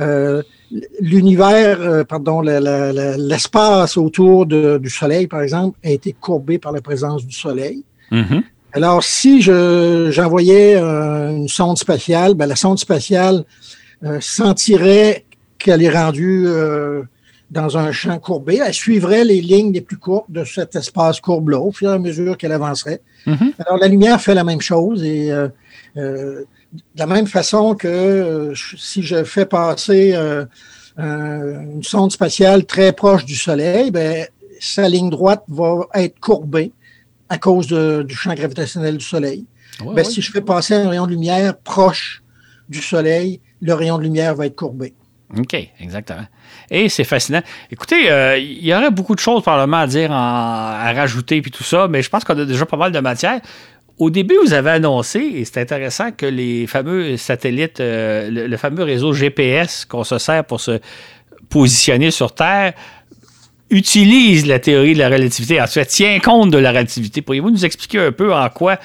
[0.00, 0.42] euh,
[1.00, 7.24] l'univers, euh, pardon, l'espace autour du Soleil, par exemple, a été courbé par la présence
[7.24, 7.84] du Soleil.
[8.10, 8.42] Mm-hmm.
[8.72, 13.44] Alors, si j'envoyais une sonde spatiale, ben, la sonde spatiale
[14.20, 15.24] sentirait
[15.58, 16.46] qu'elle est rendue
[17.50, 18.60] dans un champ courbé.
[18.64, 21.98] Elle suivrait les lignes les plus courtes de cet espace courbe-là au fur et à
[21.98, 23.00] mesure qu'elle avancerait.
[23.26, 23.52] Mm-hmm.
[23.66, 25.48] Alors, la lumière fait la même chose et euh,
[25.96, 30.14] euh, de la même façon que euh, si je fais passer
[30.96, 34.26] une sonde spatiale très proche du Soleil, ben,
[34.60, 36.72] sa ligne droite va être courbée
[37.28, 39.46] à cause du champ gravitationnel du Soleil.
[39.94, 42.22] Ben, si je fais passer un rayon de lumière proche
[42.68, 44.94] du Soleil, le rayon de lumière va être courbé.
[45.38, 46.26] OK, exactement.
[46.70, 47.42] Et c'est fascinant.
[47.70, 51.62] Écoutez, euh, il y aurait beaucoup de choses probablement à dire, à rajouter puis tout
[51.62, 53.40] ça, mais je pense qu'on a déjà pas mal de matière.
[53.98, 58.82] Au début, vous avez annoncé, et c'est intéressant, que les fameux satellites, euh, le, fameux
[58.82, 60.80] réseau GPS qu'on se sert pour se
[61.50, 62.72] positionner sur Terre,
[63.68, 67.20] utilise la théorie de la relativité, en fait, tient compte de la relativité.
[67.20, 68.78] Pourriez-vous nous expliquer un peu en quoi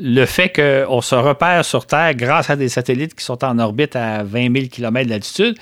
[0.00, 3.96] le fait qu'on se repère sur Terre grâce à des satellites qui sont en orbite
[3.96, 5.56] à 20 000 km d'altitude,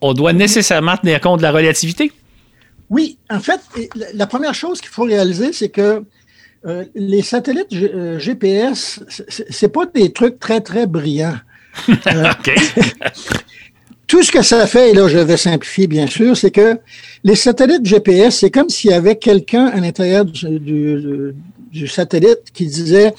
[0.00, 2.10] on doit nécessairement tenir compte de la relativité?
[2.90, 3.60] Oui, en fait,
[4.14, 6.02] la première chose qu'il faut réaliser, c'est que
[6.66, 9.00] euh, les satellites GPS, euh, GPS,
[9.50, 11.36] c'est pas des trucs très, très brillants.
[11.88, 12.32] Euh,
[14.08, 16.80] tout ce que ça fait, et là je vais simplifier bien sûr, c'est que
[17.22, 21.34] les satellites GPS, c'est comme s'il y avait quelqu'un à l'intérieur du,
[21.70, 23.14] du, satellite qui disait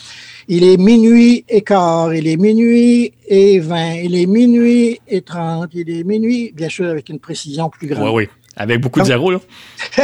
[0.51, 5.69] il est minuit et quart, il est minuit et vingt, il est minuit et trente,
[5.73, 8.15] il est minuit, bien sûr, avec une précision plus grande.
[8.15, 9.39] Oui, oui, avec beaucoup de zéros, là.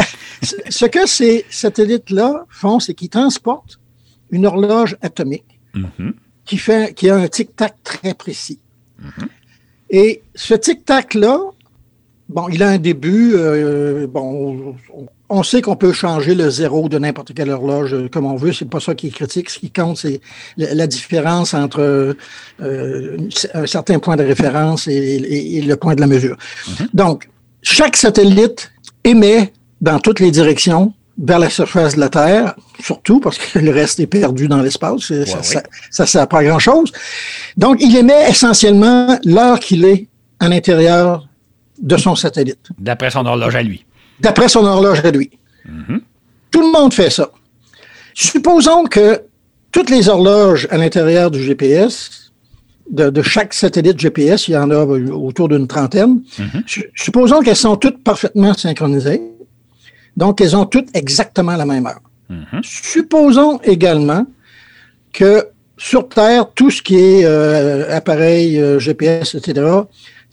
[0.69, 3.80] ce que ces satellites-là font, c'est qu'ils transportent
[4.30, 6.13] une horloge atomique mm-hmm.
[6.45, 8.59] qui, fait, qui a un tic-tac très précis.
[9.01, 9.27] Mm-hmm.
[9.89, 11.39] Et ce tic-tac-là,
[12.30, 14.76] bon, il a un début, euh, bon,
[15.30, 18.53] on sait qu'on peut changer le zéro de n'importe quelle horloge euh, comme on veut.
[18.53, 19.49] C'est pas ça qui est critique.
[19.49, 20.22] Ce qui compte, c'est
[20.57, 22.15] la différence entre
[22.61, 23.18] euh,
[23.53, 26.38] un certain point de référence et, le point de la mesure.
[26.68, 26.88] Mhm.
[26.93, 27.30] Donc,
[27.61, 28.72] chaque satellite
[29.03, 33.72] émet dans toutes les directions vers la surface de la Terre, surtout parce que le
[33.72, 35.14] reste est perdu dans l'espace.
[35.91, 36.91] ça, ne sert pas à grand-chose.
[37.56, 40.07] Donc, il émet essentiellement l'heure qu'il est
[40.39, 41.24] à l'intérieur
[41.81, 42.69] de son satellite.
[42.80, 43.85] D'après son horloge à lui
[44.19, 45.30] d'après son horloge à lui.
[45.65, 46.02] Mhm.
[46.52, 47.30] Tout le monde fait ça.
[48.14, 49.22] Supposons que
[49.72, 52.31] toutes les horloges à l'intérieur du GPS,
[52.89, 56.64] de, chaque satellite GPS, il y en a autour d'une trentaine, mhm.
[56.95, 59.22] supposons qu'elles sont toutes parfaitement synchronisées.
[60.15, 62.02] Donc, elles ont toutes exactement la même heure.
[62.30, 62.61] Mhm.
[62.64, 64.26] Supposons également
[65.11, 65.47] que
[65.77, 69.65] sur Terre, tout ce qui est euh, appareil euh, GPS, etc.,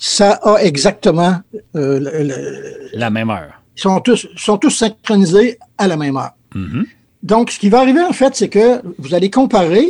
[0.05, 1.37] ça a exactement
[1.77, 6.33] euh, la même heure sont tous, sont tous synchronisés à la même heure.
[6.57, 6.85] Mm-hmm.
[7.23, 9.87] Donc, ce qui va arriver, en fait, c'est que vous allez comparer,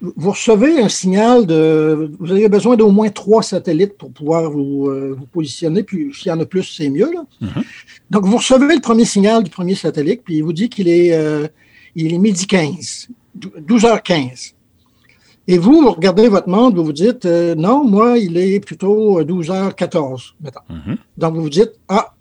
[0.00, 2.10] vous recevez un signal de.
[2.18, 6.32] Vous avez besoin d'au moins trois satellites pour pouvoir vous, euh, positionner, puis s'il y
[6.32, 7.10] en a plus, c'est mieux.
[7.42, 7.64] Mm-hmm.
[8.10, 11.12] Donc, vous recevez le premier signal du premier satellite, puis il vous dit qu'il est,
[11.12, 11.46] euh,
[11.94, 13.08] il est midi 15,
[13.38, 14.54] 12h15.
[15.50, 19.20] Et vous, vous regardez votre montre, vous vous dites, euh, non, moi, il est plutôt
[19.20, 20.60] 12h14, mettons.
[20.70, 20.96] Mm-hmm.
[21.18, 22.14] Donc, vous vous dites, ah,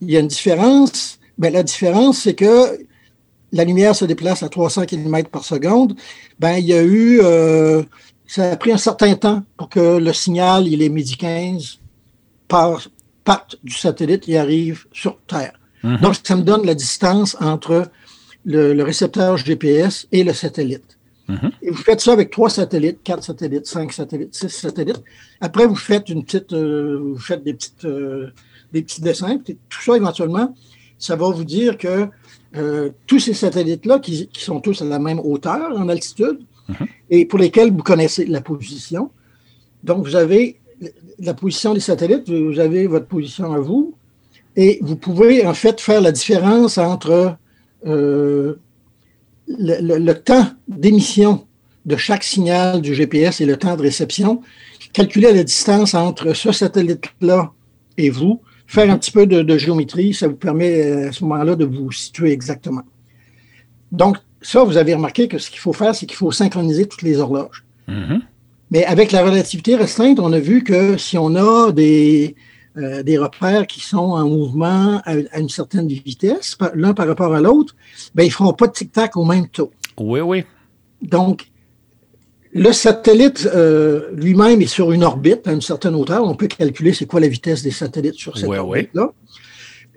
[0.00, 1.18] il y a une différence.
[1.36, 2.86] Ben, la différence, c'est que
[3.50, 5.96] la lumière se déplace à 300 km par seconde.
[6.38, 7.82] Ben, il y a eu, euh,
[8.28, 11.80] ça a pris un certain temps pour que le signal, il est midi 15,
[12.46, 12.86] par,
[13.24, 15.58] parte du satellite et arrive sur Terre.
[15.82, 16.00] Mm-hmm.
[16.02, 17.90] Donc, ça me donne la distance entre
[18.44, 20.99] le, récepteur GPS et le satellite.
[21.30, 21.50] Mm-hmm.
[21.62, 25.02] Et vous faites ça avec trois satellites, quatre satellites, cinq satellites, six satellites.
[25.40, 28.30] Après, vous faites une petite, euh, vous faites des petites euh,
[28.72, 29.38] des petits dessins.
[29.38, 30.54] Tout ça, éventuellement,
[30.98, 32.08] ça va vous dire que
[32.56, 36.86] euh, tous ces satellites-là, qui, sont tous à la même hauteur en altitude, mhm.
[37.10, 39.10] et pour lesquels vous connaissez la position.
[39.82, 40.58] Donc, vous avez
[41.18, 43.94] la position des satellites, vous avez votre position à vous,
[44.56, 47.36] et vous pouvez en fait faire la différence entre
[47.86, 48.54] euh,
[49.58, 51.46] le, temps d'émission
[51.86, 54.42] de chaque signal du GPS et le temps de réception,
[54.92, 57.52] calculer la distance entre ce satellite-là
[57.96, 61.56] et vous, faire un petit peu de, géométrie, ça vous permet euh, à ce moment-là
[61.56, 62.82] de vous situer exactement.
[63.92, 67.02] Donc, ça, vous avez remarqué que ce qu'il faut faire, c'est qu'il faut synchroniser toutes
[67.02, 67.64] les horloges.
[67.88, 68.20] Mm-hmm.
[68.70, 72.36] Mais avec la relativité restreinte, on a vu que si on a des,
[72.76, 77.40] euh, des repères qui sont en mouvement à, une certaine vitesse, l'un par rapport à
[77.40, 77.74] l'autre,
[78.14, 79.72] ben, ils ne feront pas de tic-tac au même taux.
[79.98, 80.44] Oui, oui.
[81.02, 81.50] Donc,
[82.52, 86.24] le satellite euh, lui-même est sur une orbite à une certaine hauteur.
[86.24, 89.12] On peut calculer c'est quoi la vitesse des satellites sur cette orbite-là.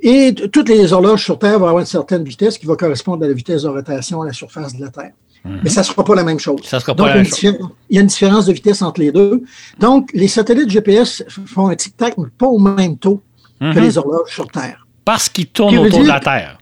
[0.02, 3.28] Et toutes les horloges sur Terre vont avoir une certaine vitesse qui va correspondre à
[3.28, 5.14] la vitesse de rotation à la surface de la Terre.
[5.46, 6.62] Mais ça ne sera pas la même chose.
[6.64, 7.58] Ça sera pas la même chose.
[7.90, 9.44] Il y a une différence de vitesse entre les deux.
[9.80, 13.22] Donc, les satellites GPS font un tic-tac, mais pas au même taux
[13.60, 13.80] que Mhm.
[13.84, 14.86] les horloges sur Terre.
[15.06, 16.58] Parce qu'ils tournent autour de la Terre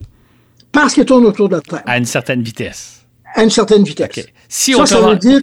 [0.72, 3.06] Parce qu'ils tournent autour de la Terre à une certaine vitesse.
[3.36, 4.26] à une certaine vitesse.
[4.50, 5.40] Si Ça, ça veut dire,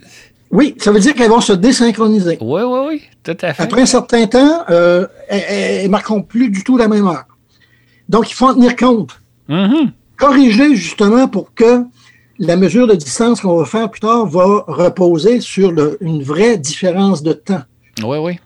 [0.51, 2.39] oui, ça veut dire qu'elles vont se désynchroniser.
[2.41, 3.63] Oui, oui, oui, tout à fait.
[3.63, 7.25] Après un certain temps, euh, elles ne marqueront plus du tout la même heure.
[8.09, 9.21] Donc, il faut en tenir compte.
[9.49, 9.93] Mhm.
[10.17, 11.83] Corriger justement pour que
[12.39, 16.57] la mesure de distance qu'on va faire plus tard va reposer sur le- une vraie
[16.59, 17.63] différence de temps.
[18.05, 18.39] Oui, oui.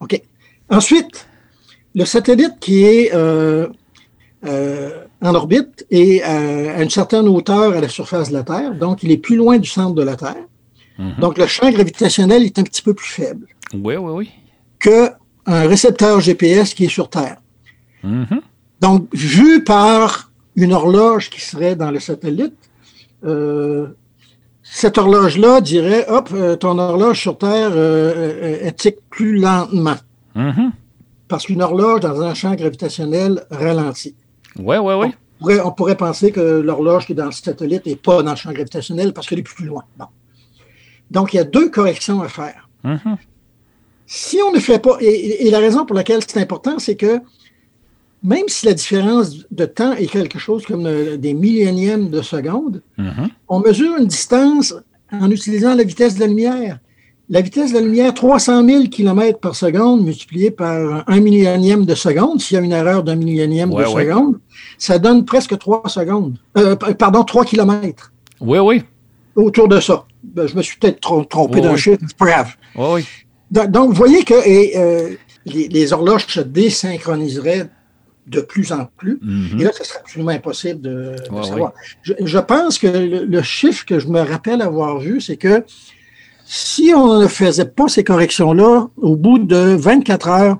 [0.00, 0.20] OK.
[0.68, 1.26] Ensuite,
[1.94, 3.68] le satellite qui est euh,
[4.44, 8.74] euh, en orbite est euh, à une certaine hauteur à la surface de la Terre,
[8.74, 10.44] donc il est plus loin du centre de la Terre.
[10.98, 11.14] Mhm.
[11.20, 14.30] Donc le champ gravitationnel est un petit peu plus faible Oui, oui, oui.
[14.80, 15.10] qu'un
[15.46, 17.36] récepteur GPS qui est sur Terre.
[18.02, 18.40] Mhm.
[18.80, 22.54] Donc, vu par une horloge qui serait dans le satellite,
[23.24, 23.88] euh,
[24.70, 29.96] cette horloge-là dirait, hop, euh, ton horloge sur Terre euh, euh, elle tique plus lentement.
[30.34, 30.72] Mhm.
[31.28, 34.14] Parce qu'une horloge dans un champ gravitationnel ralentit.
[34.58, 35.06] Oui, oui, oui.
[35.40, 38.30] On pourrait, on pourrait penser que l'horloge qui est dans le satellite n'est pas dans
[38.30, 39.84] le champ gravitationnel parce qu'elle est plus loin.
[39.98, 40.06] Bon.
[41.10, 42.68] Donc, il y a deux corrections à faire.
[42.84, 43.16] Mhm.
[44.06, 47.20] Si on ne fait pas, et, et la raison pour laquelle c'est important, c'est que
[48.32, 50.84] même si la différence de temps est quelque chose comme
[51.16, 53.28] des millionièmes de seconde, Mhm.
[53.48, 54.74] on mesure une distance
[55.12, 56.78] en utilisant la vitesse de la lumière.
[57.28, 61.94] La vitesse de la lumière, 300 000 km par seconde multiplié par un millionième de
[61.96, 64.04] seconde, s'il y a une erreur d'un millionième Ouais, de ouais.
[64.04, 64.38] seconde,
[64.78, 66.34] ça donne presque 3 secondes.
[66.56, 68.82] Euh, pardon, 3 km Oui, oui.
[69.34, 70.04] autour de ça.
[70.22, 72.50] Ben, je me suis peut-être trom- trompé d'un chiffre, c'est pas grave.
[72.76, 73.04] Oui, oui.
[73.50, 75.10] Donc, donc, vous voyez que et, euh,
[75.46, 77.68] les, les horloges se désynchroniseraient
[78.26, 79.18] de plus en plus.
[79.22, 79.60] Mhm.
[79.60, 81.72] Et là, ce serait absolument impossible de, de Ouais, savoir.
[82.02, 85.64] Je, je pense que le, le chiffre que je me rappelle avoir vu, c'est que
[86.44, 90.58] si on ne faisait pas ces corrections-là, au bout de 24 heures,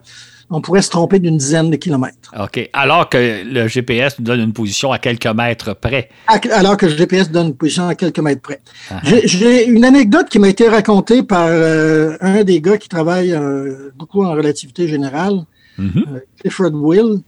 [0.48, 2.32] on pourrait se tromper d'une dizaine de kilomètres.
[2.40, 2.70] OK.
[2.72, 6.08] Alors que le GPS nous donne une position à quelques mètres près.
[6.52, 8.60] Alors que le GPS donne une position à quelques mètres près.
[8.90, 9.00] Ah.
[9.02, 13.32] J'ai- J'ai une anecdote qui m'a été racontée par euh, un des gars qui travaille
[13.32, 15.40] euh, beaucoup en relativité générale,
[15.78, 16.04] Mhm.
[16.14, 17.18] euh, Clifford Will.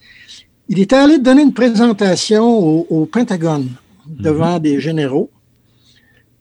[0.68, 3.68] Il était allé donner une présentation au, au Pentagone
[4.06, 5.30] devant des généraux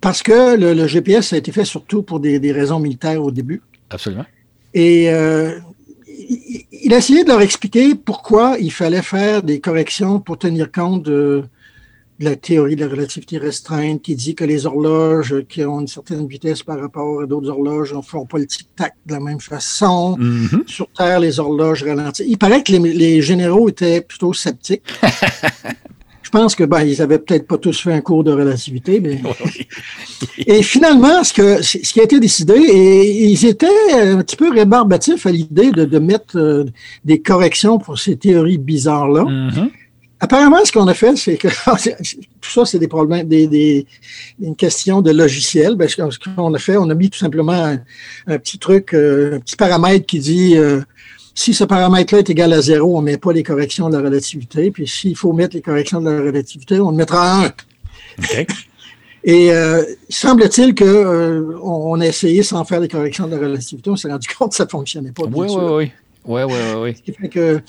[0.01, 3.31] parce que le, le GPS a été fait surtout pour des, des raisons militaires au
[3.31, 3.61] début.
[3.89, 4.25] Absolument.
[4.73, 5.59] Et euh,
[6.07, 10.71] il, il a essayé de leur expliquer pourquoi il fallait faire des corrections pour tenir
[10.71, 11.43] compte de
[12.19, 16.27] la théorie de la relativité restreinte qui dit que les horloges qui ont une certaine
[16.27, 20.17] vitesse par rapport à d'autres horloges ne font pas le tic-tac de la même façon.
[20.17, 20.63] Mhm.
[20.65, 22.25] Sur Terre, les horloges ralentissent.
[22.27, 24.83] Il paraît que les, les généraux étaient plutôt sceptiques.
[26.27, 29.21] Je pense que ben, ils avaient peut-être pas tous fait un cours de relativité, mais
[30.45, 34.51] et finalement, ce, que, ce qui a été décidé, et ils étaient un petit peu
[34.51, 36.65] rébarbatifs à l'idée de, de mettre euh,
[37.05, 39.23] des corrections pour ces théories bizarres-là.
[39.23, 39.69] Mhm.
[40.19, 41.47] Apparemment, ce qu'on a fait, c'est que
[42.41, 43.85] tout ça, c'est des problèmes, des, des,
[44.41, 45.75] une question de logiciel.
[45.75, 45.95] Ben, ce
[46.35, 47.79] qu'on a fait, on a mis tout simplement un,
[48.25, 50.81] un petit truc, euh, un petit paramètre qui dit euh,
[51.35, 54.01] si ce paramètre-là est égal à zéro, on ne met pas les corrections de la
[54.03, 54.71] relativité.
[54.71, 57.51] Puis s'il faut mettre les corrections de la relativité, on le mettra à un.
[59.23, 63.41] Et euh, semble-t-il que euh, on, on a essayé sans faire les corrections de la
[63.41, 65.27] relativité, on s'est rendu compte que ça ne fonctionnait pas.
[65.27, 65.63] bien Oui, sûr.
[65.63, 65.91] oui, oui.
[66.25, 66.95] Oui, oui, oui, oui.
[66.97, 67.61] Ce qui fait que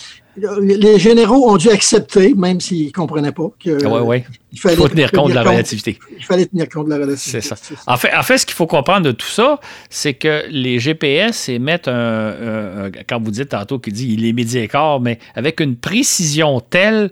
[0.60, 4.22] les généraux ont dû accepter, même s'ils ne comprenaient pas, que Oui, oui.
[4.52, 5.98] il fallait faut tenir compte de la relativité.
[6.18, 7.40] Il fallait tenir compte de la relativité.
[7.40, 7.56] C'est ça.
[7.86, 9.60] En fait, en fait, ce qu'il faut comprendre de tout ça,
[9.90, 14.24] c'est que les GPS émettent un, un- un- quand vous dites tantôt qu'il dit il
[14.26, 17.10] est midi et quart, mais avec une précision telle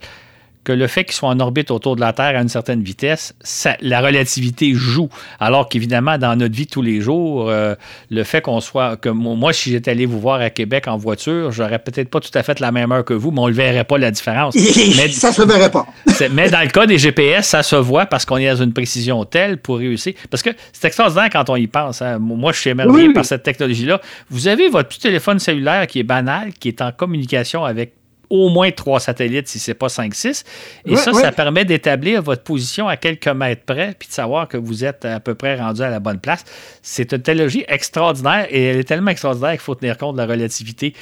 [0.66, 3.34] que le fait qu'ils soient en orbite autour de la Terre à une certaine vitesse,
[3.40, 5.08] ça- la relativité joue.
[5.38, 7.76] Alors qu'évidemment, dans notre vie de tous les jours, euh,
[8.10, 10.96] le fait qu'on soit, que mo- moi, si j'étais allé vous voir à Québec en
[10.96, 13.52] voiture, j'aurais peut-être pas tout à fait la même heure que vous, mais on ne
[13.52, 14.54] verrait pas la différence.
[14.96, 15.86] Mais- ça se verrait pas.
[16.32, 19.24] Mais dans le cas des GPS, ça se voit parce qu'on est dans une précision
[19.24, 20.14] telle pour réussir.
[20.30, 22.02] Parce que c'est extraordinaire quand on y pense.
[22.02, 22.18] hein.
[22.18, 23.14] Moi, je suis émerveillé Oui, oui.
[23.14, 24.00] par cette technologie-là.
[24.30, 27.92] Vous avez votre petit téléphone cellulaire qui est banal, qui est en communication avec
[28.30, 30.44] au moins trois satellites, si ce n'est pas 5-6.
[30.86, 34.56] Et ça, ça permet d'établir votre position à quelques mètres près, puis de savoir que
[34.56, 36.44] vous êtes à peu près rendu à la bonne place.
[36.82, 40.26] C'est une technologie extraordinaire et elle est tellement extraordinaire qu'il faut tenir compte de la
[40.26, 40.94] relativité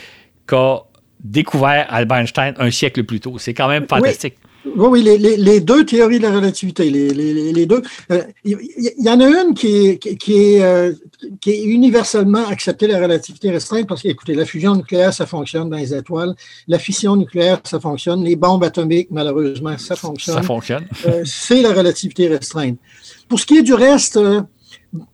[0.47, 0.83] qu'a
[1.21, 3.39] découvert Albert Einstein un siècle plus tôt.
[3.39, 4.37] C'est quand même fantastique.
[4.43, 7.82] Oui, les, les, deux théories de la relativité, les, deux.
[8.45, 8.57] Il euh,
[8.99, 10.93] y, en a une qui est, qui, est, euh,
[11.41, 15.69] qui est universellement acceptée, la relativité restreinte, parce que, écoutez, la fusion nucléaire, ça fonctionne
[15.69, 16.35] dans les étoiles.
[16.69, 18.24] La fission nucléaire, ça fonctionne.
[18.24, 20.36] Les bombes atomiques, malheureusement, ça fonctionne.
[20.36, 20.86] Ça fonctionne.
[21.07, 22.78] Euh, c'est la relativité restreinte.
[23.28, 24.19] Pour ce qui est du reste,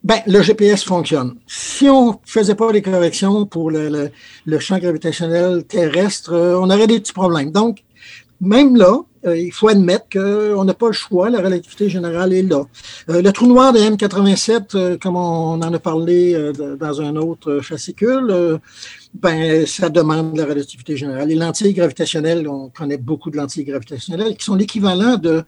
[0.05, 1.35] ben, le GPS fonctionne.
[1.47, 4.11] Si on ne faisait pas les corrections pour le,
[4.45, 7.51] le champ gravitationnel terrestre, on aurait des petits problèmes.
[7.51, 7.83] Donc,
[8.41, 12.65] même là, il faut admettre qu'on n'a pas le choix, la relativité générale est là.
[13.11, 17.61] Euh, le trou noir de M87, euh, comme on en a parlé dans un autre
[17.61, 18.59] fascicule,
[19.15, 21.29] ben, ça demande la relativité générale.
[21.29, 25.45] Les lentilles gravitationnelles, on connaît beaucoup de lentilles gravitationnelles qui sont l'équivalent de,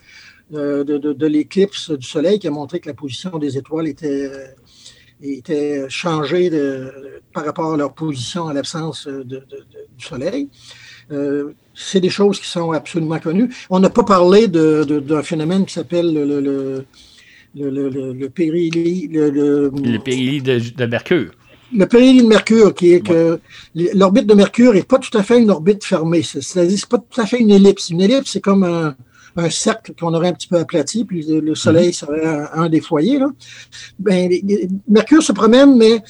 [0.51, 4.31] de, l'éclipse du Soleil qui a montré que la position des étoiles était,
[5.23, 6.51] était changée
[7.33, 9.39] par rapport à leur position à l'absence du
[9.99, 10.51] Soleil
[11.75, 13.51] c'est des choses qui sont absolument connues.
[13.71, 16.85] On n'a pas parlé d'un phénomène qui s'appelle le, le,
[17.55, 19.09] le, le, périhélie.
[19.09, 21.33] Le, de, Mercure.
[21.75, 23.41] Le périhélie de Mercure, qui est que
[23.95, 26.23] l'orbite de Mercure n'est pas tout à fait une orbite fermée.
[26.23, 27.91] C'est-à-dire c'est pas tout à fait une ellipse.
[27.91, 28.95] Une ellipse, c'est comme un,
[29.49, 31.93] cercle qu'on aurait un petit peu aplati, puis le Soleil mhm.
[31.93, 33.19] serait un, des foyers.
[33.19, 33.31] Là.
[33.99, 34.31] Ben,
[34.89, 36.03] Mercure se promène, mais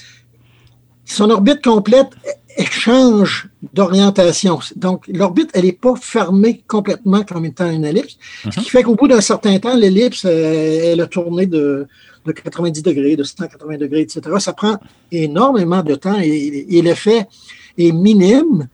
[1.04, 2.10] son orbite complète
[2.56, 4.58] échange d'orientation.
[4.76, 8.64] Donc, l'orbite, elle n'est pas fermée complètement comme étant une ellipse, ce qui mhm.
[8.66, 11.86] fait qu'au bout d'un certain temps, l'ellipse, elle, a tourné de,
[12.26, 14.20] 90 degrés, de 180 degrés, etc.
[14.38, 14.78] Ça prend
[15.10, 17.26] énormément de temps et, l'effet
[17.78, 18.68] est minime,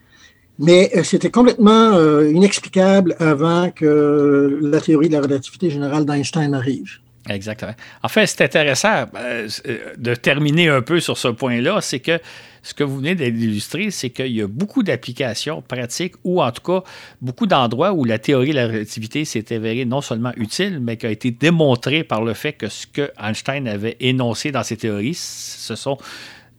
[0.59, 6.53] mais euh, c'était complètement euh, inexplicable avant que la théorie de la relativité générale d'Einstein
[6.53, 6.99] arrive.
[7.29, 7.75] Exactement.
[8.03, 9.49] En fait, c'est intéressant euh,
[9.97, 12.19] de terminer un peu sur ce point-là, c'est que
[12.63, 16.63] ce que vous venez d'illustrer, c'est qu'il y a beaucoup d'applications pratiques ou en tout
[16.63, 16.83] cas
[17.23, 21.07] beaucoup d'endroits où la théorie de la relativité s'est avérée non seulement utile, mais qui
[21.07, 25.15] a été démontrée par le fait que ce que Einstein avait énoncé dans ses théories,
[25.15, 25.99] ce sont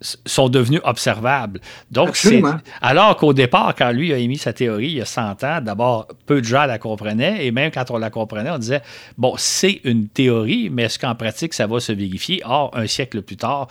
[0.02, 1.60] sont devenus observables.
[1.92, 2.18] Donc,
[2.82, 6.08] alors qu'au départ, quand lui a émis sa théorie il y a 100 ans, d'abord,
[6.26, 8.82] peu de gens la comprenaient, et même quand on la comprenait, on disait,
[9.18, 12.42] bon, c'est une théorie, mais est-ce qu'en pratique, ça va se vérifier?
[12.46, 13.68] Or, un siècle plus tard,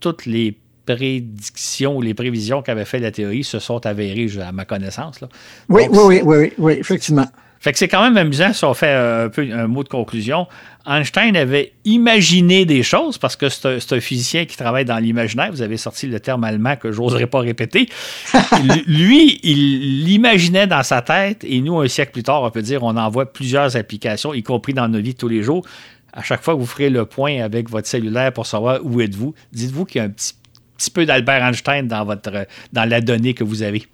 [0.00, 4.64] toutes les prédictions ou les prévisions qu'avait fait la théorie se sont avérées, à ma
[4.64, 5.20] connaissance.
[5.20, 5.28] Là.
[5.68, 7.26] Oui, oui, oui, oui, oui, effectivement.
[7.60, 10.46] Fait que c'est quand même amusant si on fait un peu un mot de conclusion.
[10.86, 15.50] Einstein avait imaginé des choses parce que c'est un, physicien qui travaille dans l'imaginaire.
[15.50, 17.88] Vous avez sorti le terme allemand que j'oserais pas répéter.
[18.86, 22.82] Lui, il l'imaginait dans sa tête et nous, un siècle plus tard, on peut dire,
[22.84, 25.66] on en voit plusieurs applications, y compris dans nos vies tous les jours.
[26.12, 29.34] À chaque fois que vous ferez le point avec votre cellulaire pour savoir où êtes-vous,
[29.52, 30.32] dites-vous qu'il y a un petit
[30.78, 33.84] petit peu d'Albert Einstein dans, votre, dans la donnée que vous avez.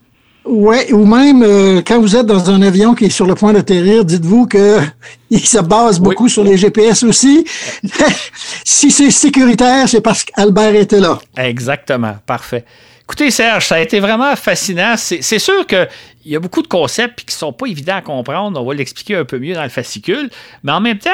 [0.46, 3.54] Oui, ou même euh, quand vous êtes dans un avion qui est sur le point
[3.54, 7.46] d'atterrir, dites-vous qu'il se base beaucoup sur les GPS aussi.
[8.64, 11.18] si c'est sécuritaire, c'est parce qu'Albert était là.
[11.38, 12.64] Exactement, parfait.
[13.04, 14.94] Écoutez, Serge, ça a été vraiment fascinant.
[14.96, 15.88] C'est sûr qu'il
[16.24, 18.60] y a beaucoup de concepts qui ne sont pas évidents à comprendre.
[18.60, 20.30] On va l'expliquer un peu mieux dans le fascicule.
[20.62, 21.10] Mais en même temps,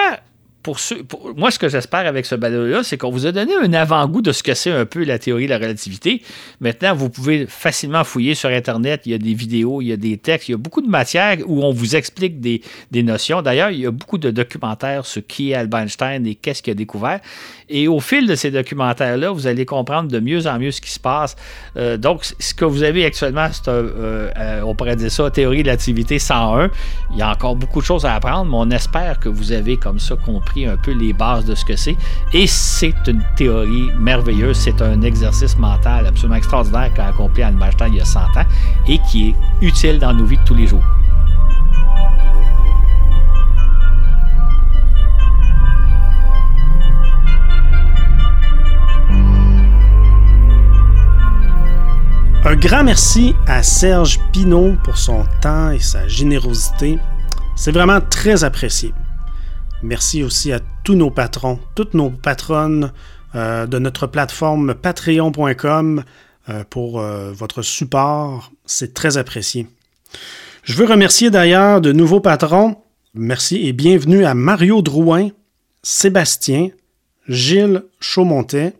[0.62, 0.78] pour,
[1.36, 4.32] moi, ce que j'espère avec ce balado-là, c'est qu'on vous a donné un avant-goût de
[4.32, 6.22] ce que c'est un peu la théorie de la relativité.
[6.60, 9.02] Maintenant, vous pouvez facilement fouiller sur Internet.
[9.06, 10.88] Il y a des vidéos, il y a des textes, il y a beaucoup de
[10.88, 12.60] matières où on vous explique des,
[12.92, 13.40] notions.
[13.40, 16.72] D'ailleurs, il y a beaucoup de documentaires sur qui est Albert Einstein et qu'est-ce qu'il
[16.72, 17.20] a découvert.
[17.70, 20.90] Et au fil de ces documentaires-là, vous allez comprendre de mieux en mieux ce qui
[20.90, 21.36] se passe.
[21.76, 25.62] Euh, donc, ce que vous avez actuellement, c'est, euh, euh, on pourrait dire ça, théorie
[25.62, 26.70] de la relativité 101.
[27.12, 29.78] Il y a encore beaucoup de choses à apprendre, mais on espère que vous avez
[29.78, 31.96] comme ça compris un peu les bases de ce que c'est.
[32.32, 34.56] Et c'est une théorie merveilleuse.
[34.56, 38.46] C'est un exercice mental absolument extraordinaire qu'a accompli Albert Einstein il y a 100 ans
[38.86, 39.34] et qui est
[39.66, 40.82] utile dans nos vies de tous les jours.
[52.42, 56.98] Un grand merci à Serge Pinault pour son temps et sa générosité.
[57.54, 58.94] C'est vraiment très apprécié.
[59.82, 62.92] Merci aussi à tous nos patrons, toutes nos patronnes
[63.34, 66.04] euh, de notre plateforme patreon.com
[66.50, 68.52] euh, pour euh, votre support.
[68.66, 69.66] C'est très apprécié.
[70.64, 72.76] Je veux remercier d'ailleurs de nouveaux patrons.
[73.14, 75.30] Merci et bienvenue à Mario Drouin,
[75.82, 76.68] Sébastien,
[77.26, 78.74] Gilles Chaumontet,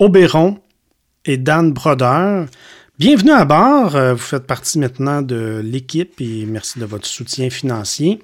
[0.00, 0.58] Auberon,
[1.24, 2.46] et Dan Broder.
[2.98, 3.90] Bienvenue à bord.
[3.90, 8.20] Vous faites partie maintenant de l'équipe et merci de votre soutien financier.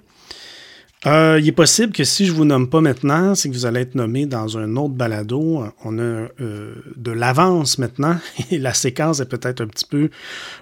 [1.04, 3.80] Euh, il est possible que si je vous nomme pas maintenant, c'est que vous allez
[3.80, 5.64] être nommé dans un autre balado.
[5.84, 8.16] On a euh, de l'avance maintenant
[8.50, 10.10] et la séquence est peut-être un petit peu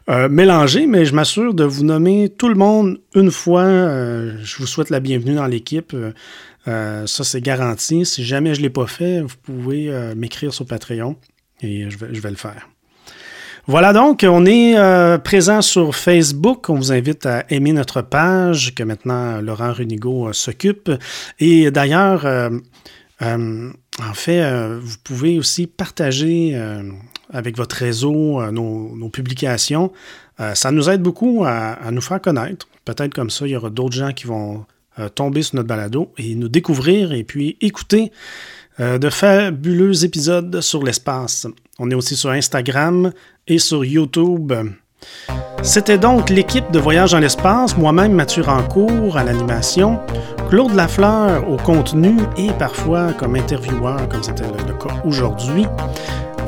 [0.09, 3.65] euh, mélangée, mais je m'assure de vous nommer tout le monde une fois.
[3.65, 5.95] je vous souhaite la bienvenue dans l'équipe.
[6.65, 8.07] ça, c'est garanti.
[8.07, 11.17] Si jamais je ne l'ai pas fait, vous pouvez m'écrire sur Patreon
[11.61, 12.70] et je vais le faire.
[13.67, 16.71] Voilà donc, on est euh, présent sur Facebook.
[16.71, 20.91] On vous invite à aimer notre page que maintenant Laurent Runigo euh, s'occupe.
[21.39, 22.49] Et d'ailleurs, euh,
[23.21, 24.43] en fait,
[24.81, 26.59] vous pouvez aussi partager
[27.31, 29.93] avec votre réseau nos, publications.
[30.55, 32.67] ça nous aide beaucoup à, à nous faire connaître.
[32.87, 34.65] Peut-être comme ça, il y aura d'autres gens qui vont
[35.15, 38.11] tomber sur notre balado et nous découvrir et puis écouter
[38.79, 41.47] de fabuleux épisodes sur l'espace.
[41.79, 43.13] On est aussi sur Instagram
[43.59, 44.53] sur YouTube.
[45.63, 49.99] C'était donc l'équipe de Voyage dans l'espace, moi-même Mathieu Rancourt à l'animation,
[50.49, 55.67] Claude Lafleur au contenu et parfois comme intervieweur, comme c'était le, cas aujourd'hui,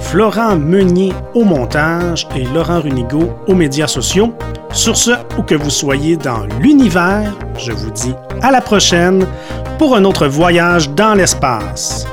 [0.00, 4.32] Florent Meunier au montage et Laurent Runigo aux médias sociaux.
[4.72, 9.26] Sur ce, où que vous soyez dans l'univers, je vous dis à la prochaine
[9.78, 12.06] pour un autre voyage dans l'espace.